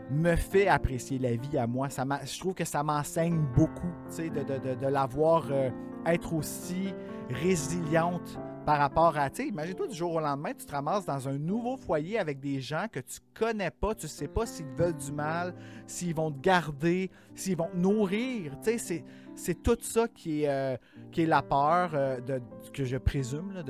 [0.09, 1.89] me fait apprécier la vie à moi.
[1.89, 5.69] Ça je trouve que ça m'enseigne beaucoup, de, de, de, de la voir euh,
[6.07, 6.93] être aussi
[7.29, 11.37] résiliente par rapport à, tu imagine-toi du jour au lendemain, tu te ramasses dans un
[11.37, 15.11] nouveau foyer avec des gens que tu connais pas, tu sais pas s'ils veulent du
[15.11, 15.53] mal,
[15.87, 19.03] s'ils vont te garder, s'ils vont te nourrir, tu sais,
[19.35, 20.77] c'est, tout ça qui est, euh,
[21.11, 22.41] qui est la peur euh, de,
[22.73, 23.63] que je présume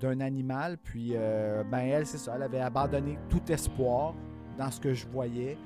[0.00, 0.78] d'un animal.
[0.78, 4.14] Puis, euh, ben elle, c'est ça, elle avait abandonné tout espoir
[4.58, 5.56] dans ce que je voyais.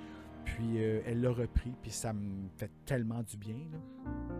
[0.44, 3.56] Puis elle l'a repris, puis ça me fait tellement du bien.
[3.72, 4.35] là.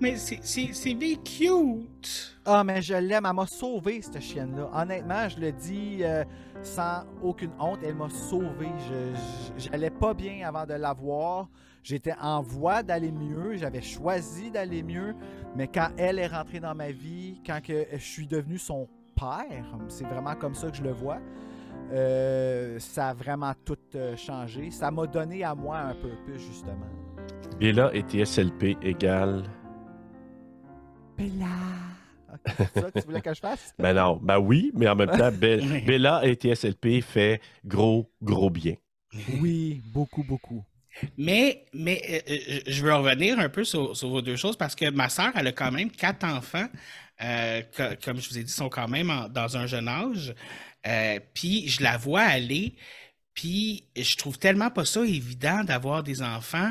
[0.00, 2.36] Mais c'est- c'est c'est bien cute.
[2.44, 4.68] Ah, mais je l'aime, elle m'a sauvé, cette chienne-là.
[4.74, 6.22] Honnêtement, je le dis euh,
[6.62, 8.68] sans aucune honte, elle m'a sauvé.
[8.88, 9.14] Je-
[9.58, 11.48] je- J'allais pas bien avant de la voir.
[11.82, 15.14] J'étais en voie d'aller mieux, j'avais choisi d'aller mieux,
[15.56, 19.64] mais quand elle est rentrée dans ma vie, quand que je suis devenu son père,
[19.88, 21.18] c'est vraiment comme ça que je le vois,
[21.92, 24.70] euh, ça a vraiment tout euh, changé.
[24.72, 26.86] Ça m'a donné à moi un peu plus, justement.
[27.60, 29.44] Bella et TSLP égale.
[31.16, 31.46] Bella!
[32.56, 33.74] C'est ça que tu voulais que je fasse?
[33.78, 38.50] Ben non, ben oui, mais en même temps, Be- Bella et TSLP fait gros, gros
[38.50, 38.74] bien.
[39.40, 40.64] Oui, beaucoup, beaucoup.
[41.16, 44.74] Mais, mais euh, euh, je veux revenir un peu sur, sur vos deux choses parce
[44.74, 46.66] que ma sœur, elle a quand même quatre enfants.
[47.22, 50.34] euh, co- comme je vous ai dit, sont quand même en- dans un jeune âge.
[50.86, 52.74] Euh, puis je la vois aller.
[53.34, 56.70] Puis je trouve tellement pas ça évident d'avoir des enfants.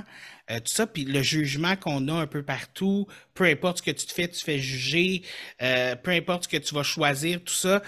[0.51, 3.91] Euh, tout ça, puis le jugement qu'on a un peu partout, peu importe ce que
[3.91, 5.23] tu te fais, tu fais juger,
[5.61, 7.81] euh, peu importe ce que tu vas choisir, tout ça.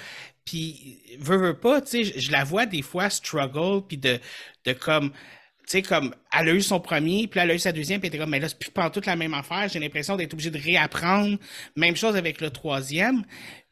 [0.43, 4.20] Puis, veux, veux pas, tu sais, je, la vois des fois struggle, puis de,
[4.66, 5.16] de comme, tu
[5.68, 8.20] sais, comme, elle a eu son premier, puis elle a eu sa deuxième, puis elle
[8.20, 9.68] comme, mais là, c'est plus pas toute la même affaire.
[9.68, 11.38] J'ai l'impression d'être obligé de réapprendre.
[11.76, 13.24] Même chose avec le troisième.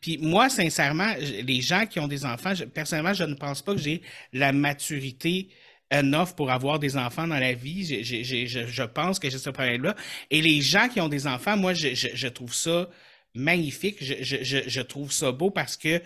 [0.01, 3.81] Puis moi, sincèrement, les gens qui ont des enfants, personnellement, je ne pense pas que
[3.81, 4.01] j'ai
[4.33, 5.49] la maturité
[5.91, 7.85] enough pour avoir des enfants dans la vie.
[8.03, 9.95] Je, je pense que j'ai ce problème-là.
[10.31, 12.89] Et les gens qui ont des enfants, moi, je, je- je trouve ça
[13.33, 13.97] magnifique.
[14.01, 16.01] Je, trouve ça beau parce que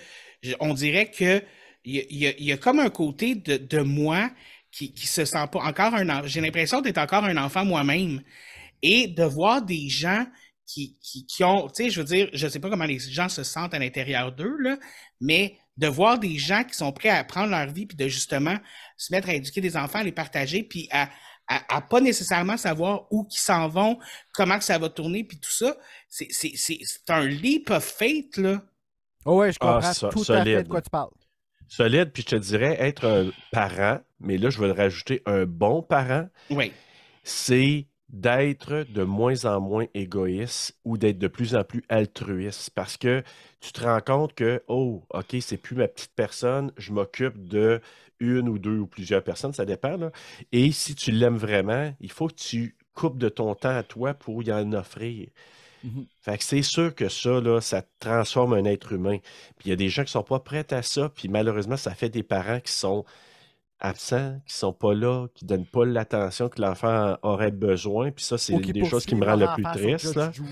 [0.60, 1.44] on dirait que
[1.86, 4.32] il y y y a comme un côté de, de moi
[4.72, 6.28] qui, qui se sent pas encore un enfant.
[6.28, 8.22] J'ai l'impression d'être encore un enfant moi-même.
[8.82, 10.26] Et de voir des gens
[10.66, 13.30] qui, qui, qui ont, tu sais, je veux dire, je sais pas comment les gens
[13.30, 14.78] se sentent à l'intérieur d'eux, là,
[15.20, 18.58] mais de voir des gens qui sont prêts à prendre leur vie puis de justement
[18.98, 21.10] se mettre à éduquer des enfants, à les partager, puis à,
[21.48, 23.98] à, à pas nécessairement savoir où qu'ils s'en vont,
[24.34, 25.76] comment que ça va tourner, puis tout ça,
[26.10, 28.62] c'est c'est- c'est- c'est un leap of faith, là.
[29.26, 30.64] Oh ouais, je Ah, comprends ça, tout à fait solide.
[30.64, 31.10] de quoi tu parles.
[31.68, 35.46] Solide, puis je te dirais, être un parent, mais là, je vais le rajouter, un
[35.46, 36.74] bon parent, Oui.
[37.24, 42.98] c'est d'être de moins en moins égoïste ou d'être de plus en plus altruiste parce
[42.98, 43.24] que
[43.62, 47.82] tu te rends compte que, oh, OK, c'est plus ma petite personne, je m'occupe de
[48.20, 49.96] une ou deux ou plusieurs personnes, ça dépend.
[49.96, 50.12] là.
[50.52, 54.14] Et si tu l'aimes vraiment, il faut que tu coupes de ton temps à toi
[54.14, 55.30] pour y en offrir.
[56.22, 59.20] Fait que c'est sûr que ça, là, ça transforme un être humain.
[59.58, 61.96] Puis il y a des gens qui sont pas prêts à ça, puis malheureusement, ça
[61.96, 63.06] fait des parents qui sont
[63.80, 68.12] absents, qui sont pas là, qui donnent pas l'attention que l'enfant aurait besoin.
[68.12, 70.16] Puis ça, c'est une qui des choses qui me rend le plus triste.
[70.16, 70.32] Là.
[70.32, 70.50] Judy.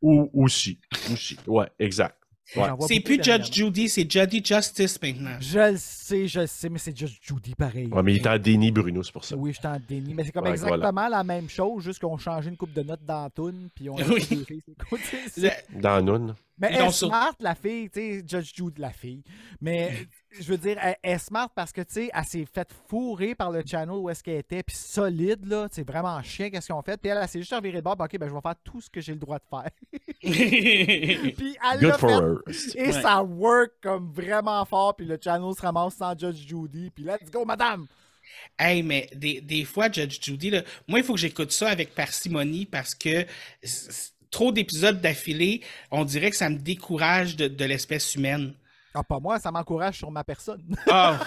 [0.00, 0.80] Ou aussi,
[1.12, 1.36] aussi.
[1.46, 2.16] Ouais, exact.
[2.56, 2.68] Ouais.
[2.86, 3.50] C'est plus Judge.
[3.52, 5.36] Judy, c'est Juddy Justice maintenant.
[5.40, 7.86] Je le sais, je le sais, mais c'est Judge Judy pareil.
[7.86, 9.36] Ouais, mais il est en déni, Bruno, c'est pour ça.
[9.36, 10.12] Oui, je suis en déni.
[10.12, 13.04] Mais c'est comme Ouais, exactement la même chose, juste qu'on changé une coupe de notes
[13.06, 14.20] dans toune, puis on a Oui.
[14.20, 15.50] fait deux filles,
[15.80, 16.34] Dans Noon.
[16.62, 19.22] Mais elle est sur- smart, la fille, tu sais, Judge Jude, la fille.
[19.60, 23.34] Mais je veux dire, elle est smart parce que, tu sais, elle s'est faite fourrer
[23.34, 26.74] par le channel où est-ce qu'elle était, puis solide, là, c'est vraiment chien qu'est-ce qu'ils
[26.74, 26.96] ont fait.
[26.96, 28.88] Puis elle, elle s'est juste revirée de bord, ok, ben je vais faire tout ce
[28.88, 29.70] que j'ai le droit de faire.
[30.20, 32.10] puis elle Good l'a for
[32.46, 32.84] fait, her.
[32.86, 33.02] et Ouais.
[33.02, 37.30] ça work comme vraiment fort, puis le channel se ramasse sans Judge Judy, puis let's
[37.30, 37.86] go, madame!
[38.58, 41.94] Hey, mais des, des fois, Judge Judy, là, moi, il faut que j'écoute ça avec
[41.94, 43.26] parcimonie parce que
[44.32, 45.60] trop d'épisodes d'affilée,
[45.92, 48.54] on dirait que ça me décourage de, de l'espèce humaine.
[48.94, 50.62] Ah, pas moi, ça m'encourage sur ma personne.
[50.90, 51.18] Ah!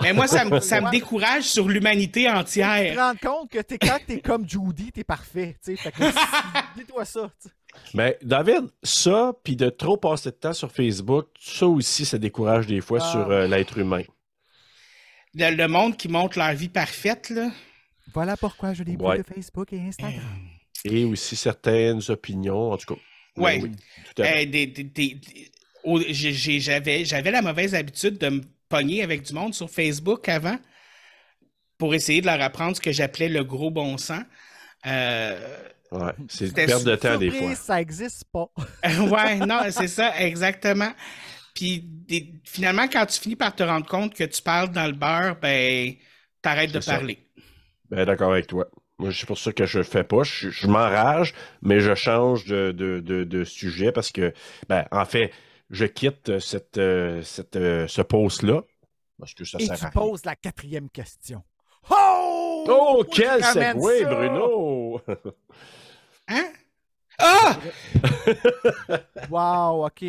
[0.00, 2.96] mais moi, ça me, ça me décourage sur l'humanité Tu te entière.
[2.96, 7.30] rends compte que t'es, quand t'es comme Judy, t'es parfait, dis-toi ça.
[7.94, 12.66] Mais David, ça, puis de trop passer de temps sur Facebook, ça aussi, ça décourage
[12.66, 13.10] des fois Ah.
[13.12, 14.02] sur euh, l'être humain.
[15.34, 17.50] Le, le monde qui montre leur vie parfaite, là.
[18.12, 19.18] Voilà pourquoi je n'ai plus Ouais.
[19.18, 20.20] de Facebook et Instagram.
[20.84, 23.00] Et aussi certaines opinions, en tout cas.
[23.36, 23.60] Ouais.
[23.62, 23.70] Oui,
[24.14, 24.26] tout à.
[24.26, 26.02] Euh,
[26.60, 30.58] J'avais j'avais la mauvaise habitude de me pogner avec du monde sur Facebook avant
[31.78, 34.22] pour essayer de leur apprendre ce que j'appelais le gros bon sens.
[34.86, 35.58] Euh,
[35.90, 37.54] Ouais, c'est une perte de temps des fois.
[37.54, 38.50] ça existe pas.
[38.84, 40.90] ouais, non, c'est ça, exactement.
[41.54, 44.94] Puis des- finalement, quand tu finis par te rendre compte que tu parles dans le
[44.94, 45.92] beurre, ben,
[46.40, 46.94] t'arrêtes de ça.
[46.94, 47.18] parler.
[47.90, 48.66] Ben, d'accord avec toi.
[49.02, 50.22] Moi, c'est pour ça que je le fais pas.
[50.22, 54.32] Je, je m'enrage, mais je change de, de, de, de sujet parce que,
[54.68, 55.32] ben, en fait,
[55.70, 58.62] je quitte cette, euh, cette, euh, ce post-là
[59.18, 61.42] parce que ça Et sert tu à poses la quatrième question.
[61.90, 62.64] Oh!
[62.68, 64.04] Oh, quel segway!
[64.04, 65.00] Bruno!
[66.28, 66.52] Hein?
[67.18, 67.58] Ah!
[69.30, 70.04] Wow, OK.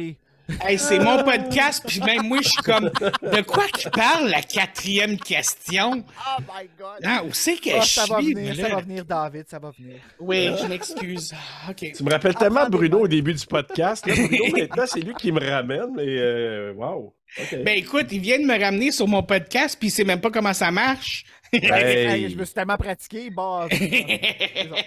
[0.61, 4.41] Hey, c'est mon podcast, puis même moi, je suis comme, de quoi qu'il parle, la
[4.41, 6.03] quatrième question?
[6.05, 6.99] Oh my God!
[7.03, 8.33] Ah, où c'est que Ah, je ça va suis?
[8.33, 9.95] venir, mais ça va venir, David, ça va venir.
[10.19, 11.33] Oui, je m'excuse.
[11.67, 11.73] Ah.
[11.73, 14.05] Tu me rappelles tellement Bruno au début du podcast.
[14.05, 17.13] Là, Bruno, maintenant, c'est lui qui me ramène, mais euh, wow.
[17.63, 20.29] Ben écoute, il vient de me ramener sur mon podcast, puis il sait même pas
[20.29, 21.25] comment ça marche.
[21.63, 22.05] Hey.
[22.23, 23.67] Hey, je me suis tellement pratiqué, bah.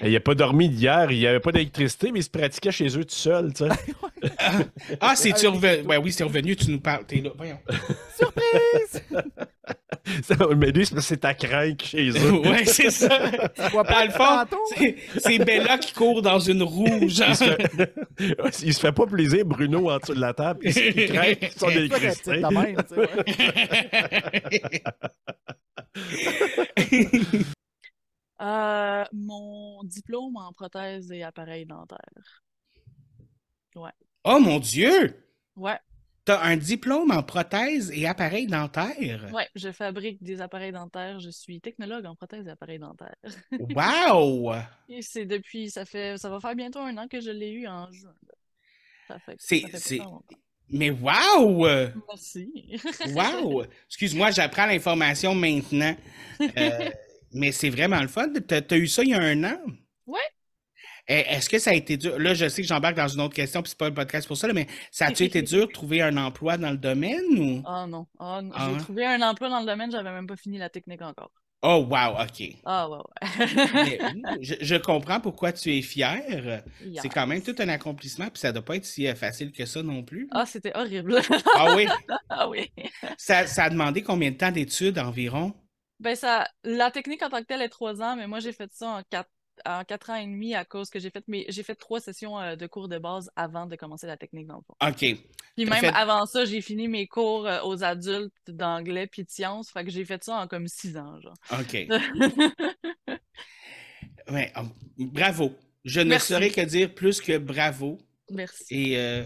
[0.02, 2.86] Il n'a pas dormi d'hier, il n'y avait pas d'électricité, mais il se pratiquait chez
[2.98, 3.70] eux tout seul, tu sais.
[5.00, 5.86] Ah, c'est-tu revenu?
[5.86, 7.04] Ouais, oui, c'est revenu, tu nous parles.
[7.06, 7.58] T'es là, voyons.
[8.18, 9.02] Surprise!
[10.22, 12.32] Ça, mais lui, c'est parce que c'est ta crainte chez eux.
[12.32, 13.18] ouais, c'est ça.
[13.72, 14.44] vois Dans le fond,
[14.76, 17.28] c'est- c'est Bella qui court dans une roue, genre.
[17.30, 17.92] Il se, fait...
[18.66, 20.60] il se fait pas plaisir, Bruno, en dessous de la table.
[20.64, 22.42] Il, il craint son C'est pas électricité.
[28.40, 31.98] Euh, mon diplôme en prothèse et appareil dentaire.
[33.74, 33.92] Ouais.
[34.24, 35.14] Oh mon Dieu!
[35.56, 35.78] Ouais.
[36.24, 39.30] T'as un diplôme en prothèse et appareil dentaire.
[39.32, 41.20] Ouais, je fabrique des appareils dentaires.
[41.20, 43.14] Je suis technologue en prothèse et appareils dentaires.
[43.58, 44.54] Wow!
[45.02, 47.90] C'est depuis, ça fait, ça va faire bientôt un an que je l'ai eu en
[47.92, 48.14] juin.
[49.08, 50.02] Ça fait, C'est- ça fait c'est-.
[50.70, 51.66] Mais wow!
[52.08, 52.78] Merci.
[53.14, 53.64] Wow!
[53.88, 55.94] Excuse-moi, j'apprends l'information maintenant.
[56.40, 56.90] Euh,
[57.32, 58.28] mais c'est vraiment le fun.
[58.46, 59.58] T'as t'as eu ça il y a un an?
[60.06, 60.18] Ouais.
[61.08, 62.18] Eh, Est-ce que ça a été dur?
[62.18, 64.36] Là, je sais que j'embarque dans une autre question, puis c'est pas le podcast pour
[64.36, 67.62] ça, là, mais ça a-tu été dur de trouver un emploi dans le domaine ou?
[67.64, 68.06] Ah non.
[68.18, 68.50] Ah non.
[68.52, 68.78] Ah, J'ai hein?
[68.78, 71.30] trouvé un emploi dans le domaine, j'avais même pas fini la technique encore.
[71.68, 72.54] Oh, wow, OK.
[72.64, 73.98] Ah ouais,
[74.40, 76.62] je, je comprends pourquoi tu es fier.
[76.84, 77.02] Yes.
[77.02, 79.66] C'est quand même tout un accomplissement, puis ça doit pas être si euh, facile que
[79.66, 80.28] ça non plus.
[80.30, 81.20] Ah, c'était horrible.
[81.56, 81.88] Ah oui?
[82.28, 82.70] Ah oui.
[83.16, 85.54] Ça, ça a demandé combien de temps d'études environ?
[85.98, 88.70] Ben ça, la technique en tant que telle est trois ans, mais moi j'ai fait
[88.72, 89.30] ça en quatre,
[89.64, 92.38] en quatre ans et demi à cause que j'ai fait mes, j'ai fait trois sessions
[92.38, 94.74] euh, de cours de base avant de commencer la technique dans le fond.
[94.86, 94.98] OK.
[95.56, 99.30] Puis même fait- avant ça, j'ai fini mes cours euh, aux adultes d'anglais puis de
[99.30, 101.34] sciences, fait que j'ai fait ça en comme six ans, genre.
[101.52, 101.86] OK.
[104.28, 104.62] Ouais, oh,
[104.98, 105.54] bravo.
[105.84, 106.32] Je ne Merci.
[106.32, 107.98] saurais que dire plus que bravo.
[108.30, 108.64] Merci.
[108.70, 109.24] Et euh,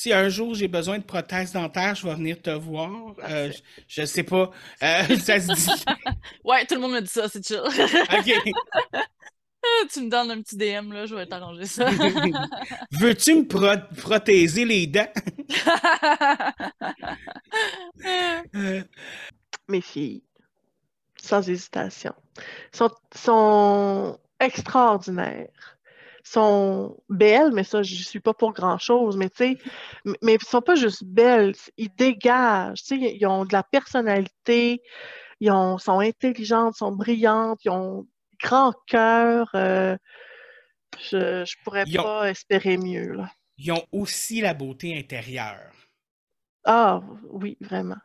[0.00, 3.14] si, un jour j'ai besoin de prothèse dentaire, je vais venir te voir.
[3.28, 4.50] Euh, je, je sais pas.
[4.82, 5.84] Euh, ça se dit.
[6.44, 7.60] Ouais, tout le monde me dit ça, c'est chill.
[7.60, 9.02] OK.
[9.92, 11.90] tu me donnes un petit DM là, je vais t'arranger ça.
[12.92, 15.08] Veux-tu me pro- prothéser les dents?
[18.54, 18.82] Euh,
[19.68, 20.22] mes filles,
[21.20, 22.14] sans hésitation,
[22.72, 25.77] sont, sont extraordinaires.
[26.28, 29.58] Sont belles, mais ça, je ne suis pas pour grand-chose, mais tu sais,
[30.22, 34.82] mais ils sont pas juste belles, ils dégagent, tu sais, ils ont de la personnalité,
[35.40, 38.06] ils ont, sont intelligentes, sont brillantes, ils ont
[38.42, 39.50] grand cœur.
[39.54, 39.96] euh,
[41.10, 43.30] je ne pourrais Ils ont- pas espérer mieux, là.
[43.58, 45.72] Ils ont aussi la beauté intérieure.
[46.64, 47.00] Ah,
[47.30, 47.96] oui, vraiment.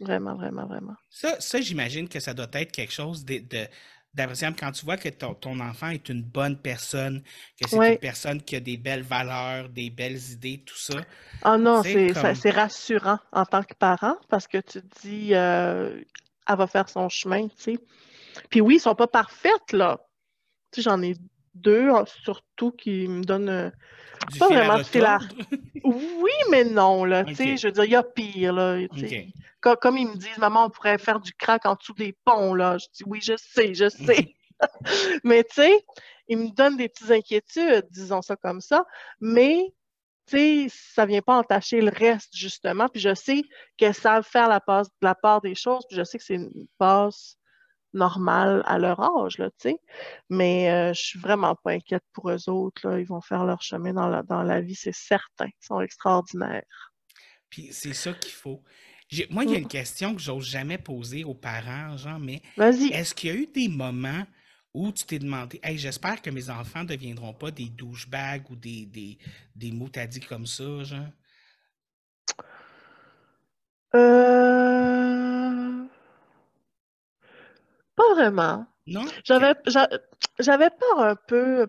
[0.00, 0.94] Vraiment, vraiment, vraiment.
[1.10, 3.66] Ça, ça j'imagine que ça doit être quelque chose de, de-
[4.14, 7.22] d'appréciable quand tu vois que ton, ton enfant est une bonne personne,
[7.60, 7.92] que c'est Ouais.
[7.92, 10.94] une personne qui a des belles valeurs, des belles idées, tout ça.
[11.42, 15.00] Ah non, Tu sais, c'est comme- rassurant en tant que parent parce que tu te
[15.06, 16.00] dis, euh,
[16.48, 17.78] elle va faire son chemin, tu sais.
[18.50, 20.00] Puis oui, ils sont pas parfaites, là.
[20.72, 21.14] Tu sais, j'en ai
[21.54, 21.90] deux,
[22.22, 23.70] surtout, qui me donnent euh,
[24.30, 24.76] Du pas vraiment.
[25.84, 27.24] Oui, mais non, là.
[27.24, 28.78] Tu sais, je veux dire, il y a pire, là.
[28.88, 29.18] tu sais.
[29.26, 29.34] OK.
[29.60, 32.54] Co- Comme, ils me disent, maman, on pourrait faire du crack en dessous des ponts,
[32.54, 32.78] là.
[32.78, 34.34] Je dis, oui, je sais, je sais.
[35.24, 35.84] mais tu sais,
[36.28, 38.84] ils me donnent des petites inquiétudes, disons ça comme ça.
[39.20, 39.72] Mais,
[40.26, 42.88] tu sais, ça vient pas entacher le reste, justement.
[42.88, 43.42] Puis je sais
[43.76, 45.84] qu'elles savent faire la, passe, la part des choses.
[45.88, 47.36] Puis je sais que c'est une passe
[47.92, 49.76] normale à leur âge, là, tu sais.
[50.30, 52.98] Mais euh, je suis vraiment pas inquiète pour eux autres, là.
[52.98, 55.46] Ils vont faire leur chemin dans la, dans la vie, c'est certain.
[55.46, 56.92] Ils sont extraordinaires.
[57.50, 58.62] Puis c'est ça qu'il faut.
[59.30, 63.14] Moi, il y a une question que j'ose jamais poser aux parents, genre, mais est-ce
[63.14, 64.24] qu'il y a eu des moments
[64.74, 68.56] où tu t'es demandé, hey, j'espère que mes enfants ne deviendront pas des douchebags ou
[68.56, 69.18] des, des,
[69.56, 71.08] des mots t'as dit comme ça, genre?
[73.94, 74.57] Euh...
[78.08, 78.66] Pas vraiment.
[78.86, 79.04] Non?
[79.24, 79.88] J'avais j'a-
[80.38, 81.66] j'avais peur un peu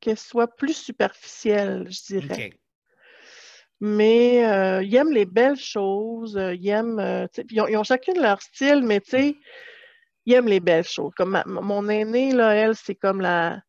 [0.00, 2.34] qu'elle soit plus superficielle, je dirais.
[3.80, 7.82] Mais euh, ils aiment les belles choses, euh, ils aiment, euh, ils ont, ils ont
[7.84, 9.36] chacune leur style, mais tu sais,
[10.26, 11.12] il aime les belles choses.
[11.16, 13.60] Comme ma- mon aînée, là, elle, c'est comme la,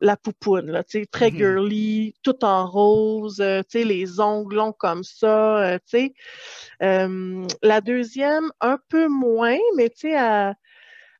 [0.00, 1.36] la poupoune, là, très Mhm.
[1.36, 5.72] girly, tout en rose, euh, les ongles longs comme ça,
[6.82, 10.54] euh, la deuxième, un peu moins, mais elle,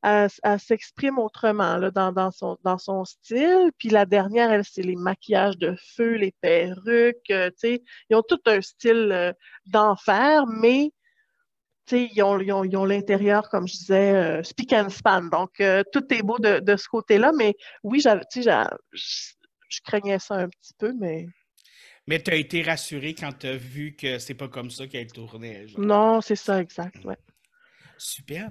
[0.03, 3.71] elle- elle s'exprime autrement là, dans, dans son, dans son style.
[3.79, 7.51] Puis la dernière, elle, c'est les maquillages de feu, les perruques, euh.
[7.63, 9.35] Ils ont tout un style
[9.67, 10.93] d'enfer, mais
[11.91, 15.23] ils ont, ils ont- ils ont l'intérieur, comme je disais, euh, speak and span.
[15.25, 17.33] Donc, euh, tout est beau de, de ce côté-là.
[17.37, 21.27] Mais oui, j'avais, je, craignais ça un petit peu, mais
[22.07, 25.11] Mais tu as été rassuré quand tu as vu que c'est pas comme ça qu'elle
[25.13, 25.67] tournait.
[25.69, 25.81] genre.
[25.81, 27.05] non, c'est ça, exact.
[27.05, 27.17] Ouais.
[27.99, 28.51] Super.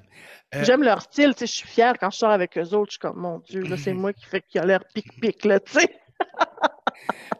[0.55, 2.99] Euh, J'aime leur style, je suis fière quand je sors avec eux autres, je suis
[2.99, 5.89] comme, mon Dieu, là, c'est moi qui fait qu'il a l'air pic-pic, là, tu sais.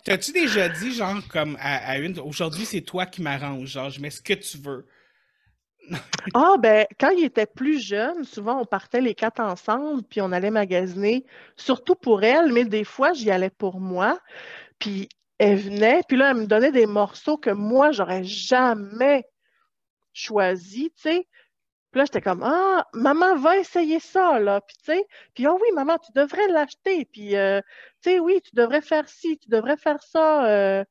[0.04, 4.02] T'as-tu déjà dit, genre, comme à, à une, aujourd'hui, c'est toi qui m'arrange, genre, je
[4.02, 4.88] mets ce que tu veux.
[6.34, 10.32] Ah, ben, quand ils étaient plus jeunes, souvent on partait les quatre ensemble, puis on
[10.32, 11.26] allait magasiner,
[11.58, 14.20] surtout pour elle, mais des fois j'y allais pour moi.
[14.80, 19.26] Puis elle venait, puis là, elle me donnait des morceaux que moi, j'aurais jamais
[20.14, 21.28] choisis, tu sais.
[21.92, 24.62] Puis là, j'étais comme, ah, maman va essayer ça, là.
[24.62, 27.06] Puis, tu sais, puis, oh oui, maman, tu devrais l'acheter.
[27.06, 27.62] Puis, euh,
[28.04, 30.48] tu sais, oui, tu devrais faire ci, tu devrais faire ça.
[30.50, 30.86] euh.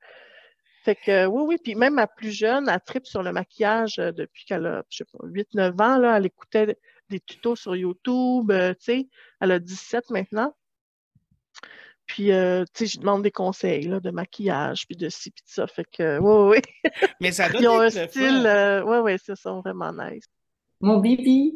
[0.83, 1.57] Fait que, euh, oui, oui.
[1.62, 4.99] Puis, même ma plus jeune, elle tripe sur le maquillage euh, depuis qu'elle a, je
[4.99, 6.16] sais pas, 8-9 ans, là.
[6.16, 6.78] Elle écoutait
[7.11, 9.09] des tutos sur YouTube, euh, tu sais.
[9.41, 10.55] Elle a 17 maintenant.
[12.07, 15.31] Puis, euh, tu sais, je lui demande des conseils, là, de maquillage, puis de ci,
[15.31, 15.66] puis de ça.
[15.66, 16.91] Fait que, oui, oui.
[17.20, 20.24] Mais ça Ils ont un style, euh, ouais, c'est ça, vraiment nice.
[20.81, 21.55] Mon bibi,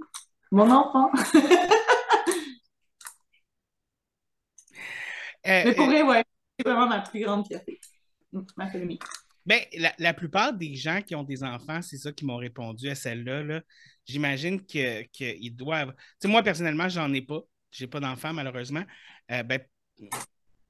[0.50, 1.10] mon enfant.
[5.46, 6.24] Euh, Mais pour euh, vrai, ouais,
[6.58, 7.78] c'est vraiment ma plus grande fierté.
[8.34, 8.98] Mm, Ma famille.
[9.46, 12.88] Ben, la, la plupart des gens qui ont des enfants, c'est ça qui m'ont répondu
[12.88, 13.42] à celle-là.
[13.42, 13.60] là.
[14.06, 15.92] J'imagine que- qu'ils doivent.
[15.94, 17.40] Tu sais, moi, personnellement, j'en ai pas.
[17.70, 18.84] J'ai pas d'enfant, malheureusement.
[19.30, 19.60] Euh, ben,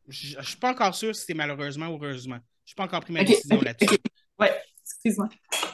[0.08, 2.38] je suis pas encore sûr si c'est malheureusement ou heureusement.
[2.64, 3.94] Je suis pas encore pris ma décision là-dessus.
[3.94, 4.00] ok.
[4.38, 4.52] Ouais,
[4.82, 5.28] excuse-moi.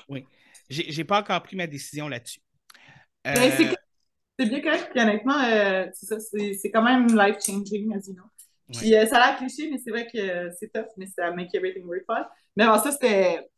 [0.08, 0.26] Oui.
[0.68, 2.40] J'ai j'ai pas encore pris ma décision là-dessus.
[3.26, 3.34] Euh,
[4.38, 8.14] c'est bien correct, puis honnêtement, euh, c'est ça, c'est c'est quand même life-changing, as you
[8.14, 8.24] know.
[8.72, 11.54] Puis euh, ça a l'air cliché, mais c'est vrai que c'est tough, mais ça make
[11.54, 12.26] everything worthwhile.
[12.56, 13.48] Mais avant ça, c'était.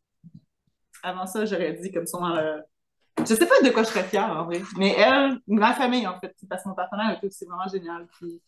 [1.03, 2.25] Avant ça, j'aurais dit comme son.
[2.25, 2.59] Euh...
[3.19, 6.19] Je sais pas de quoi je serais fière en vrai, mais elle, ma famille en
[6.19, 8.07] fait, parce que mon partenaire et tout, c'est vraiment génial.
[8.19, 8.41] Puis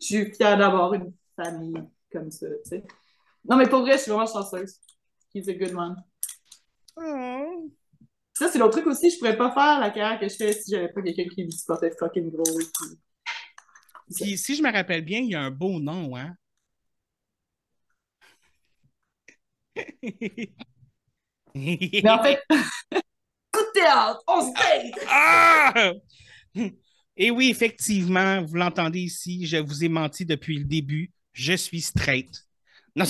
[0.00, 2.84] je suis fière d'avoir une famille comme ça, tu sais.
[3.48, 4.80] Non, mais pour vrai, je suis vraiment chanceuse.
[5.32, 5.96] He's a good man.
[6.96, 7.70] Oh.
[8.32, 10.70] Ça, c'est l'autre truc aussi, je pourrais pas faire la carrière que je fais si
[10.70, 12.44] j'avais pas quelqu'un qui me supportait fucking gros.
[12.44, 12.98] puis-
[14.14, 16.34] Puis si je me rappelle bien, il y a un beau nom, hein?
[21.54, 22.40] Mais en fait,
[23.52, 25.06] coup de théâtre, on se date!
[25.08, 25.92] Ah!
[27.16, 31.10] Et oui, effectivement, vous l'entendez ici, je vous ai menti depuis le début.
[31.32, 32.30] Je suis straight.
[32.94, 33.04] Non.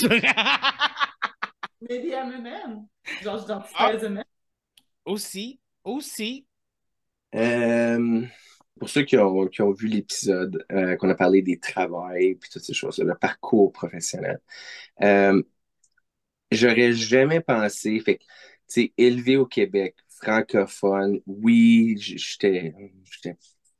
[1.81, 2.87] Maybe I'm a man.
[3.21, 3.91] Genre, je Ah.
[3.95, 4.25] as a man.
[5.05, 6.47] Aussi, aussi.
[7.35, 8.25] Euh,
[8.79, 12.73] pour ceux qui ont, vu l'épisode, euh, qu'on a parlé des travails puis toutes ces
[12.73, 14.39] choses-là, le parcours professionnel,
[15.01, 15.41] euh,
[16.51, 18.19] j'aurais jamais pensé, fait
[18.67, 22.73] tu élevé au Québec, francophone, oui, j'étais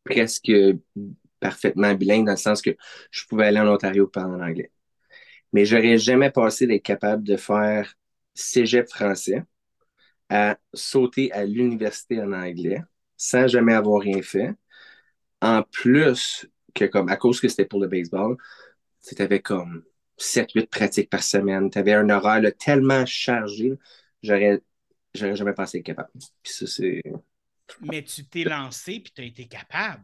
[0.03, 0.51] presque
[1.39, 2.75] parfaitement bilingue dans le sens que
[3.11, 4.71] je pouvais aller en Ontario parler en anglais.
[5.53, 7.95] Mais j'aurais jamais pensé d'être capable de faire
[8.33, 9.43] cégep français
[10.29, 12.81] à sauter à l'université en anglais
[13.17, 14.53] sans jamais avoir rien fait.
[15.41, 18.37] En plus que comme à cause que c'était pour le baseball,
[19.05, 19.83] tu avais comme
[20.17, 21.69] 7-8 pratiques par semaine.
[21.69, 23.73] Tu avais un horaire là, tellement chargé,
[24.21, 24.61] j'aurais
[25.13, 26.09] j'aurais jamais pensé être capable.
[26.43, 27.01] Puis ça, c'est.
[27.81, 30.03] Mais tu t'es lancé puis tu as été capable.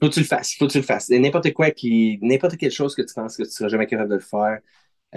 [0.00, 1.08] Faut que tu le fasses, faut que tu le fasses.
[1.10, 2.18] N'importe quoi qui.
[2.20, 4.58] N'importe quelle chose que tu penses que tu seras jamais capable de le faire.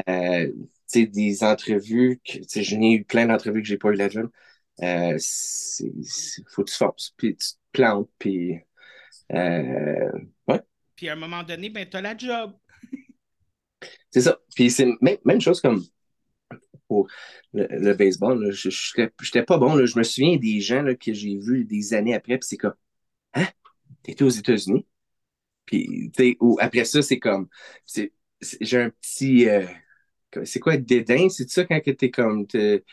[0.08, 3.78] Euh, tu sais, des entrevues, que, tu sais, je n'ai eu plein d'entrevues que j'ai
[3.78, 4.30] pas eu la job.
[4.84, 5.18] Euh,
[6.50, 8.60] faut que tu forces, puis tu te plantes, puis.
[9.34, 10.11] Euh,
[10.47, 10.61] ouais,
[10.95, 12.53] Puis à un moment donné, ben, tu as la job.
[14.11, 14.38] c'est ça.
[14.55, 15.84] Puis c'est même, même chose comme
[16.88, 17.07] pour
[17.53, 18.41] le, le baseball.
[18.43, 18.51] là.
[18.51, 19.75] Je n'étais j'étais pas bon.
[19.75, 19.86] Là.
[19.86, 22.73] Je me souviens des gens là, que j'ai vus des années après, puis c'est comme
[23.36, 23.47] Hein?
[24.03, 24.88] T'étais aux États-Unis?
[25.65, 26.11] Puis,
[26.41, 27.49] ou après ça, c'est comme
[28.61, 29.65] j'ai un petit euh,
[30.45, 31.30] c'est quoi dédain?
[31.30, 32.84] C'est ça quand t'es comme t'es,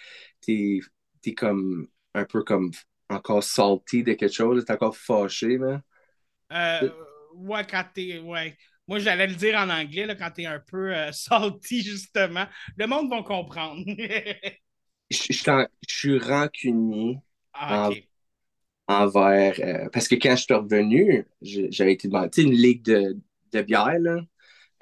[0.41, 0.81] t'es,
[1.23, 2.71] t'es comme un peu comme
[3.11, 5.83] encore salty de quelque chose, t'es encore fâché, là.
[6.53, 6.91] Euh,
[7.35, 8.19] ouais, quand t'es.
[8.19, 8.57] Ouais.
[8.87, 12.47] Moi, j'allais le dire en anglais, là, quand t'es un peu euh, salty, justement.
[12.77, 13.83] Le monde va comprendre.
[15.11, 17.19] Je je suis en- je suis rancunier
[17.53, 17.97] ah,
[18.89, 19.55] envers.
[19.61, 23.19] euh, parce que quand je suis revenu, j'avais été demandé une ligue de,
[23.53, 24.21] de bière, là,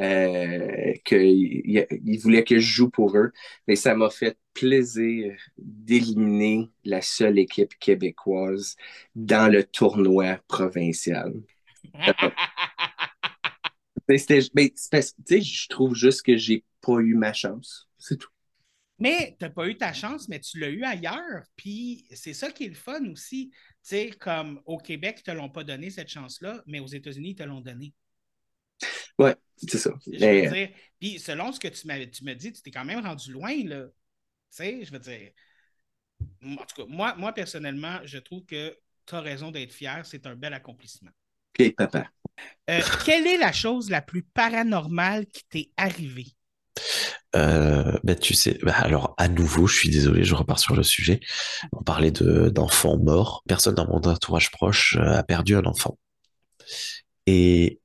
[0.03, 3.33] euh, qu'ils ils voulaient que je joue pour eux.
[3.69, 8.77] Mais ça m'a fait plaisir d'éliminer la seule équipe québécoise
[9.17, 11.35] dans le tournoi provincial.
[14.09, 17.15] Mais c'était- mais c'est parce que, tu sais, je trouve juste que j'ai pas eu
[17.15, 17.89] ma chance.
[17.99, 18.29] C'est tout.
[18.99, 21.45] Mais tu n'as pas eu ta chance, mais tu l'as eu ailleurs.
[21.57, 23.51] Puis c'est ça qui est le fun aussi.
[23.51, 26.87] Tu sais, comme au Québec, ils ne te l'ont pas donné cette chance-là, mais aux
[26.87, 27.93] États-Unis, ils te l'ont donné.
[29.19, 29.91] Ouais, c'est ça.
[30.07, 32.85] Je veux Mais, dire, puis selon ce que tu tu me dis, tu t'es quand
[32.85, 33.87] même rendu loin, là.
[33.87, 33.93] Tu
[34.51, 35.33] sais, je veux dire.
[36.43, 38.77] En tout cas, moi, moi personnellement, je trouve que
[39.07, 40.05] tu as raison d'être fier.
[40.05, 41.11] C'est un bel accomplissement.
[41.59, 42.07] OK, papa.
[42.71, 46.29] Euh, quelle est la chose la plus paranormale qui t'est arrivée?
[47.35, 50.83] Euh, ben, tu sais, ben, alors à nouveau, je suis désolé, je repars sur le
[50.83, 51.21] sujet.
[51.73, 53.43] On parlait de d'enfants morts.
[53.49, 55.99] Personne dans mon entourage proche euh, a perdu un enfant.
[57.27, 57.81] Et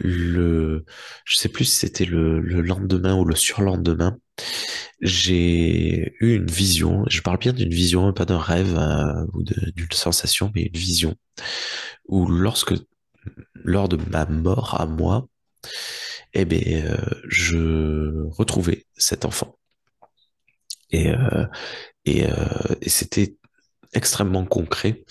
[0.00, 0.84] le,
[1.24, 4.18] je sais plus si c'était le, le lendemain ou le surlendemain,
[5.00, 7.04] j'ai eu une vision.
[7.08, 11.14] Je parle bien d'une vision, pas d'un rêve euh, ou d'une sensation, mais une vision
[12.06, 12.74] où lorsque
[13.54, 15.28] lors de ma mort à moi,
[16.34, 16.96] eh ben, euh,
[17.28, 19.56] je retrouvais cet enfant.
[20.90, 21.46] Et, euh,
[22.04, 22.34] et, euh,
[22.86, 23.36] c'était
[23.94, 25.04] extrêmement concret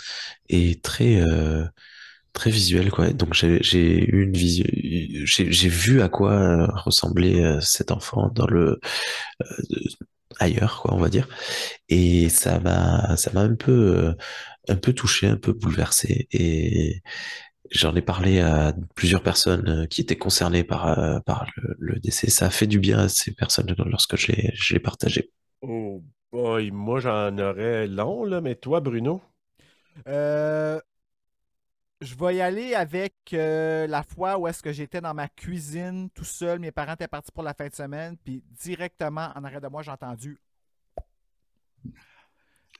[0.49, 1.65] et très, euh,
[2.33, 3.11] très visuel, quoi.
[3.11, 4.65] Donc j'ai, j'ai eu une vision,
[5.25, 8.79] j'ai, j'ai vu à quoi euh, ressemblait euh, cet enfant dans le,
[9.41, 9.45] euh,
[10.39, 11.27] ailleurs, quoi, on va dire.
[11.89, 14.15] Et ça m'a, ça m'a un peu,
[14.69, 16.27] un peu touché, un peu bouleversé.
[16.31, 17.01] Et
[17.71, 21.47] j'en ai parlé à plusieurs personnes qui étaient concernées par, par
[21.79, 22.29] le, décès.
[22.29, 25.31] Ça a fait du bien à ces personnes lorsque l'ai partagé.
[25.61, 26.01] Oh
[26.31, 29.21] boy, moi j'en aurais long, là, mais toi, Bruno?
[32.01, 36.09] Je vais y aller avec euh, la fois où est-ce que j'étais dans ma cuisine
[36.09, 36.59] tout seul.
[36.59, 39.83] Mes parents étaient partis pour la fin de semaine, puis directement en arrière de moi,
[39.83, 40.39] j'ai entendu.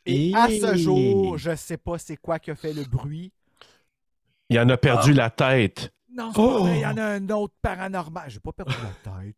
[0.05, 3.31] Et à ce jour, je sais pas c'est quoi qui a fait le bruit.
[4.49, 5.93] Il en a perdu la tête.
[6.13, 8.29] Non, c'est pas vrai, il y en a un autre paranormal.
[8.29, 9.35] J'ai pas perdu la tête.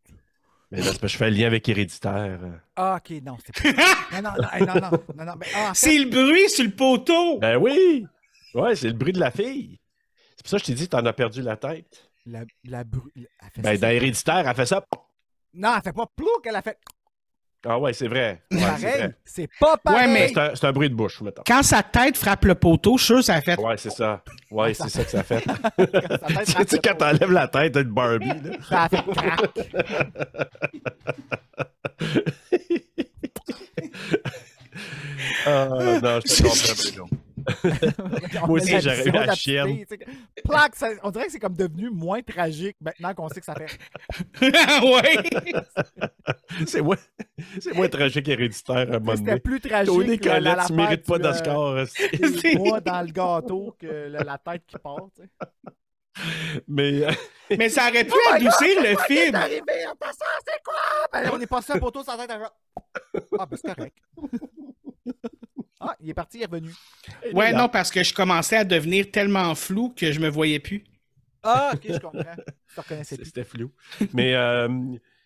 [0.70, 2.40] Mais là, c'est parce que je fais le lien avec Héréditaire.
[2.74, 4.20] Ah, ok, non, c'est pas.
[4.20, 6.70] Non, non, non, non, non, non, non, ah, en fait- C'est le bruit sur le
[6.70, 7.38] poteau!
[7.38, 8.06] Ben oui!
[8.54, 9.78] Ouais, c'est le bruit de la fille.
[10.36, 12.10] C'est pour ça que je t'ai dit que t'en as perdu la tête.
[12.26, 13.78] La, la bru- elle fait Ben, ça.
[13.86, 14.84] dans Héréditaire, elle fait ça.
[15.52, 16.78] Non, elle fait pas plouc, elle a fait.
[17.66, 18.42] Ah ouais, c'est vrai.
[18.50, 18.80] Ouais, c'est pareil.
[18.98, 19.14] vrai.
[19.24, 20.06] C'est pas pareil.
[20.06, 21.42] Ouais, mais- C'est un, c'est un bruit de bouche, mettons.
[21.46, 23.58] Quand sa tête frappe le poteau, je suis sûr que ça a fait.
[23.58, 24.22] Ouais, c'est ça.
[24.50, 25.42] Ouais, c'est ça que ça fait.
[25.46, 28.56] Tu sais, quand t'enlèves la tête d'une Barbie, là.
[28.68, 29.58] Ça a fait crac.
[35.46, 35.68] Ah,
[36.02, 37.08] non, je te comprends,
[38.46, 39.84] Moi aussi, j'aurais eu la petite chienne.
[40.74, 43.78] ça- on dirait que c'est comme devenu moins tragique maintenant qu'on sait que ça fait.
[44.82, 45.22] ouais!
[46.66, 46.96] C'est moins,
[47.74, 49.92] moins tragique héréditaire à un moment C'était plus tragique.
[49.94, 51.74] Tony que la- Collette, tu mérites pas d'Oscar.
[52.42, 55.08] des doigts dans le gâteau que la, la tête qui part.
[55.16, 55.28] Tu sais.
[56.68, 57.10] Mais, euh,
[57.58, 59.34] Mais ça aurait pu Oh adoucir God, le film.
[59.34, 59.62] arrivé?
[59.98, 60.74] Passant, c'est quoi?
[61.12, 62.30] Ben, on est passé un poteau sans tête.
[62.30, 62.52] à-
[63.38, 63.96] Ah, ben c'est correct.
[65.86, 66.70] Ah, il est parti, il est revenu.
[67.32, 70.84] Ouais, non, parce que je commençais à devenir tellement flou que je me voyais plus.
[71.42, 72.22] Ah, ok, je comprends.
[72.68, 73.26] Je te reconnaissais plus.
[73.26, 73.70] C'était flou.
[74.14, 74.68] Mais, euh,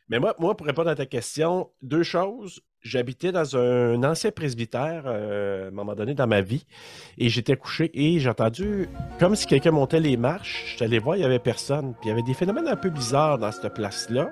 [0.08, 2.60] mais moi, moi, pour répondre à ta question, deux choses.
[2.80, 6.64] J'habitais dans un ancien presbytère euh, à un moment donné dans ma vie
[7.18, 8.88] et j'étais couché et j'ai entendu
[9.18, 10.64] comme si quelqu'un montait les marches.
[10.70, 11.94] J'étais allé voir, il n'y avait personne.
[11.94, 14.30] Puis il y avait des phénomènes un peu bizarres dans cette place-là.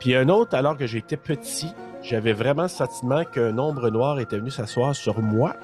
[0.00, 1.72] Puis un autre, alors que j'étais petit,
[2.08, 5.54] j'avais vraiment le sentiment qu'un ombre noir était venu s'asseoir sur moi.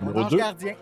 [0.00, 0.36] Numéro ange deux.
[0.38, 0.74] gardien.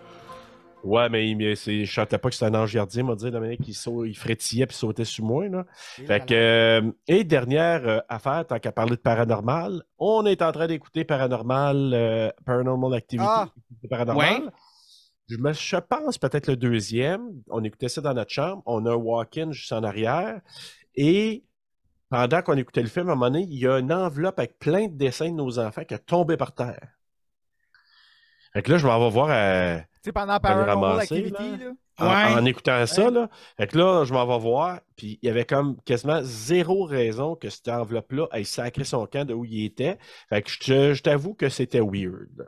[0.82, 3.30] Ouais, mais il, me- c'est- je chantais pas que c'était un ange gardien, m'a dit
[3.30, 5.49] Dominique, il, sau- il frétillait puis sautait sur moi.
[5.49, 5.64] Là.
[5.99, 10.43] Et Fait que, euh, et dernière euh, affaire, tant qu'à parler de paranormal, on est
[10.43, 13.26] en train d'écouter Paranormal, euh, Paranormal Activity.
[13.26, 13.49] Ah!
[13.89, 14.43] Paranormal.
[14.43, 14.51] Ouais.
[15.28, 17.30] Je, me, je pense peut-être le deuxième.
[17.49, 18.62] On écoutait ça dans notre chambre.
[18.66, 20.43] On a un walk-in juste en arrière.
[20.97, 21.45] Et
[22.15, 24.59] pendant qu'on écoutait le film, à un moment donné, il y a une enveloppe avec
[24.59, 26.89] plein de dessins de nos enfants qui a tombé par terre.
[28.53, 29.29] Fait que là, je m'en vais voir.
[29.31, 31.67] euh, Tu sais, pendant Paranormal ramasser, Activity, là.
[31.67, 31.73] là.
[31.99, 32.41] en, Ouais.
[32.41, 33.29] en écoutant ça, là.
[33.57, 37.35] Fait que là, je m'en vais voir, puis il y avait comme quasiment zéro raison
[37.35, 39.99] que cette enveloppe-là ait sacré son camp de où il était.
[40.29, 42.29] Fait que je, je t'avoue que c'était weird.
[42.39, 42.45] là.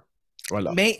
[0.50, 0.72] Voilà.
[0.76, 0.96] Mais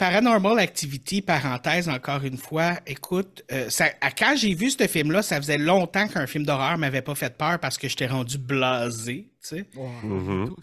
[0.00, 5.36] Paranormal Activity, parenthèse encore une fois, écoute, euh, ça, quand j'ai vu ce film-là, ça
[5.36, 9.48] faisait longtemps qu'un film d'horreur m'avait pas fait peur parce que j'étais rendu blasé, tu
[9.48, 9.68] sais.
[9.76, 10.54] Ouais, Mhm.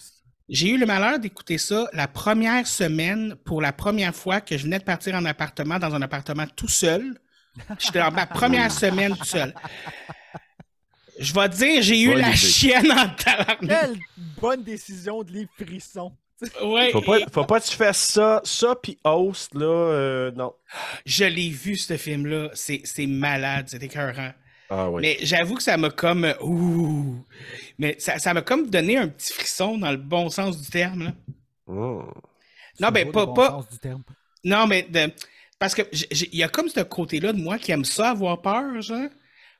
[0.50, 4.64] J'ai eu le malheur d'écouter ça la première semaine pour la première fois que je
[4.64, 7.20] venais de partir en appartement, dans un appartement tout seul.
[7.78, 9.54] J'étais dans ma première semaine tout seul.
[11.20, 12.38] Je vais te dire, j'ai eu la idée.
[12.38, 13.60] chienne en tabarnak.
[13.60, 13.98] Quelle
[14.42, 16.12] bonne décision de les frissons.
[16.62, 20.32] Ouais, Faut pas, et faut pas que tu fasses ça, ça puis host, là, euh,
[20.36, 20.54] non.
[21.06, 22.50] je l'ai vu, ce film-là.
[22.54, 24.32] C'est c'est malade, c'est écœurant.
[24.70, 25.02] Ah oui.
[25.02, 26.32] Mais j'avoue que ça m'a comme.
[26.42, 27.26] Ouh!
[27.80, 31.06] Mais ça ça m'a comme donné un petit frisson dans le bon sens du terme.
[31.06, 31.12] Là.
[31.68, 32.04] Mm.
[32.80, 34.04] Non, ben, pas- le bon pas- sens du terme.
[34.44, 35.12] Non, mais de-
[35.58, 38.80] parce que il y a comme ce côté-là de moi qui aime ça, avoir peur,
[38.82, 39.10] genre.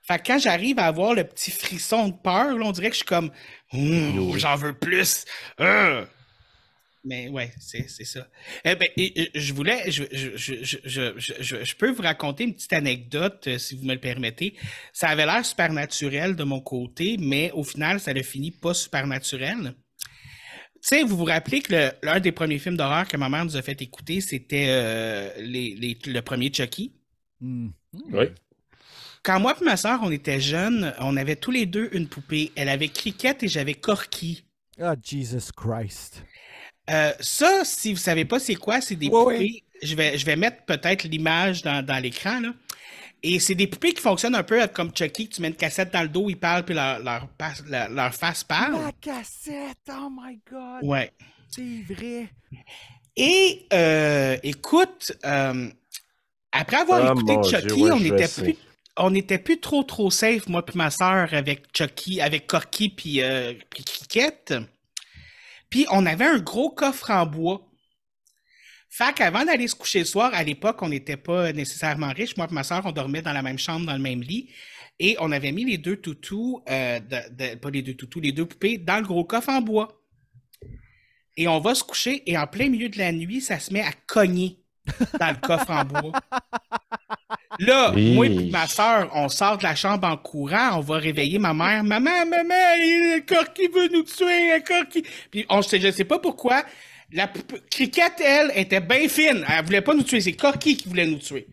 [0.04, 2.94] Fait que quand j'arrive à avoir le petit frisson de peur, là, on dirait que
[2.94, 3.32] je suis comme
[3.74, 5.26] Hum, j'en veux plus.
[5.60, 6.06] Euh.
[7.08, 8.28] Mais ouais, c'est c'est ça.
[8.66, 8.90] Eh ben,
[9.34, 13.46] je voulais, je, je, je, je, je, je- je peux vous raconter une petite anecdote,
[13.48, 14.56] euh, si vous me le permettez.
[14.92, 18.74] Ça avait l'air super naturel de mon côté, mais au final, ça a fini pas
[18.74, 19.74] super naturel.
[20.76, 23.46] Tu sais, vous vous rappelez que le- l'un des premiers films d'horreur que ma mère
[23.46, 26.94] nous a fait écouter, c'était euh, les, les- le premier Chucky.
[27.40, 27.70] Hmm.
[28.12, 28.26] Oui.
[29.24, 32.52] Quand moi et ma soeur, on était jeunes, on avait tous les deux une poupée.
[32.56, 34.44] Elle avait Cricket et j'avais Corky.
[34.80, 36.24] Ah, Jesus Christ.
[36.90, 39.38] Euh, ça, si vous savez pas c'est quoi, c'est des Ouais, poupées.
[39.38, 39.64] ouais.
[39.84, 42.40] Je vais, je vais mettre peut-être l'image dans, dans l'écran.
[42.40, 42.54] là.
[43.24, 45.92] Et c'est des poupées qui fonctionnent un peu comme Chucky, que tu mets une cassette
[45.92, 48.74] dans le dos, ils parlent, puis leur, leur, passe- leur- leur face parle.
[48.82, 50.80] La cassette, oh my God.
[50.84, 51.12] Ouais.
[51.50, 52.28] C'est vrai.
[53.16, 55.70] Et euh, écoute, euh,
[56.52, 58.56] après avoir Ah, écouté Dieu, Chucky, ouais, on n'était plus,
[58.98, 63.22] on n'était plus trop trop safe, moi puis ma soeur, avec Chucky, avec Corky puis
[63.22, 64.54] euh, puis Cricket.
[65.70, 67.68] Puis on avait un gros coffre en bois.
[68.90, 72.38] Fait qu'avant d'aller se coucher le soir, à l'époque, on n'était pas nécessairement riches.
[72.38, 74.50] Moi et ma soeur, on dormait dans la même chambre, dans le même lit.
[75.00, 77.00] Et on avait mis les deux toutous, euh,
[77.62, 80.02] pas les deux toutous, les deux poupées, dans le gros coffre en bois.
[81.36, 83.82] Et on va se coucher, et en plein milieu de la nuit, ça se met
[83.82, 84.64] à cogner
[85.20, 86.14] dans le coffre en bois.
[87.60, 88.14] Là, Oui.
[88.14, 91.54] moi et ma soeur, on sort de la chambre en courant, on va réveiller ma
[91.54, 91.84] mère.
[91.84, 95.04] Maman, maman, le Corky veut nous tuer, Corky.
[95.32, 96.64] Puis on, je je sais pas pourquoi,
[97.12, 97.28] la
[97.72, 99.44] Cricket, elle, était bien fine.
[99.50, 101.48] Elle voulait pas nous tuer, c'est Corky qui voulait nous tuer.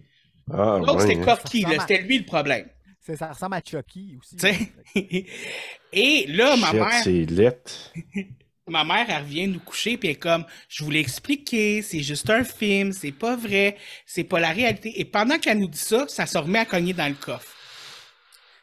[0.52, 1.24] Ah, Donc, c'était hein.
[1.24, 2.66] Corky, Ça c'était lui le problème.
[3.00, 4.36] C'est- Ça ressemble à Chucky aussi.
[4.36, 4.72] Tu sais?
[5.92, 7.92] Et là, ma Shit, mère, c'est lettre.
[8.69, 12.01] ma mère, elle revient nous coucher, puis elle est comme, je vous l'ai expliqué, c'est
[12.01, 14.99] juste un film, c'est pas vrai, c'est pas la réalité.
[15.01, 17.49] Et pendant qu'elle nous dit ça, ça se remet à cogner dans le coffre.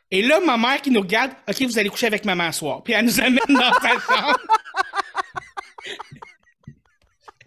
[0.09, 2.83] Et là, ma mère qui nous regarde, OK, vous allez coucher avec maman ce soir.
[2.83, 4.39] Puis elle nous amène dans sa chambre.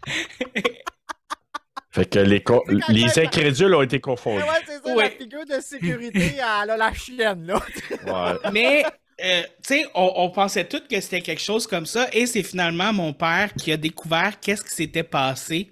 [1.91, 2.43] Fait que les,
[2.89, 4.43] les incrédules ont été confondus.
[4.43, 5.05] ouais, c'est ça, Ouais.
[5.05, 7.63] la figure de sécurité, elle a la chienne, là.
[8.07, 8.51] Ouais.
[8.53, 8.85] Mais,
[9.23, 12.09] euh, tu sais, on, on pensait tous que c'était quelque chose comme ça.
[12.13, 15.71] Et c'est finalement mon père qui a découvert qu'est-ce qui s'était passé.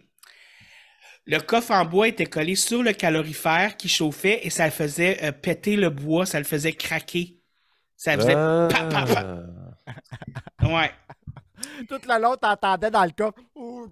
[1.25, 5.33] Le coffre en bois était collé sur le calorifère qui chauffait et ça faisait euh,
[5.33, 7.37] péter le bois, ça le faisait craquer.
[7.97, 8.69] Ça faisait Ah.
[8.71, 10.67] pa, pa, pa.
[10.67, 10.91] Ouais.
[11.89, 13.31] Toute la long, t'entendais dans le cas.
[13.55, 13.87] Oh,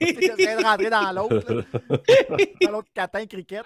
[0.00, 1.64] J'essaie de rentrer dans l'autre.
[2.62, 3.64] Dans l'autre catin cricket.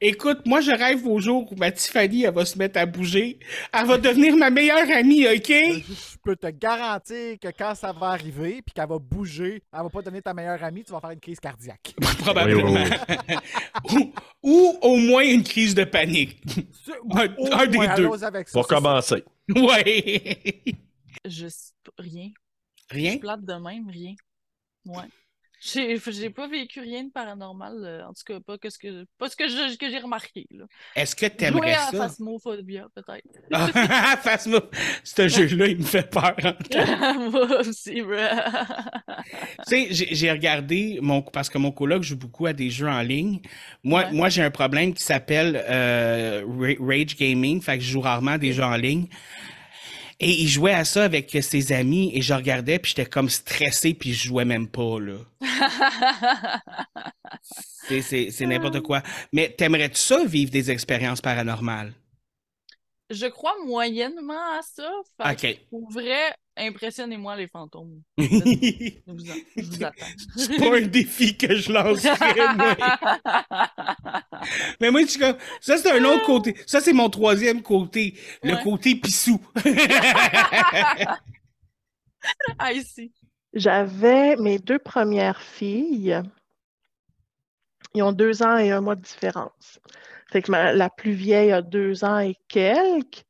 [0.00, 3.38] Écoute, moi, je rêve au jour où ma Tiffany, elle va se mettre à bouger.
[3.72, 5.48] Elle va devenir ma meilleure amie, OK?
[5.48, 9.88] Je peux te garantir que quand ça va arriver puis qu'elle va bouger, elle va
[9.90, 11.94] pas devenir ta meilleure amie, tu vas faire une crise cardiaque.
[12.20, 12.84] Probablement.
[14.42, 16.40] Ou au moins une crise de panique.
[17.10, 17.84] Un, des deux.
[17.84, 19.24] allons avec ça, Pour commencer.
[19.54, 20.74] Ouais.
[21.24, 21.46] Je
[21.98, 22.30] rien.
[22.90, 23.12] Rien?
[23.12, 24.14] Je plate de même, rien.
[24.86, 25.08] Ouais.
[25.60, 29.28] J'ai pas vécu rien de paranormal, euh, en tout cas pas que ce que pas
[29.28, 30.46] ce que j'ai remarqué.
[30.94, 31.90] Est-ce que Jouer t'aimerais à?
[31.92, 33.26] Phasmophobia peut-être.
[34.22, 34.60] Phasmo.
[35.02, 36.36] Ce jeu-là, il me fait peur.
[37.30, 38.02] Moi aussi.
[38.02, 38.04] Tu
[39.66, 43.40] sais, j'ai regardé, mon, parce que mon coloc joue beaucoup à des jeux en ligne.
[43.82, 44.12] Moi, Ouais.
[44.12, 48.32] moi j'ai un problème qui s'appelle euh, Ra- Rage Gaming, fait que je joue rarement
[48.32, 49.08] à des jeux en ligne.
[50.20, 53.94] Et il jouait à ça avec ses amis et je regardais puis j'étais comme stressé
[53.94, 55.14] puis je jouais même pas, là.
[57.88, 59.02] C'est- C'est c'est n'importe quoi.
[59.32, 61.94] Mais t'aimerais-tu ça, vivre des expériences paranormales?
[63.10, 64.90] Je crois moyennement à ça.
[65.16, 65.58] Fait OK.
[65.70, 68.02] Pour vrai, impressionnez-moi les fantômes.
[68.18, 68.24] Je
[69.06, 70.06] vous, en- je vous attends.
[70.36, 71.94] C'est pas un défi que je moi.
[74.80, 76.54] Mais moi, je suis comme, ça, c'est un autre côté.
[76.66, 78.14] Ça, c'est mon troisième côté.
[78.42, 78.62] Le Ouais.
[78.62, 79.40] côté pissou.
[82.58, 83.12] ah, ici.
[83.54, 86.20] J'avais mes deux premières filles.
[87.94, 89.80] Ils ont deux ans et un mois de différence.
[90.30, 93.24] Fait que ma- la plus vieille a deux ans et quelques.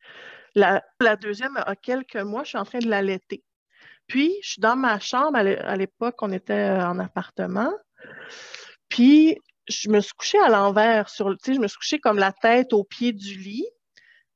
[0.55, 3.45] La, deuxième a quelques mois, je suis en train de l'allaiter.
[4.07, 7.73] Puis, je suis dans ma chambre, à l'é- à l'époque, on était euh, en appartement.
[8.89, 9.37] Puis,
[9.69, 12.85] je me suis couchée à l'envers, sur, je me suis couchée comme la tête au
[12.85, 13.67] pied du lit,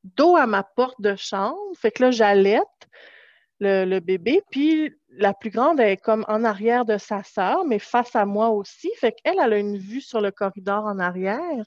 [0.04, 1.58] dos à ma porte de chambre.
[1.80, 2.66] Fait que là, j'allaite
[3.60, 4.42] le, bébé.
[4.50, 8.50] Puis, la plus grande, est comme en arrière de sa sœur, mais face à moi
[8.50, 8.90] aussi.
[8.98, 11.64] Fait qu'elle, elle a une vue sur le corridor en arrière.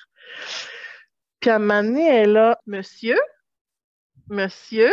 [1.39, 3.17] Puis, à un moment donné, elle a «Monsieur?
[4.29, 4.91] Monsieur?»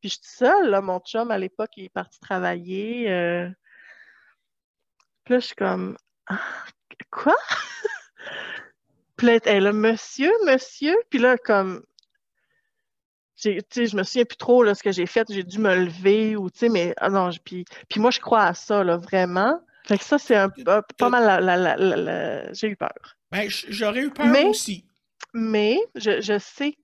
[0.00, 0.80] Puis, je suis seule, là.
[0.80, 3.10] Mon chum, à l'époque, il est parti travailler.
[3.10, 3.48] euh.
[5.24, 5.96] Puis là, je suis comme
[6.26, 6.40] Ah,
[7.10, 7.36] Quoi?
[9.16, 10.96] Puis là, elle est là, Monsieur, monsieur?
[11.10, 11.82] Puis là, comme
[13.36, 15.26] j'ai- tu sais, je me souviens plus trop là, ce que j'ai fait.
[15.30, 18.44] J'ai dû me lever ou, tu sais, mais ah non, puis, puis moi, je crois
[18.44, 19.60] à ça, là, vraiment.
[19.86, 23.16] Fait que ça, c'est un, pas mal la, la- la- J'ai eu peur.
[23.30, 24.84] Ben, j'aurais eu peur Mais- aussi.
[25.32, 26.76] Mais je, je sais,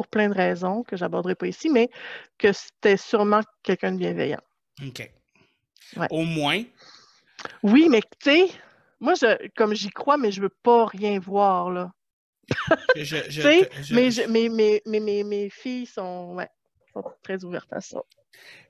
[0.00, 1.90] pour plein de raisons que j'aborderai pas ici, mais
[2.38, 4.40] que c'était sûrement quelqu'un de bienveillant.
[4.82, 5.10] OK.
[5.96, 6.06] Ouais.
[6.08, 6.62] Au moins,
[7.62, 8.46] Oui, mais tu sais,
[8.98, 11.92] moi, je, comme j'y crois, mais je veux pas rien voir, là.
[12.96, 16.48] je, je, Tu je- sais, je- mais je- mes, filles sont, ouais,
[16.94, 18.00] sont très ouvertes à ça.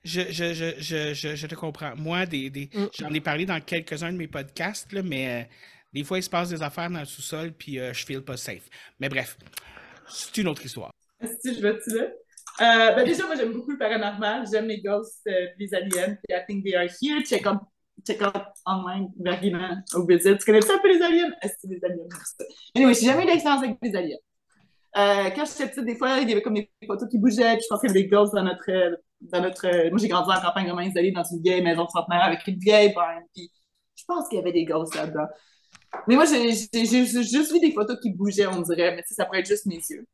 [0.02, 1.94] Je, je, je, je, je, te comprends.
[1.94, 2.86] Moi, des, des, Mm.
[2.98, 5.46] j'en ai parlé dans quelques-uns de mes podcasts, là, mais euh,
[5.92, 8.36] des fois, il se passe des affaires dans le sous-sol, puis euh, je feel pas
[8.36, 8.68] safe.
[8.98, 9.36] Mais bref,
[10.08, 10.89] c'est une autre histoire.
[11.20, 12.04] Que je vais-tu là?
[12.60, 14.46] Euh, ben déjà, moi, j'aime beaucoup le paranormal.
[14.50, 16.16] J'aime les ghosts, euh, les aliens.
[16.16, 17.22] Puis I think they are here.
[17.24, 17.60] Check out,
[18.06, 20.36] check out online, Vergina, au Brésil.
[20.38, 21.30] Tu connais-tu un peu les aliens?
[21.42, 22.08] Est-ce que les aliens?
[22.10, 22.44] ça?
[22.74, 24.16] Anyway, j'ai jamais eu d'expérience avec des aliens.
[24.96, 27.58] Euh, quand j'étais petite, des fois, il y avait comme des photos qui bougeaient.
[27.60, 29.00] Je pense qu'il y avait des ghosts dans notre.
[29.20, 32.46] Dans notre moi, j'ai grandi en campagne vraiment isolée dans une vieille maison centenaire avec
[32.46, 33.22] une vieille barn.
[33.34, 33.50] Puis
[33.94, 35.26] je pense qu'il y avait des ghosts là-dedans.
[36.08, 38.96] Mais moi, j'ai juste vu des photos qui bougeaient, on dirait.
[38.96, 40.06] Mais ça pourrait être juste mes yeux.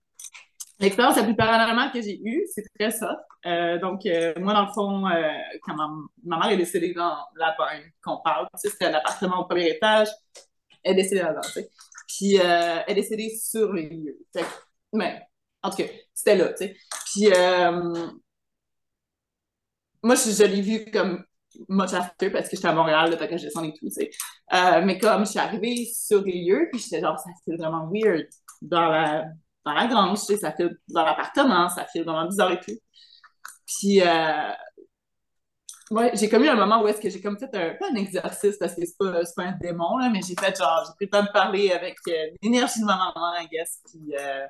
[0.79, 3.19] L'expérience la plus paranormale que j'ai eue, c'est très ça.
[3.47, 5.23] Euh, donc, euh, moi, dans le fond, euh,
[5.63, 9.71] quand ma, mère est décédée dans la barn qu'on parle, c'était un appartement au premier
[9.71, 10.09] étage,
[10.83, 11.41] elle est décédée là-dedans.
[12.07, 14.19] Puis, elle est décédée sur les lieux.
[14.93, 15.23] Mais,
[15.63, 16.77] en tout cas, c'était là, tu sais.
[17.07, 17.29] Puis,
[20.03, 21.25] moi, je, je l'ai vu comme
[21.71, 23.89] much after parce que j'étais à Montréal, le que je descends et tout,
[24.85, 28.27] mais comme je suis arrivée sur les lieux, puis j'étais genre, ça fait vraiment weird
[28.61, 29.25] dans la,
[29.67, 32.79] dans la grange, tu sais, ça fait dans l'appartement, ça fait vraiment bizarre et tout.
[33.67, 34.53] Puis, euh,
[35.91, 37.97] ouais, j'ai comme eu un moment où est-ce que j'ai comme fait un, pas un
[37.97, 41.07] exercice parce que c'est pas, pas un démon, là, mais j'ai fait genre, j'ai pris
[41.07, 44.47] le temps de parler avec euh, l'énergie de ma maman, I guess, puis, euh,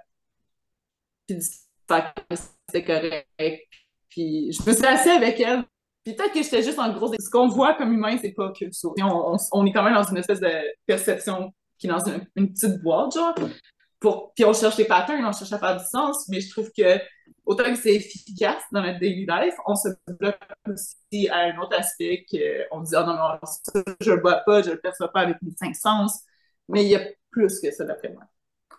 [1.27, 3.69] puis c'était correct.
[4.11, 5.65] Puis je me suis assise avec elle.
[6.05, 7.13] Puis peut-être que j'étais juste en gros.
[7.13, 8.89] Ce qu'on voit comme humain, c'est pas que ça.
[9.03, 10.51] On, on est quand même dans une espèce de
[10.87, 13.35] perception qui est dans une, une petite boîte, genre.
[14.01, 17.01] Puis on cherche les patterns, on cherche à faire du sens, mais je trouve que
[17.45, 21.79] autant que c'est efficace dans notre daily life, on se bloque aussi à un autre
[21.79, 25.21] aspect qu'on dit, ah non, non, ça, je le vois pas, je le perçois pas
[25.21, 26.21] avec mes cinq sens.
[26.69, 27.01] Mais il y a
[27.31, 28.25] plus que ça, d'après moi.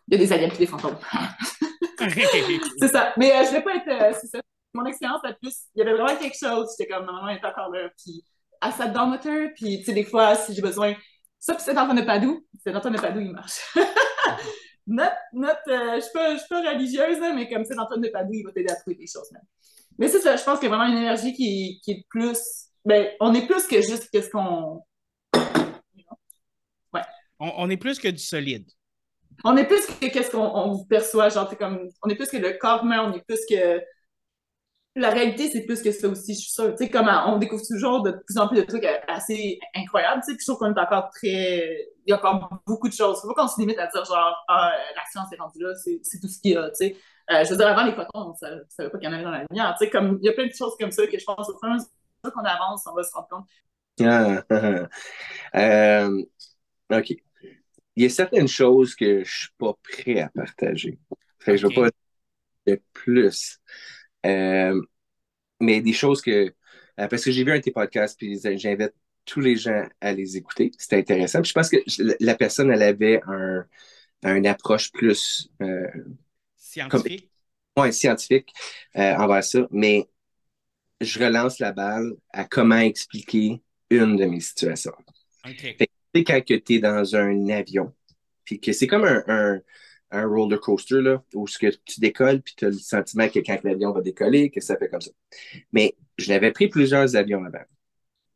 [0.07, 0.97] Il y a des aliens et des fantômes.
[2.79, 3.13] c'est ça.
[3.17, 3.87] Mais euh, je vais pas être.
[3.87, 4.39] euh, c'est ça.
[4.73, 6.69] Mon expérience, plus, il y avait vraiment quelque chose.
[6.77, 7.89] J'étais comme, maman est encore là.
[7.97, 8.23] Puis,
[8.61, 9.49] elle dans le moteur.
[9.55, 10.93] Puis, tu sais, des fois, si j'ai besoin.
[11.39, 12.45] Ça, puis c'est Antoine de Padoue.
[12.63, 13.59] C'est Antoine de Padoue, il marche.
[14.87, 18.01] Note, note, euh, je suis pas, je suis pas religieuse, là, mais comme c'est Antoine
[18.01, 19.43] de Padoue, il va t'aider à trouver des choses, même.
[19.99, 22.39] Mais c'est ça, je pense qu'il y a vraiment une énergie qui, qui est plus.
[22.85, 24.81] Ben, on est plus que juste qu'est-ce qu'on.
[26.93, 27.01] Ouais.
[27.39, 28.69] On, on est plus que du solide.
[29.43, 32.53] On est plus que qu'est-ce qu'on on perçoit, genre, comme, on est plus que le
[32.53, 33.81] corps humain, on est plus que,
[34.97, 36.71] la réalité, c'est plus que ça aussi, je suis sûre.
[36.75, 40.31] Tu sais, comme on découvre toujours de plus en plus de trucs assez incroyables, tu
[40.31, 43.21] sais, puis je trouve qu'on est encore très, il y a encore beaucoup de choses.
[43.21, 46.19] Faut pas qu'on se limite à dire, genre, ah, la science est rendue là, c'est
[46.19, 46.95] tout ce qu'il y a, tu sais.
[47.29, 49.23] Euh, je veux dire, avant les photons, on ne savait pas qu'il y en avait
[49.23, 51.19] dans la lumière, tu sais, comme, il y a plein de choses comme ça que
[51.19, 53.45] je pense, au fur et qu'on avance, on va se rendre compte.
[54.01, 54.87] Ah, ah,
[55.53, 55.59] ah.
[55.59, 56.23] Euh,
[56.91, 57.13] OK.
[57.95, 60.99] Il y a certaines choses que je suis pas prêt à partager.
[61.39, 61.89] Fait que je vais pas
[62.67, 63.59] dire plus.
[64.25, 64.81] Euh,
[65.59, 66.31] mais des choses que.
[66.99, 68.93] euh, parce que j'ai vu un de tes podcasts, puis j'invite
[69.25, 70.71] tous les gens à les écouter.
[70.77, 71.41] C'était intéressant.
[71.41, 71.77] Puis je pense que
[72.23, 73.65] la personne, elle avait un,
[74.23, 75.49] une approche plus.
[75.61, 75.87] euh,
[76.55, 77.29] Scientifique.
[77.75, 78.53] comme- ouais, scientifique
[78.97, 79.67] euh, envers ça.
[79.71, 80.07] Mais
[81.01, 84.93] je relance la balle à comment expliquer une de mes situations.
[85.45, 85.59] OK.
[85.59, 85.83] Fait que,
[86.13, 87.93] tu sais, quand tu es dans un avion,
[88.43, 89.61] puis que c'est comme un, un,
[90.11, 93.39] un roller coaster, là, où ce que tu décolles, puis tu as le sentiment que
[93.39, 95.11] quand l'avion va décoller, que ça fait comme ça.
[95.73, 97.65] Mais je l'avais pris plusieurs avions avant.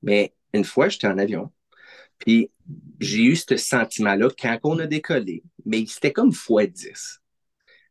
[0.02, 1.52] Mais une fois, j'étais en avion,
[2.20, 2.52] puis
[3.00, 7.20] j'ai eu ce sentiment-là quand on a décollé, mais c'était comme x10.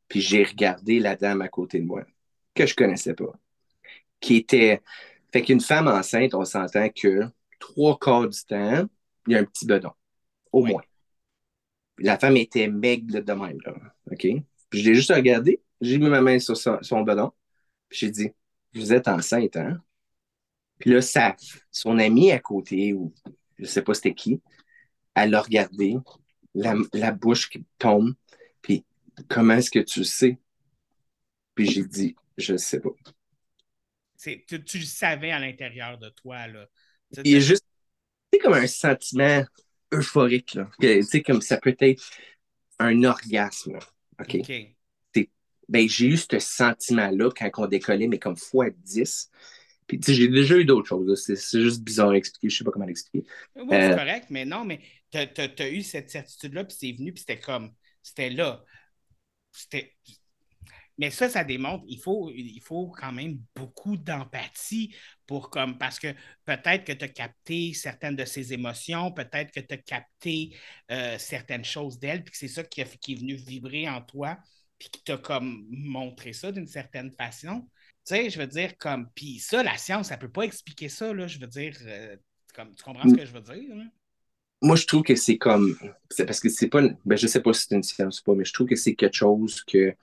[0.09, 2.05] Puis j'ai regardé la dame à côté de moi.
[2.55, 3.33] que je connaissais pas.
[4.21, 4.83] Qui était.
[5.33, 7.23] Fait qu'une femme enceinte, on s'entend que
[7.61, 8.89] trois quarts du temps,
[9.27, 9.93] il y a un petit bedon.
[10.53, 10.83] Au moins.
[12.01, 13.75] La femme était maigre de même, là.
[14.11, 14.27] OK?
[14.71, 17.33] Puis je l'ai juste regardé, j'ai mis ma main sur son, son bedon,
[17.89, 18.31] puis j'ai dit
[18.75, 19.83] Vous êtes enceinte, hein?
[20.79, 21.37] Puis là, ça,
[21.71, 23.13] son ami à côté, ou
[23.59, 24.41] je sais pas c'était qui,
[25.15, 25.97] elle l'a regardé,
[26.55, 28.15] la, la bouche qui tombe,
[28.63, 28.85] puis
[29.29, 30.39] comment est-ce que tu sais?
[31.55, 32.91] Puis j'ai dit, je sais pas.
[34.17, 36.67] C'est- Tu, tu le savais à l'intérieur de toi, là.
[37.25, 37.65] Il y a juste,
[38.33, 39.45] c'est comme un sentiment
[39.93, 40.69] euphorique, là.
[40.81, 42.03] Tu sais, comme ça peut être
[42.79, 43.81] un orgasme, là.
[44.21, 44.53] OK?
[45.71, 49.31] Ben, j'ai eu ce sentiment-là quand on décollait, mais comme fois 10.
[49.87, 52.49] Puis, tu sais, j'ai déjà eu d'autres choses, c'est juste bizarre à expliquer.
[52.49, 53.25] Je sais pas comment l'expliquer.
[53.55, 54.81] Oui, c'est Euh, correct, mais non, mais
[55.13, 57.73] tu as, eu cette certitude-là, puis c'est venu, puis c'était comme,
[58.03, 58.65] c'était là.
[59.53, 59.95] C'était.
[61.01, 64.95] Mais ça, ça démontre, il faut, il faut quand même beaucoup d'empathie
[65.27, 66.09] pour comme, parce que
[66.45, 70.55] peut-être que tu as capté certaines de ses émotions, peut-être que tu as capté
[70.91, 74.37] euh, certaines choses d'elle, puis que c'est ça qui, est venu vibrer en toi,
[74.79, 77.67] puis qui t'a comme montré ça d'une certaine façon.
[78.07, 81.15] Tu sais, je veux dire, comme, puis ça, la science, elle peut pas expliquer ça,
[81.15, 82.15] là, je veux dire, euh,
[82.55, 83.75] comme, tu comprends ce que je veux dire?
[84.63, 85.79] moi, je trouve que c'est comme.
[86.19, 86.83] Parce que c'est pas.
[87.07, 88.95] Ben, je sais pas si c'est une science ou pas, mais je trouve que c'est
[88.95, 89.95] quelque chose que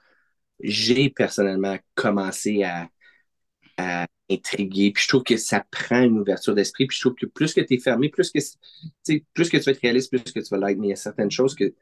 [0.62, 2.90] j'ai personnellement commencé à,
[3.78, 4.92] à intriguer.
[4.92, 6.88] Puis je trouve que ça prend une ouverture d'esprit.
[6.88, 8.40] Puis je trouve que plus que tu es fermé, plus que,
[9.34, 10.80] plus que tu vas être réaliste, plus que tu vas l'être.
[10.80, 11.74] Mais il y a certaines choses que.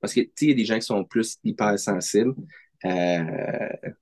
[0.00, 2.34] Parce que, tu sais, il y a des gens qui sont plus hypersensibles.
[2.84, 3.92] Euh,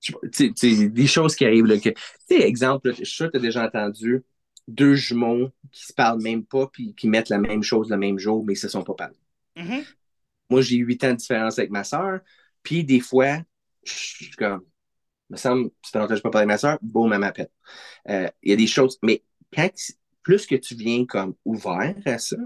[0.00, 1.66] je sais pas, tu sais, tu sais, des choses qui arrivent.
[1.80, 1.94] Tu
[2.28, 4.22] sais, exemple, je suis sûr que tu as déjà entendu
[4.68, 8.18] deux jumeaux qui se parlent même pas puis qui mettent la même chose le même
[8.18, 9.16] jour, mais ils se sont pas parlé.
[9.56, 9.84] Mhm.
[10.50, 12.20] Moi, j'ai huit ans de différence avec ma soeur,
[12.64, 13.38] puis des fois,
[13.84, 14.64] je suis comme,
[15.30, 17.50] me semble, fait longtemps que je pas parlé avec ma soeur, boum, elle m'appelle.
[18.10, 19.24] Euh, Il y a des choses, mais
[19.54, 19.70] quand,
[20.22, 22.36] plus que tu viens comme ouvert à ça,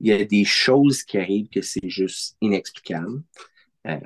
[0.00, 3.22] il y a des choses qui arrivent que c'est juste inexplicable.
[3.88, 4.00] Euh,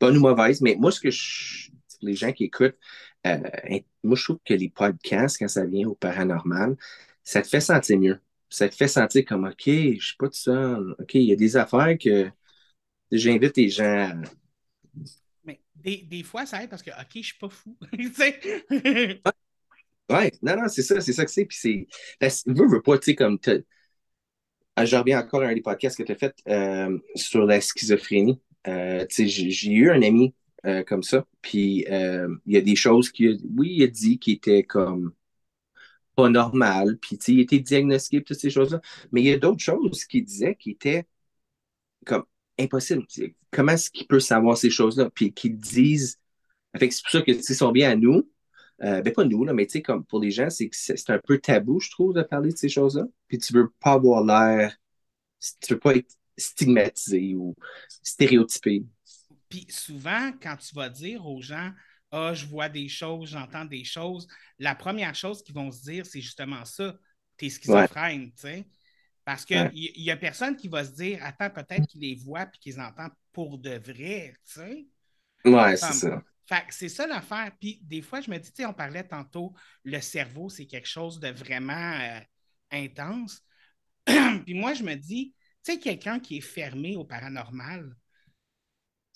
[0.00, 1.70] bonne ou mauvaise, mais moi, ce que je,
[2.02, 2.78] les gens qui écoutent,
[3.26, 3.38] euh,
[4.04, 6.76] moi, je trouve que les podcasts, quand ça vient au paranormal,
[7.24, 8.20] ça te fait sentir mieux.
[8.50, 10.94] Ça te fait sentir comme, OK, je suis pas tout seul.
[10.98, 12.30] OK, il y a des affaires que
[13.12, 14.14] j'invite les gens à...
[15.44, 17.76] Mais des, des fois, ça aide parce que, OK, je suis pas fou.
[20.10, 21.44] Ouais, non, non, c'est ça, c'est ça que c'est.
[21.44, 21.58] Puis
[22.20, 22.44] c'est.
[22.46, 23.38] Veux, veux pas, tu sais, comme.
[24.76, 27.60] Ah, Je reviens encore à un des podcasts que tu as fait euh, sur la
[27.60, 28.40] schizophrénie.
[28.66, 30.34] Euh, j'ai eu un ami
[30.66, 31.26] euh, comme ça.
[31.42, 35.12] Puis euh, il y a des choses qui, oui, il a dit qui étaient comme
[36.16, 36.98] pas normales.
[36.98, 38.80] Puis il était diagnostiqué, toutes ces choses-là.
[39.12, 41.06] Mais il y a d'autres choses qu'il disait qui étaient
[42.06, 42.24] comme
[42.58, 43.04] impossibles.
[43.08, 45.10] C'est- Comment est-ce qu'il peut savoir ces choses-là?
[45.14, 46.18] Puis qu'ils disent.
[46.78, 48.28] Fait que c'est pour ça que tu sais, ils sont bien à nous.
[48.82, 51.10] Euh, ben pas nous, là, mais tu sais, comme pour les gens, c'est que c'est
[51.10, 53.04] un peu tabou, je trouve, de parler de ces choses-là.
[53.28, 54.76] Puis tu veux pas avoir l'air,
[55.60, 57.54] tu veux pas être stigmatisé ou
[58.02, 58.84] stéréotypé.
[59.48, 61.70] Puis souvent, quand tu vas dire aux gens,
[62.10, 64.26] ah, je vois des choses, j'entends des choses,
[64.58, 66.96] la première chose qu'ils vont se dire, c'est justement ça.
[67.36, 68.66] Tu es schizophrène, tu sais.
[69.28, 69.70] Parce qu'il Ouais.
[69.74, 72.80] y, y a personne qui va se dire, attends, peut-être qu'ils les voient puis qu'ils
[72.80, 74.86] entendent pour de vrai, tu sais.
[75.44, 76.22] Ouais, c'est ça.
[76.46, 77.52] Fait que c'est ça l'affaire.
[77.60, 79.52] Puis des fois, je me dis, tu sais, on parlait tantôt,
[79.84, 82.20] le cerveau, c'est quelque chose de vraiment euh,
[82.70, 83.42] intense.
[84.06, 87.94] Puis moi, je me dis, tu sais, quelqu'un qui est fermé au paranormal,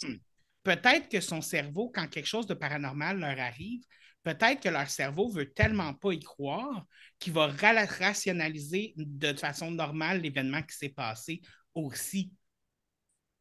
[0.62, 3.82] peut-être que son cerveau, quand quelque chose de paranormal leur arrive,
[4.22, 6.84] peut-être que leur cerveau veut tellement pas y croire
[7.18, 11.40] qu'il va ra- rationaliser de façon normale l'événement qui s'est passé
[11.74, 12.32] aussi.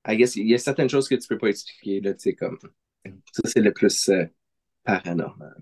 [0.07, 2.33] I guess, il y a certaines choses que tu peux pas expliquer, là, tu sais,
[2.35, 2.57] comme.
[3.05, 4.25] Ça, c'est le plus euh,
[4.83, 5.55] paranormal.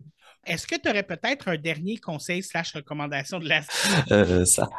[0.46, 3.62] Est-ce que tu aurais peut-être un dernier conseil slash recommandation de la
[4.12, 4.70] Euh, ça.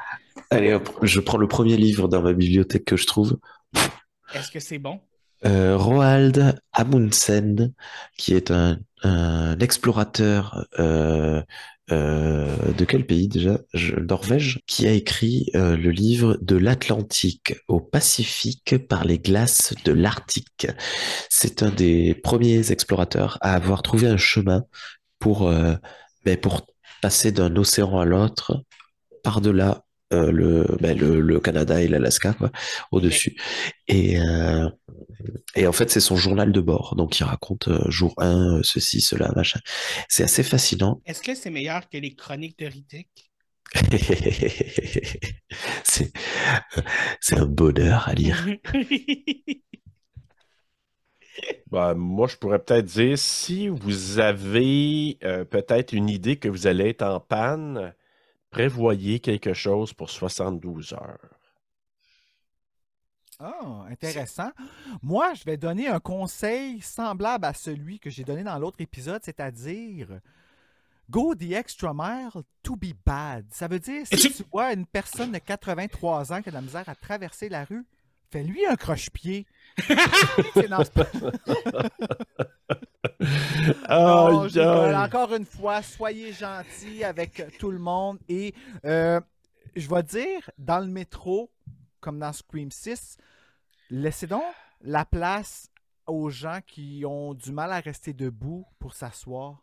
[0.51, 3.39] Allez hop, je prends le premier livre dans ma bibliothèque que je trouve.
[4.33, 5.01] Est-ce que c'est bon?
[5.47, 7.73] Euh, Roald Amundsen,
[8.19, 11.43] qui est un, un explorateur euh,
[11.91, 13.59] euh, de quel pays déjà?
[13.73, 19.73] Je- Norvège, qui a écrit euh, le livre De l'Atlantique au Pacifique par les glaces
[19.85, 20.67] de l'Arctique.
[21.31, 24.65] C'est un des premiers explorateurs à avoir trouvé un chemin
[25.21, 25.75] pour, euh,
[26.25, 26.67] ben, pour
[27.03, 28.62] passer d'un océan à l'autre
[29.23, 32.35] par-delà euh, le, ben, le, le Canada et l'Alaska,
[32.93, 33.37] au-dessus.
[33.89, 34.69] Et, euh,
[35.57, 36.95] et en fait, c'est son journal de bord.
[36.97, 39.61] Donc, il raconte euh, jour 1, euh, ceci, cela, machin.
[40.09, 41.01] C'est assez fascinant.
[41.07, 43.31] Est-ce que c'est meilleur que les chroniques de Riddick?
[45.85, 46.12] c'est,
[47.20, 48.47] c'est un bonheur à lire.
[51.70, 56.66] Ben, moi, je pourrais peut-être dire, si vous avez euh, peut-être une idée que vous
[56.66, 57.95] allez être en panne,
[58.51, 61.40] prévoyez quelque chose pour 72 heures.
[63.43, 64.51] Ah, intéressant.
[65.03, 69.23] Moi, je vais donner un conseil semblable à celui que j'ai donné dans l'autre épisode,
[69.25, 70.21] c'est-à-dire
[71.09, 73.47] Go the extra mile to be bad.
[73.51, 76.62] Ça veut dire, si tu vois une personne de 83 ans qui a de la
[76.62, 77.85] misère à traverser la rue,
[78.31, 79.47] fais-lui un croche-pied.
[84.29, 84.95] Rigole.
[84.95, 88.19] Encore une fois, soyez gentils avec tout le monde.
[88.29, 88.55] Et
[88.85, 89.21] euh,
[89.75, 91.51] je vais dire, dans le métro,
[92.01, 93.16] comme dans Scream 6,
[93.90, 94.43] laissez donc
[94.82, 95.68] la place
[96.06, 99.62] aux gens qui ont du mal à rester debout pour s'asseoir.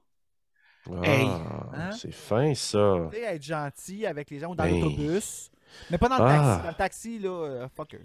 [0.89, 1.27] Ah, Hey.
[1.27, 1.91] Hein?
[1.91, 3.09] c'est fin, ça.
[3.11, 4.79] Tu sais, être gentil avec les gens ou dans Ben.
[4.79, 5.51] l'autobus.
[5.91, 6.27] Mais pas dans le Ah.
[6.37, 6.63] taxi.
[6.63, 7.97] Dans le taxi, là, euh, fuck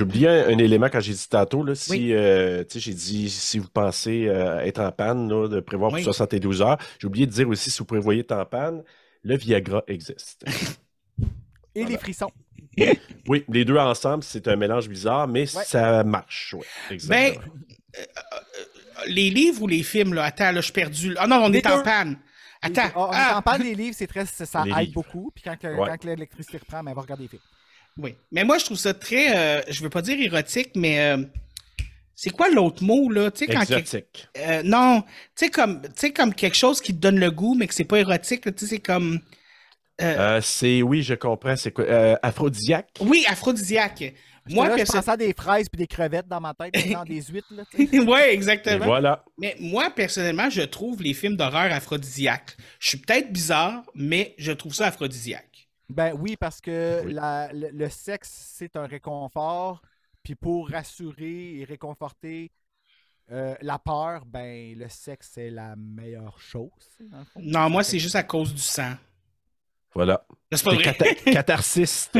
[0.00, 1.62] oublié un, un élément quand j'ai dit tantôt.
[1.62, 2.12] Là, si, Oui.
[2.12, 6.02] euh, j'ai dit si vous pensez euh, être en panne, là, de prévoir pour Oui.
[6.04, 6.78] 72 heures.
[6.98, 8.82] J'ai oublié de dire aussi si vous prévoyez être en panne,
[9.22, 10.44] le Viagra existe.
[11.76, 12.30] Et les frissons.
[13.28, 16.54] oui, les deux ensemble, c'est un mélange bizarre, mais ça marche.
[16.54, 17.44] Ouais, Ben, exactement.
[17.98, 20.24] euh, euh, les livres ou les films, là?
[20.24, 21.14] Attends, là, je suis perdu.
[21.18, 22.16] Ah non, on Les est en panne.
[22.62, 22.82] Attends.
[22.94, 24.92] Ah, on est ah, en panne des livres, c'est très, ça Les aide livres.
[24.94, 25.30] beaucoup.
[25.34, 25.88] Puis quand, que- Ouais.
[25.88, 27.42] quand l'électricité reprend, ben, elle va regarder les films.
[27.98, 28.14] Oui.
[28.32, 31.22] Mais moi, je trouve ça très, euh, je veux pas dire érotique, mais euh,
[32.16, 33.30] c'est quoi l'autre mot, là?
[33.30, 34.28] Tu sais, quand Exotique.
[34.38, 35.08] Euh, non, tu
[35.46, 35.82] sais, comme,
[36.16, 38.66] comme quelque chose qui te donne le goût, mais que c'est pas érotique, tu sais,
[38.66, 39.20] c'est comme.
[40.00, 41.56] Euh, Euh, c'est, oui, je comprends.
[41.56, 41.84] C'est quoi?
[41.84, 42.90] Euh, aphrodisiaque?
[43.00, 44.14] Oui, aphrodisiaque.
[44.46, 46.92] Moi, là, je perso- pensais à des fraises puis des crevettes dans ma tête, mais
[46.94, 47.48] non, des huîtres.
[48.06, 48.76] Ouais, exactement.
[48.76, 49.24] Et voilà.
[49.38, 52.56] Mais moi, personnellement, je trouve les films d'horreur aphrodisiaques.
[52.78, 55.68] Je suis peut-être bizarre, mais je trouve ça aphrodisiaque.
[55.88, 59.80] Ben oui, parce que la- le, le sexe, c'est un réconfort.
[60.22, 62.50] Puis pour rassurer et réconforter
[63.30, 66.70] euh, la peur, ben le sexe, c'est la meilleure chose.
[67.00, 67.24] dans.
[67.36, 68.92] Non, moi, c'est juste à cause du sang.
[69.94, 70.26] Voilà.
[70.52, 70.84] C'est pas C'est vrai.
[70.84, 72.10] cata- catharsis.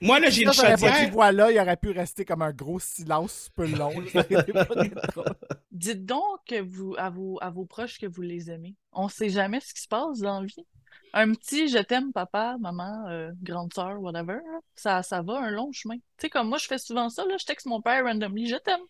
[0.00, 1.10] moi, là, j'ai une j'aurais pas dit, chaudière.
[1.12, 3.90] voilà, il aurait pu rester comme un gros silence peu long.
[5.72, 8.74] Dites donc que vous, à, vos, à vos proches que vous les aimez.
[8.92, 10.66] On sait jamais ce qui se passe dans la vie.
[11.14, 14.38] Un petit je t'aime, papa, maman, euh, grande sœur, whatever,
[14.74, 15.96] ça, ça va un long chemin.
[15.96, 18.56] Tu sais, comme moi, je fais souvent ça, là, je texte mon père randomly, je
[18.56, 18.80] t'aime.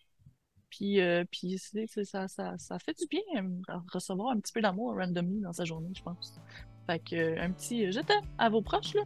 [0.69, 4.51] Puis, euh, puis c'est- c'est- ça, ça, ça fait du bien euh, recevoir un petit
[4.53, 6.39] peu d'amour randomly dans sa journée, je pense.
[6.89, 9.01] Fait que, euh, un petit euh, je t'aime à vos proches, là.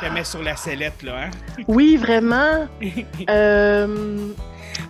[0.00, 1.30] Je te mets sur la sellette, là, hein?
[1.68, 2.66] Oui, vraiment.
[3.30, 4.32] Euh,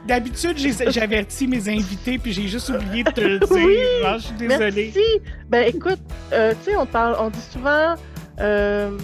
[0.07, 0.57] D'habitude,
[0.89, 3.49] j'avertis mes invités, puis j'ai juste oublié de te le dire.
[3.51, 3.77] Oui,
[4.07, 4.93] Ah, je suis désolée.
[4.95, 5.23] Merci.
[5.51, 6.01] Ben écoute,
[6.33, 7.95] euh, tu sais, on parle, on dit souvent
[8.41, 8.97] euh,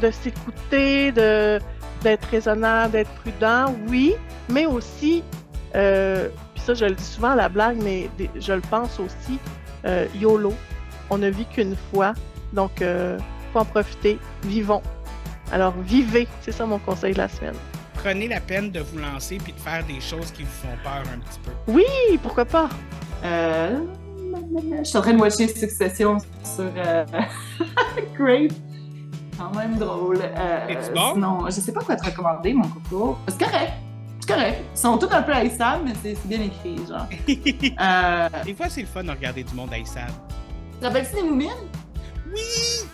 [0.00, 1.58] de s'écouter, de
[2.04, 4.14] d'être raisonnable, d'être prudent, oui,
[4.48, 5.24] mais aussi,
[5.74, 8.08] euh, puis ça je le dis souvent à la blague, mais
[8.38, 9.38] je le pense aussi,
[9.84, 10.54] euh, YOLO.
[11.12, 12.14] On ne vit qu'une fois,
[12.54, 13.18] donc euh,
[13.52, 14.18] faut en profiter.
[14.44, 14.80] Vivons.
[15.52, 17.54] Alors vivez, c'est ça mon conseil de la semaine.
[17.92, 21.02] Prenez la peine de vous lancer puis de faire des choses qui vous font peur
[21.14, 21.50] un petit peu.
[21.70, 22.70] Oui, pourquoi pas?
[23.24, 23.80] Euh,
[24.78, 27.04] je suis en train de watcher Succession sur euh,
[28.14, 28.48] Crave.
[29.38, 30.18] Quand même drôle.
[30.22, 31.12] Euh, bon?
[31.12, 33.18] Sinon, je sais pas quoi te recommander, mon coco.
[33.28, 33.72] C'est correct.
[34.20, 34.62] C'est correct.
[34.74, 37.06] Ils sont tous un peu haïssables, mais c'est c'est bien écrit, genre.
[37.82, 40.12] Euh, Des fois, c'est le fun de regarder du monde haïssable.
[40.82, 41.50] Te rappelles-tu des Moumines?
[42.32, 42.86] Oui!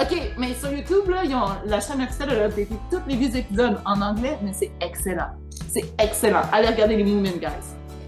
[0.00, 3.36] Ok, mais sur YouTube, là, ils ont, la chaîne officielle a updaté tous les vieux
[3.36, 5.28] épisodes en anglais, mais c'est excellent.
[5.72, 6.42] C'est excellent.
[6.52, 7.46] Allez regarder les Moumines, guys.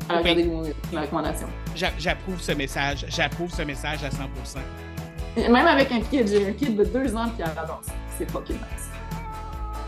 [0.09, 1.47] Allez regarder les Moumines, c'est ma recommandation.
[1.77, 3.07] J'a- J'approuve ce message.
[3.09, 5.49] J'approuve ce message à 100%.
[5.51, 7.93] Même avec un kid, j'ai un kid de deux ans qui adore ça.
[8.19, 8.89] C'est fucking nice.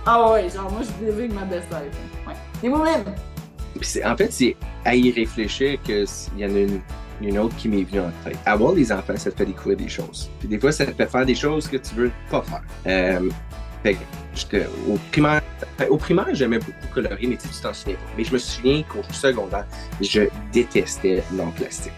[0.07, 1.97] Ah ouais, genre moi je désigne ma best life.
[2.27, 2.35] Ouais.
[2.63, 3.15] Les Moumines!
[3.75, 6.07] Puis c'est- en fait, c'est à y réfléchir qu'il
[6.37, 6.81] y en a une,
[7.20, 8.39] une autre qui m'est venue en tête.
[8.47, 10.31] Avoir des enfants, ça te fait découvrir des choses.
[10.39, 12.62] Puis des fois, ça te fait faire des choses que tu veux pas faire.
[12.86, 13.28] Euh,
[14.89, 15.43] au primaire,
[15.89, 18.11] au primaire, j'aimais beaucoup colorier, mais tu t'en souviens pas.
[18.16, 19.66] Mais je me souviens qu'au secondaire,
[20.01, 20.23] je
[20.53, 21.93] détestais l'art plastique.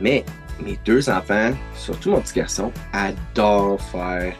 [0.00, 0.24] Mais
[0.64, 4.34] mes deux enfants, surtout mon petit garçon, adorent faire,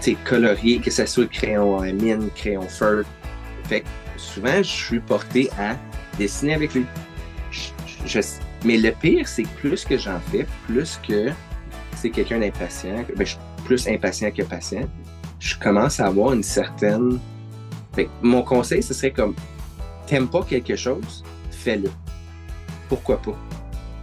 [0.00, 3.04] tu sais, colorier, que ce soit crayon à mine, crayon feu.
[4.16, 5.76] Souvent, je suis porté à
[6.18, 6.84] dessiner avec lui.
[7.50, 7.70] Je-
[8.06, 8.20] je-
[8.64, 11.30] mais le pire, c'est que plus que j'en fais, plus que
[11.96, 14.88] c'est quelqu'un d'impatient, ben, je suis plus impatient que patient,
[15.38, 17.18] je commence à avoir une certaine.
[17.94, 19.34] Fait que mon conseil, ce serait comme
[20.06, 21.90] t'aimes pas quelque chose, fais-le.
[22.88, 23.36] Pourquoi pas?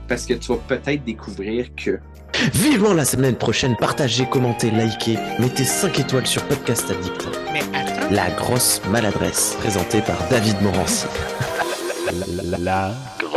[0.07, 1.99] Parce que tu vas peut-être découvrir que
[2.53, 7.27] Vivement la semaine prochaine, partagez, commentez, likez, mettez 5 étoiles sur Podcast Addict.
[7.51, 8.09] Mais attends.
[8.11, 11.07] La grosse maladresse, présentée par David Morancy.
[12.33, 13.28] la, la, la grosse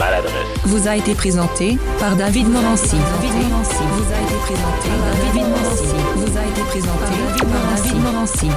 [0.00, 0.48] maladresse.
[0.64, 2.96] vous a été présenté par David Morancy.
[3.20, 5.84] David Morancy vous a été présenté par David Morancy.
[6.16, 7.12] Vous a été présenté
[7.52, 8.50] par David Morancy.